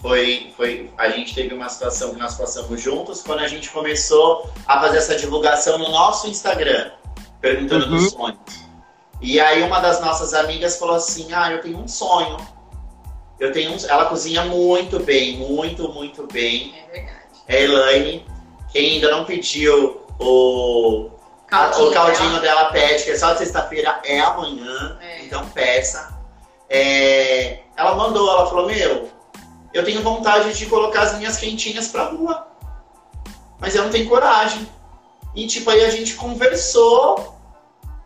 foi, 0.00 0.52
foi, 0.56 0.90
a 0.98 1.08
gente 1.10 1.34
teve 1.34 1.54
uma 1.54 1.68
situação 1.68 2.12
que 2.12 2.18
nós 2.18 2.34
passamos 2.36 2.80
juntos 2.80 3.22
quando 3.22 3.40
a 3.40 3.48
gente 3.48 3.70
começou 3.70 4.50
a 4.66 4.80
fazer 4.80 4.98
essa 4.98 5.16
divulgação 5.16 5.78
no 5.78 5.90
nosso 5.90 6.28
Instagram, 6.28 6.90
perguntando 7.40 7.86
Uhum. 7.86 7.90
dos 7.92 8.10
sonhos. 8.10 8.38
E 9.20 9.38
aí 9.38 9.62
uma 9.62 9.78
das 9.80 10.00
nossas 10.00 10.34
amigas 10.34 10.76
falou 10.76 10.96
assim, 10.96 11.32
ah, 11.32 11.52
eu 11.52 11.60
tenho 11.60 11.78
um 11.78 11.86
sonho. 11.86 12.36
Eu 13.38 13.52
tenho 13.52 13.72
um... 13.72 13.76
Ela 13.88 14.06
cozinha 14.06 14.44
muito 14.44 14.98
bem, 14.98 15.36
muito, 15.36 15.88
muito 15.92 16.26
bem. 16.26 16.74
É 16.76 16.90
verdade. 16.90 17.20
É 17.46 17.56
a 17.56 17.60
Elaine. 17.60 18.31
Quem 18.72 18.94
ainda 18.94 19.10
não 19.10 19.24
pediu 19.24 20.00
o, 20.18 21.10
a- 21.50 21.66
o 21.88 21.90
caldinho 21.92 22.40
dela 22.40 22.66
pede, 22.66 23.04
que 23.04 23.10
é 23.10 23.18
só 23.18 23.32
de 23.32 23.38
sexta-feira, 23.38 24.00
é 24.04 24.20
amanhã. 24.20 24.98
É. 25.00 25.24
Então 25.24 25.46
peça. 25.50 26.18
É, 26.68 27.60
ela 27.76 27.94
mandou, 27.94 28.28
ela 28.30 28.46
falou, 28.46 28.66
meu, 28.66 29.10
eu 29.74 29.84
tenho 29.84 30.02
vontade 30.02 30.56
de 30.56 30.66
colocar 30.66 31.02
as 31.02 31.18
minhas 31.18 31.36
quentinhas 31.36 31.88
pra 31.88 32.04
rua. 32.04 32.46
Mas 33.60 33.74
eu 33.74 33.82
não 33.84 33.90
tenho 33.90 34.08
coragem. 34.08 34.66
E 35.34 35.46
tipo, 35.46 35.70
aí 35.70 35.84
a 35.84 35.90
gente 35.90 36.14
conversou, 36.14 37.36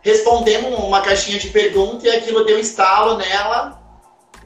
respondemos 0.01 0.77
uma 0.79 1.01
caixinha 1.01 1.39
de 1.39 1.49
pergunta 1.49 2.05
e 2.05 2.11
aquilo 2.11 2.45
deu 2.45 2.59
estalo 2.59 3.17
nela. 3.17 3.81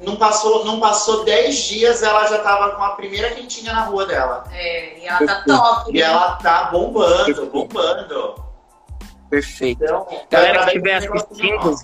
Não 0.02 0.16
passou, 0.16 0.66
não 0.66 0.80
passou 0.80 1.24
10 1.24 1.56
dias, 1.56 2.02
ela 2.02 2.26
já 2.26 2.40
tava 2.40 2.76
com 2.76 2.84
a 2.84 2.92
primeira 2.92 3.32
quentinha 3.32 3.72
na 3.72 3.86
rua 3.86 4.06
dela. 4.06 4.46
É, 4.52 5.00
e 5.00 5.06
ela 5.06 5.26
tá 5.26 5.44
top. 5.46 5.90
E 5.92 5.94
né? 5.94 6.00
ela 6.00 6.36
tá 6.38 6.64
bombando, 6.66 7.46
bombando. 7.48 8.44
Perfeito. 9.30 9.84
Então, 9.84 10.08
Galera 10.30 10.66
que 10.66 10.68
estiver 10.68 10.96
assistindo, 10.96 11.76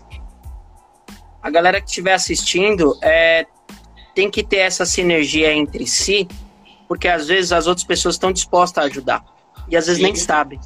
a 1.41 1.49
galera 1.49 1.79
que 1.79 1.87
estiver 1.87 2.13
assistindo 2.13 2.97
é, 3.01 3.45
tem 4.15 4.31
que 4.31 4.43
ter 4.43 4.57
essa 4.57 4.85
sinergia 4.85 5.53
entre 5.53 5.85
si, 5.85 6.27
porque 6.87 7.07
às 7.07 7.27
vezes 7.27 7.51
as 7.51 7.67
outras 7.67 7.85
pessoas 7.85 8.15
estão 8.15 8.31
dispostas 8.31 8.83
a 8.83 8.87
ajudar. 8.87 9.23
E 9.69 9.77
às 9.77 9.85
vezes 9.85 10.01
nem 10.01 10.15
Sim. 10.15 10.25
sabem. 10.25 10.59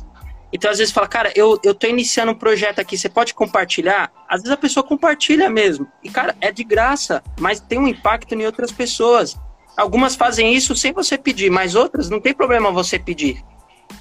Então, 0.53 0.69
às 0.69 0.77
vezes 0.79 0.93
fala, 0.93 1.07
cara, 1.07 1.31
eu, 1.35 1.59
eu 1.63 1.73
tô 1.73 1.87
iniciando 1.87 2.31
um 2.31 2.35
projeto 2.35 2.79
aqui, 2.79 2.97
você 2.97 3.07
pode 3.07 3.33
compartilhar? 3.33 4.11
Às 4.27 4.41
vezes 4.41 4.51
a 4.51 4.57
pessoa 4.57 4.83
compartilha 4.85 5.49
mesmo. 5.49 5.87
E, 6.03 6.09
cara, 6.09 6.35
é 6.41 6.51
de 6.51 6.63
graça, 6.63 7.23
mas 7.39 7.59
tem 7.59 7.79
um 7.79 7.87
impacto 7.87 8.33
em 8.35 8.45
outras 8.45 8.71
pessoas. 8.71 9.37
Algumas 9.77 10.15
fazem 10.15 10.53
isso 10.53 10.75
sem 10.75 10.91
você 10.91 11.17
pedir, 11.17 11.49
mas 11.49 11.73
outras 11.75 12.09
não 12.09 12.19
tem 12.19 12.33
problema 12.33 12.71
você 12.71 12.99
pedir. 12.99 13.41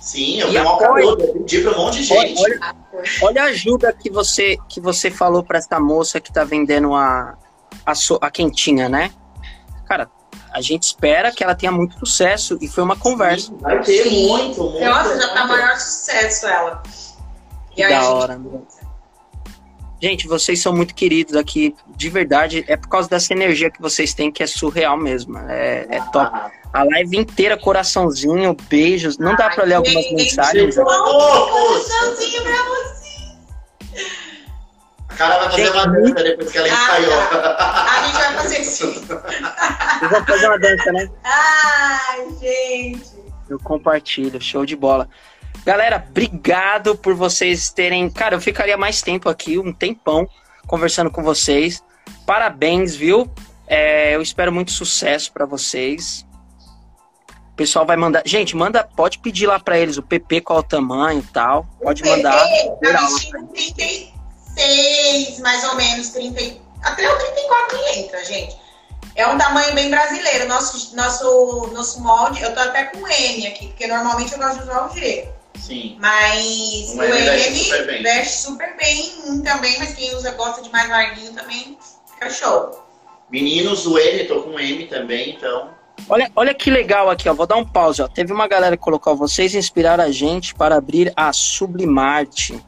Sim, 0.01 0.41
eu 0.41 0.49
E 0.49 0.53
tenho 0.53 0.75
um 0.75 0.79
canudo, 0.79 1.23
eu 1.25 1.33
pedi 1.35 1.61
pra 1.61 1.73
um 1.73 1.77
monte 1.85 1.97
de 1.99 2.03
gente. 2.05 2.41
olha, 2.43 2.75
olha 3.23 3.43
a 3.43 3.47
ajuda 3.47 3.93
que 3.93 4.11
você 4.11 4.57
que 4.69 4.81
você 4.81 5.11
falou 5.11 5.43
pra 5.45 5.59
essa 5.59 5.79
moça 5.79 6.21
que 6.21 6.33
tá 6.33 6.43
vendendo 6.45 6.95
a, 6.95 7.37
a, 7.85 7.95
so- 7.95 8.19
a 8.21 8.31
quentinha, 8.31 8.89
né? 8.89 9.11
Cara, 9.87 10.09
a 10.53 10.61
gente 10.61 10.85
espera 10.85 11.31
que 11.33 11.43
ela 11.45 11.55
tenha 11.55 11.73
muito 11.73 11.99
sucesso 11.99 12.59
e 12.61 12.69
foi 12.69 12.83
uma 12.85 12.97
conversa. 12.97 13.47
Sim, 13.49 13.59
Vai 13.61 13.81
ter 13.83 14.03
Sim. 14.05 14.27
muito, 14.29 14.63
muito. 14.63 14.85
Nossa, 14.85 15.21
já 15.21 15.35
tá 15.35 15.47
maior 15.47 15.77
sucesso 15.77 16.47
ela. 16.47 16.83
E 17.77 17.83
aí, 17.83 17.91
da 17.91 17.99
a 17.99 18.03
gente- 18.03 18.13
hora. 18.13 18.41
Gente, 20.03 20.27
vocês 20.27 20.63
são 20.63 20.75
muito 20.75 20.95
queridos 20.95 21.37
aqui, 21.37 21.75
de 21.95 22.09
verdade. 22.09 22.65
É 22.67 22.75
por 22.75 22.89
causa 22.89 23.07
dessa 23.09 23.35
energia 23.35 23.71
que 23.71 23.81
vocês 23.83 24.15
têm 24.15 24.33
que 24.33 24.43
é 24.43 24.47
surreal 24.47 24.97
mesmo. 24.97 25.37
É, 25.39 25.87
é 25.91 26.01
top. 26.11 26.31
Ah, 26.35 26.51
A 26.73 26.85
live 26.85 27.19
inteira, 27.19 27.57
coraçãozinho, 27.59 28.57
beijos. 28.69 29.19
Não 29.19 29.35
dá 29.37 29.51
pra 29.51 29.65
ler 29.65 29.75
algumas 29.75 30.11
mensagens. 30.13 30.75
Poucos. 30.77 30.95
Coraçãozinho 31.51 32.43
pra 32.43 32.53
você. 32.65 32.90
Cara 35.21 35.37
vai 35.37 35.51
fazer 35.51 35.67
Gente, 35.67 35.77
uma 35.77 35.87
dança 35.87 36.15
depois 36.15 36.51
que 36.51 36.57
ela 36.57 36.67
Ah, 36.67 36.71
ensaiou. 36.73 37.21
A 37.21 38.03
gente 38.07 38.17
vai 38.17 38.35
fazer 38.37 38.65
sim. 38.65 38.93
Vocês 38.95 40.11
vão 40.11 40.25
fazer 40.25 40.47
uma 40.47 40.59
dança, 40.59 40.93
né? 40.93 41.11
Ai, 41.23 42.27
gente. 42.41 43.11
Eu 43.47 43.59
compartilho, 43.59 44.41
show 44.41 44.65
de 44.65 44.75
bola. 44.75 45.11
Galera, 45.63 46.03
obrigado 46.09 46.97
por 46.97 47.15
vocês 47.15 47.69
terem. 47.69 48.09
Cara, 48.09 48.35
eu 48.35 48.41
ficaria 48.41 48.79
mais 48.79 49.03
tempo 49.03 49.29
aqui, 49.29 49.59
um 49.59 49.75
tempão, 49.75 50.27
conversando 50.67 51.11
com 51.11 51.23
vocês. 51.23 51.85
Parabéns, 52.25 52.97
viu? 52.97 53.31
É, 53.67 54.15
eu 54.15 54.23
espero 54.23 54.51
muito 54.51 54.71
sucesso 54.73 55.31
pra 55.35 55.45
vocês. 55.45 56.27
O 57.53 57.57
pessoal 57.57 57.85
vai 57.85 57.99
mandar. 57.99 58.23
Gente, 58.25 58.57
manda, 58.57 58.85
pode 58.85 59.19
pedir 59.19 59.47
lá 59.47 59.61
pra 59.61 59.79
eles 59.79 59.99
o 59.99 60.03
PP, 60.03 60.41
qual 60.41 60.61
é 60.61 60.63
o 60.63 60.65
tamanho 60.65 61.19
e 61.19 61.31
tal. 61.31 61.67
Pode 61.79 62.03
mandar. 62.05 62.43
Bebê 62.81 62.95
tá 62.95 63.07
vestindo 63.07 64.20
36, 64.65 65.41
mais 65.41 65.65
ou 65.65 65.75
menos, 65.77 66.09
30, 66.11 66.41
e- 66.43 66.61
até 66.83 67.09
o 67.13 67.19
34 67.19 67.79
que 67.79 67.99
entra, 68.01 68.25
gente. 68.25 68.57
É 69.17 69.27
um 69.27 69.37
tamanho 69.37 69.75
bem 69.75 69.91
brasileiro. 69.91 70.47
Nosso, 70.49 70.95
nosso, 70.97 71.71
nosso 71.73 72.01
molde, 72.01 72.43
eu 72.43 72.55
tô 72.55 72.61
até 72.61 72.85
com 72.85 73.07
M 73.07 73.47
aqui, 73.47 73.69
porque 73.69 73.87
normalmente 73.87 74.33
eu 74.33 74.39
gosto 74.39 74.57
de 74.59 74.63
usar 74.63 74.87
o 74.87 74.95
G. 74.95 75.29
Sim. 75.59 75.97
Mas 76.01 76.93
O 76.95 76.99
o 76.99 77.05
M 77.05 77.17
M 77.19 77.25
veste 77.31 77.65
super 77.65 77.87
bem. 77.87 78.03
veste 78.03 78.37
super 78.43 78.77
bem 78.77 79.43
também, 79.43 79.79
mas 79.79 79.95
quem 79.95 80.15
usa 80.15 80.31
gosta 80.33 80.63
de 80.63 80.71
mais 80.71 80.89
larguinho 80.89 81.33
também, 81.33 81.77
fica 82.13 82.31
show. 82.31 82.85
Meninos, 83.31 83.87
o 83.87 83.99
M, 83.99 84.25
tô 84.25 84.43
com 84.43 84.59
M 84.59 84.87
também, 84.87 85.31
então. 85.37 85.71
Olha, 86.09 86.31
olha 86.35 86.55
que 86.55 86.71
legal 86.71 87.11
aqui, 87.11 87.29
ó. 87.29 87.35
Vou 87.35 87.47
dar 87.47 87.57
um 87.57 87.65
pause, 87.65 88.01
ó. 88.01 88.09
Teve 88.09 88.33
uma 88.33 88.49
galera 88.49 88.77
que 88.77 88.83
colocou 88.83 89.15
vocês 89.15 89.55
inspiraram 89.55 90.03
a 90.05 90.11
gente 90.11 90.55
para 90.55 90.77
abrir 90.77 91.13
a 91.15 91.31
Sublimarte. 91.33 92.59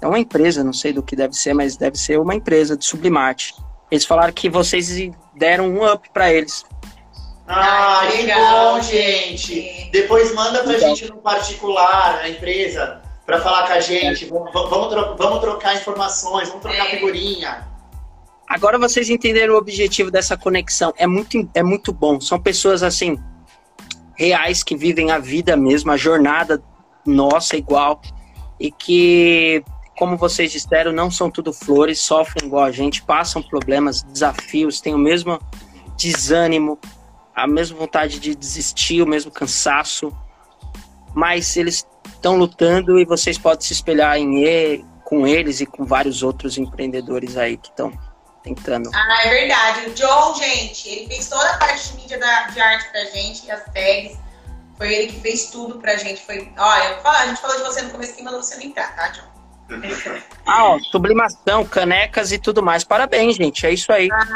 É 0.00 0.06
uma 0.06 0.18
empresa, 0.18 0.64
não 0.64 0.72
sei 0.72 0.92
do 0.92 1.02
que 1.02 1.14
deve 1.14 1.34
ser, 1.34 1.52
mas 1.54 1.76
deve 1.76 1.98
ser 1.98 2.18
uma 2.18 2.34
empresa 2.34 2.76
de 2.76 2.84
Sublimarte. 2.84 3.54
Eles 3.90 4.04
falaram 4.04 4.32
que 4.32 4.48
vocês 4.48 4.88
deram 5.34 5.68
um 5.68 5.84
up 5.92 6.08
para 6.12 6.32
eles. 6.32 6.64
Ah, 7.46 8.06
que 8.10 8.18
legal, 8.18 8.74
bom, 8.76 8.80
gente. 8.82 9.88
Depois 9.92 10.32
manda 10.34 10.62
pra 10.62 10.72
Legal. 10.72 10.88
gente 10.96 11.10
no 11.10 11.16
particular, 11.16 12.18
na 12.18 12.28
empresa, 12.28 13.02
pra 13.26 13.40
falar 13.40 13.66
com 13.66 13.72
a 13.72 13.80
gente. 13.80 14.26
Vamos, 14.26 14.52
vamos, 14.52 14.88
tro- 14.88 15.16
vamos 15.18 15.40
trocar 15.40 15.74
informações, 15.74 16.48
vamos 16.48 16.62
trocar 16.62 16.86
É. 16.86 16.90
figurinha. 16.90 17.68
Agora 18.48 18.78
vocês 18.78 19.10
entenderam 19.10 19.54
o 19.54 19.58
objetivo 19.58 20.10
dessa 20.10 20.36
conexão. 20.36 20.94
É 20.96 21.06
muito, 21.06 21.48
é 21.54 21.62
muito 21.62 21.92
bom. 21.92 22.20
São 22.20 22.40
pessoas 22.40 22.82
assim 22.82 23.18
reais 24.16 24.62
que 24.62 24.76
vivem 24.76 25.10
a 25.10 25.18
vida 25.18 25.56
mesmo, 25.56 25.90
a 25.90 25.96
jornada 25.96 26.62
nossa 27.04 27.56
igual 27.56 28.00
e 28.60 28.70
que, 28.70 29.64
como 30.00 30.16
vocês 30.16 30.50
disseram, 30.50 30.92
não 30.92 31.10
são 31.10 31.30
tudo 31.30 31.52
flores, 31.52 32.00
sofrem 32.00 32.48
igual 32.48 32.64
a 32.64 32.72
gente, 32.72 33.02
passam 33.02 33.42
problemas, 33.42 34.02
desafios, 34.02 34.80
têm 34.80 34.94
o 34.94 34.98
mesmo 34.98 35.38
desânimo, 35.94 36.78
a 37.36 37.46
mesma 37.46 37.76
vontade 37.76 38.18
de 38.18 38.34
desistir, 38.34 39.02
o 39.02 39.06
mesmo 39.06 39.30
cansaço, 39.30 40.10
mas 41.14 41.54
eles 41.54 41.86
estão 42.06 42.38
lutando 42.38 42.98
e 42.98 43.04
vocês 43.04 43.36
podem 43.36 43.60
se 43.60 43.74
espelhar 43.74 44.16
em 44.16 44.42
ele, 44.42 44.86
com 45.04 45.26
eles 45.26 45.60
e 45.60 45.66
com 45.66 45.84
vários 45.84 46.22
outros 46.22 46.56
empreendedores 46.56 47.36
aí 47.36 47.58
que 47.58 47.68
estão 47.68 47.92
tentando. 48.42 48.90
Ah, 48.94 49.26
é 49.26 49.28
verdade. 49.28 49.90
O 49.90 49.92
John, 49.92 50.34
gente, 50.34 50.88
ele 50.88 51.08
fez 51.08 51.28
toda 51.28 51.46
a 51.46 51.58
parte 51.58 51.90
de 51.90 51.96
mídia 51.96 52.18
da, 52.18 52.46
de 52.46 52.58
arte 52.58 52.90
pra 52.90 53.04
gente, 53.04 53.50
as 53.50 53.64
tags. 53.66 54.18
Foi 54.78 54.94
ele 54.94 55.12
que 55.12 55.20
fez 55.20 55.50
tudo 55.50 55.78
pra 55.78 55.94
gente. 55.96 56.24
Foi, 56.24 56.50
olha, 56.56 57.00
a 57.04 57.26
gente 57.26 57.38
falou 57.42 57.58
de 57.58 57.64
você 57.64 57.82
no 57.82 57.90
começo 57.90 58.14
que 58.14 58.22
mandou 58.22 58.42
você 58.42 58.56
não 58.56 58.62
entrar, 58.62 58.96
tá, 58.96 59.08
John? 59.08 59.29
Ah, 60.46 60.64
ó, 60.64 60.78
sublimação, 60.80 61.64
canecas 61.64 62.32
e 62.32 62.38
tudo 62.38 62.62
mais. 62.62 62.82
Parabéns, 62.84 63.36
gente. 63.36 63.64
É 63.66 63.72
isso 63.72 63.92
aí. 63.92 64.08
Ah. 64.12 64.26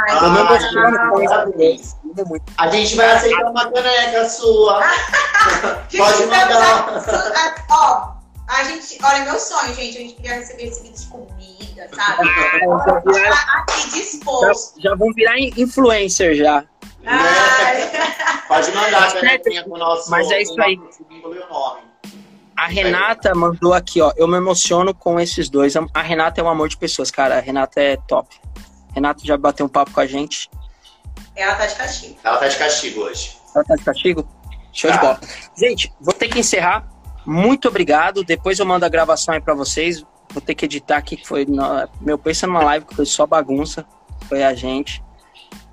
Ajuda 2.04 2.24
muito. 2.26 2.44
A 2.56 2.68
gente 2.68 2.94
vai 2.96 3.10
aceitar 3.12 3.50
uma 3.50 3.70
caneca 3.70 4.28
sua. 4.28 4.80
Pode 5.96 6.26
mandar. 6.26 6.88
a- 6.88 7.00
a- 7.00 7.54
Ó, 7.70 8.14
a 8.48 8.64
gente, 8.64 8.98
olha, 9.02 9.24
meu 9.24 9.38
sonho, 9.38 9.74
gente, 9.74 9.96
a 9.96 10.00
gente 10.00 10.14
queria 10.14 10.34
receber 10.34 10.64
esse 10.64 10.82
vídeo 10.82 10.96
de 10.98 11.06
comida, 11.06 11.88
sabe? 11.94 12.28
Já, 12.28 13.00
viraram- 13.00 13.36
Aqui 13.58 13.90
disposto. 13.90 14.74
já- 14.80 14.90
já 14.90 14.94
vão 14.96 15.12
virar 15.12 15.38
influencer 15.38 16.34
já. 16.36 16.64
Ai. 17.06 17.90
Pode 18.48 18.70
mandar 18.72 19.08
a 19.08 19.12
canequinha 19.12 19.64
com 19.64 19.70
o 19.74 19.78
nosso, 19.78 20.10
Mas 20.10 20.30
é 20.30 20.42
isso 20.42 20.60
aí. 20.60 20.76
nome. 20.76 21.93
A 22.56 22.66
Renata 22.66 23.34
mandou 23.34 23.74
aqui, 23.74 24.00
ó. 24.00 24.12
Eu 24.16 24.28
me 24.28 24.36
emociono 24.36 24.94
com 24.94 25.18
esses 25.18 25.48
dois. 25.50 25.74
A 25.92 26.02
Renata 26.02 26.40
é 26.40 26.44
um 26.44 26.48
amor 26.48 26.68
de 26.68 26.76
pessoas, 26.76 27.10
cara. 27.10 27.36
A 27.36 27.40
Renata 27.40 27.80
é 27.80 27.96
top. 27.96 28.36
Renata 28.94 29.20
já 29.24 29.36
bateu 29.36 29.66
um 29.66 29.68
papo 29.68 29.90
com 29.90 30.00
a 30.00 30.06
gente. 30.06 30.48
Ela 31.34 31.54
tá 31.56 31.66
de 31.66 31.74
castigo. 31.74 32.16
Ela 32.22 32.36
tá 32.38 32.48
de 32.48 32.56
castigo 32.56 33.00
hoje. 33.00 33.36
Ela 33.54 33.64
tá 33.64 33.74
de 33.76 33.82
castigo? 33.84 34.28
Show 34.72 34.90
de 34.90 34.96
Tá. 34.96 35.02
bola. 35.02 35.20
Gente, 35.56 35.92
vou 36.00 36.14
ter 36.14 36.28
que 36.28 36.38
encerrar. 36.38 36.86
Muito 37.26 37.68
obrigado. 37.68 38.22
Depois 38.22 38.58
eu 38.58 38.66
mando 38.66 38.84
a 38.84 38.88
gravação 38.88 39.34
aí 39.34 39.40
pra 39.40 39.54
vocês. 39.54 40.04
Vou 40.32 40.40
ter 40.40 40.54
que 40.54 40.64
editar 40.64 40.96
aqui, 40.96 41.16
que 41.16 41.26
foi. 41.26 41.44
na- 41.46 41.88
Meu, 42.00 42.16
pensa 42.18 42.46
numa 42.46 42.62
live 42.62 42.86
que 42.86 42.94
foi 42.94 43.06
só 43.06 43.26
bagunça. 43.26 43.84
Foi 44.28 44.42
a 44.44 44.54
gente. 44.54 45.02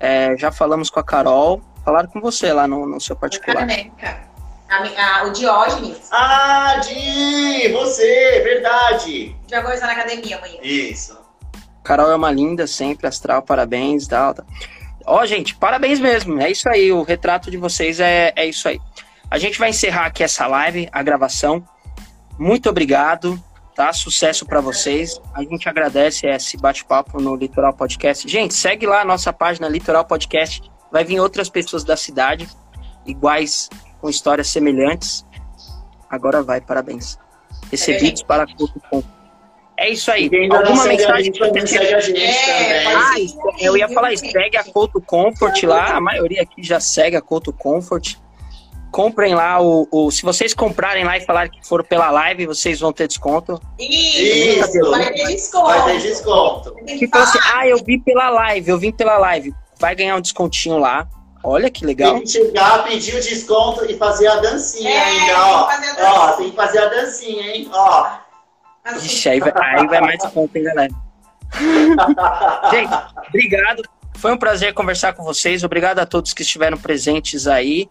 É, 0.00 0.36
já 0.36 0.50
falamos 0.50 0.90
com 0.90 0.98
a 1.00 1.04
Carol. 1.04 1.60
Falaram 1.84 2.08
com 2.08 2.20
você 2.20 2.52
lá 2.52 2.66
no, 2.66 2.86
no 2.86 3.00
seu 3.00 3.14
particular. 3.16 3.56
Caneca. 3.66 4.08
A 4.08 4.12
mi- 4.12 4.31
a- 4.72 5.24
o 5.26 5.30
Diógenes. 5.32 6.08
Ah, 6.10 6.76
Di! 6.82 7.68
Você, 7.72 8.40
verdade! 8.44 9.36
Já 9.48 9.60
vou 9.62 9.72
estar 9.72 9.86
na 9.86 9.92
academia 9.92 10.38
amanhã. 10.38 10.58
Isso. 10.62 11.18
Carol 11.84 12.10
é 12.10 12.14
uma 12.16 12.30
linda, 12.30 12.66
sempre 12.66 13.06
astral, 13.06 13.42
parabéns, 13.42 14.06
tal. 14.06 14.34
tal. 14.34 14.46
Ó, 15.04 15.24
gente, 15.26 15.54
parabéns 15.56 15.98
mesmo. 15.98 16.40
É 16.40 16.50
isso 16.50 16.68
aí. 16.68 16.92
O 16.92 17.02
retrato 17.02 17.50
de 17.50 17.56
vocês 17.56 17.98
é, 18.00 18.32
é 18.36 18.46
isso 18.46 18.68
aí. 18.68 18.80
A 19.30 19.38
gente 19.38 19.58
vai 19.58 19.70
encerrar 19.70 20.06
aqui 20.06 20.22
essa 20.22 20.46
live, 20.46 20.88
a 20.92 21.02
gravação. 21.02 21.64
Muito 22.38 22.68
obrigado, 22.68 23.42
tá? 23.74 23.92
Sucesso 23.92 24.46
para 24.46 24.60
vocês. 24.60 25.20
A 25.34 25.42
gente 25.42 25.68
agradece 25.68 26.26
esse 26.26 26.56
bate-papo 26.56 27.20
no 27.20 27.34
Litoral 27.34 27.72
Podcast. 27.72 28.28
Gente, 28.28 28.54
segue 28.54 28.86
lá 28.86 29.00
a 29.00 29.04
nossa 29.04 29.32
página 29.32 29.68
Litoral 29.68 30.04
Podcast. 30.04 30.62
Vai 30.90 31.02
vir 31.04 31.18
outras 31.18 31.48
pessoas 31.48 31.82
da 31.82 31.96
cidade, 31.96 32.48
iguais, 33.06 33.68
com 34.02 34.10
histórias 34.10 34.48
semelhantes. 34.48 35.24
Agora 36.10 36.42
vai, 36.42 36.60
parabéns. 36.60 37.16
Recebidos 37.70 38.22
para 38.22 38.44
Couto.com. 38.54 39.02
É 39.78 39.88
isso 39.90 40.10
aí. 40.12 40.28
Alguma 40.52 40.84
mensagem 40.86 41.32
que 41.32 41.38
você 41.38 41.66
segue 41.66 41.94
a 41.94 42.00
gente 42.00 42.20
É, 42.22 42.82
também. 42.84 42.96
ah, 42.96 43.54
eu 43.60 43.76
ia 43.76 43.88
falar, 43.88 44.12
isso, 44.12 44.24
segue 44.30 44.56
a 44.56 44.64
Couto 44.64 45.00
Comfort 45.00 45.62
lá, 45.64 45.96
a 45.96 46.00
maioria 46.00 46.42
aqui 46.42 46.62
já 46.62 46.78
segue 46.78 47.16
a 47.16 47.22
Couto 47.22 47.52
Comfort. 47.52 48.16
Comprem 48.90 49.34
lá 49.34 49.58
o, 49.62 49.88
o- 49.90 50.10
Se 50.10 50.22
vocês 50.22 50.52
comprarem 50.52 51.02
lá 51.02 51.16
e 51.16 51.22
falarem 51.22 51.50
que 51.50 51.66
foram 51.66 51.82
pela 51.82 52.10
live, 52.10 52.46
vocês 52.46 52.78
vão 52.78 52.92
ter 52.92 53.08
desconto. 53.08 53.58
Isso, 53.78 54.76
Isso. 54.78 54.90
vai 54.90 55.10
ter 55.14 55.26
desconto. 55.28 55.64
Vai 55.66 55.92
ter 55.92 56.02
desconto. 56.02 56.74
Que 56.84 56.98
Que 56.98 57.08
fala 57.08 57.24
assim, 57.24 57.38
ah, 57.54 57.66
eu 57.66 57.78
vi 57.82 57.98
pela 57.98 58.28
live, 58.28 58.70
eu 58.70 58.78
vim 58.78 58.92
pela 58.92 59.16
live. 59.16 59.54
Vai 59.80 59.94
ganhar 59.96 60.14
um 60.16 60.20
descontinho 60.20 60.76
lá. 60.76 61.08
Olha 61.44 61.70
que 61.70 61.84
legal. 61.84 62.14
Tem 62.14 62.22
que 62.22 62.30
chegar, 62.30 62.84
pedir 62.84 63.16
o 63.16 63.20
desconto 63.20 63.84
e 63.84 63.96
fazer 63.96 64.28
a 64.28 64.36
dancinha 64.36 64.90
É, 64.90 64.98
ainda, 65.02 65.26
tem 65.26 65.34
ó. 65.34 65.66
que 65.66 65.72
fazer 65.72 65.88
a 65.88 65.92
Ó, 66.12 66.26
dancinha. 66.26 66.36
tem 66.36 66.50
que 66.50 66.56
fazer 66.56 66.78
a 66.78 66.86
dancinha, 66.88 67.42
hein? 67.56 67.70
Ó. 67.72 68.06
Assim, 68.84 69.06
Ixi, 69.06 69.28
aí 69.28 69.40
vai, 69.40 69.52
aí 69.56 69.86
vai 69.86 70.00
mais 70.00 70.18
desconto, 70.22 70.56
hein, 70.58 70.64
galera. 70.64 70.92
Gente, 72.70 72.94
obrigado. 73.28 73.82
Foi 74.16 74.32
um 74.32 74.36
prazer 74.36 74.72
conversar 74.74 75.12
com 75.14 75.24
vocês. 75.24 75.64
Obrigado 75.64 75.98
a 75.98 76.06
todos 76.06 76.32
que 76.32 76.42
estiveram 76.42 76.76
presentes 76.78 77.46
aí. 77.46 77.88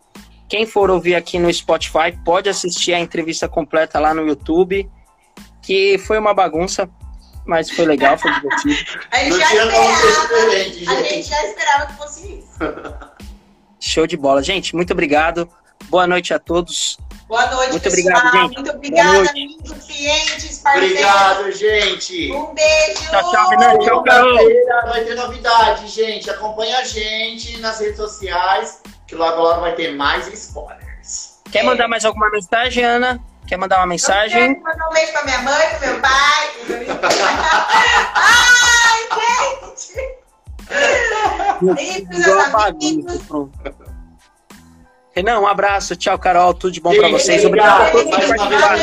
Quem 0.47 0.65
for 0.65 0.89
ouvir 0.89 1.15
aqui 1.15 1.37
no 1.39 1.51
Spotify, 1.53 2.11
pode 2.25 2.49
assistir 2.49 2.93
a 2.93 2.99
entrevista 2.99 3.47
completa 3.47 3.99
lá 3.99 4.13
no 4.13 4.25
YouTube. 4.27 4.89
Que 5.61 5.97
foi 5.99 6.17
uma 6.17 6.33
bagunça, 6.33 6.89
mas 7.45 7.69
foi 7.69 7.85
legal, 7.85 8.17
foi 8.17 8.31
divertido. 8.39 8.99
a 9.11 9.17
gente 9.19 9.39
esperava. 9.41 9.77
A 10.97 11.03
gente. 11.03 11.23
já 11.23 11.45
esperava 11.45 11.85
que 11.87 11.93
fosse 11.97 12.27
isso. 12.39 12.57
Show 13.81 14.05
de 14.07 14.15
bola. 14.15 14.41
Gente, 14.43 14.75
muito 14.75 14.93
obrigado. 14.93 15.49
Boa 15.89 16.05
noite 16.07 16.33
a 16.33 16.39
todos. 16.39 16.97
Boa 17.27 17.45
noite, 17.47 17.71
Muito 17.71 17.83
pessoal. 17.83 18.17
obrigado, 18.17 18.31
gente. 18.43 18.55
Muito 18.55 18.71
obrigada, 18.71 19.29
amigos, 19.29 19.71
clientes, 19.85 20.57
parceiros. 20.59 20.91
Obrigado, 20.91 21.51
gente. 21.53 22.31
Um 22.31 22.53
beijo. 22.53 23.09
Tchau, 23.09 23.31
tchau, 23.31 23.49
Renan. 23.49 23.79
Tchau, 23.79 24.03
Carol. 24.03 24.37
Vai 24.89 25.03
ter 25.05 25.15
novidade, 25.15 25.87
gente. 25.87 26.29
Acompanha 26.29 26.77
a 26.77 26.83
gente 26.83 27.57
nas 27.59 27.79
redes 27.79 27.97
sociais, 27.97 28.81
que 29.07 29.15
logo 29.15 29.41
logo 29.41 29.61
vai 29.61 29.73
ter 29.75 29.91
mais 29.95 30.27
spoilers. 30.27 31.39
Quer 31.51 31.63
mandar 31.63 31.87
mais 31.87 32.05
alguma 32.05 32.29
mensagem, 32.29 32.83
Ana? 32.83 33.19
Quer 33.47 33.57
mandar 33.57 33.77
uma 33.77 33.85
Eu 33.85 33.89
mensagem? 33.89 34.53
quero 34.53 34.63
mandar 34.63 34.89
um 34.89 34.93
beijo 34.93 35.11
pra 35.13 35.23
minha 35.23 35.41
mãe, 35.41 35.67
pro 35.69 35.87
meu 35.87 36.01
pai. 36.01 36.51
Ai, 38.13 38.99
gente! 39.73 40.20
Renan, 45.13 45.39
um 45.39 45.47
abraço. 45.47 45.95
Tchau, 45.95 46.17
Carol. 46.17 46.53
Tudo 46.53 46.71
de 46.71 46.81
bom 46.81 46.95
pra 46.95 47.07
Gente, 47.09 47.21
vocês. 47.21 47.45
Obrigado 47.45 47.97
obrigado. 47.97 48.81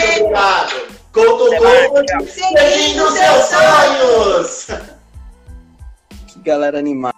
Couto 1.13 1.51
Couto, 1.57 2.27
seguindo 2.27 3.11
seus 3.11 3.45
sonhos. 3.47 4.67
Que 6.27 6.41
galera 6.41 6.79
animada. 6.79 7.17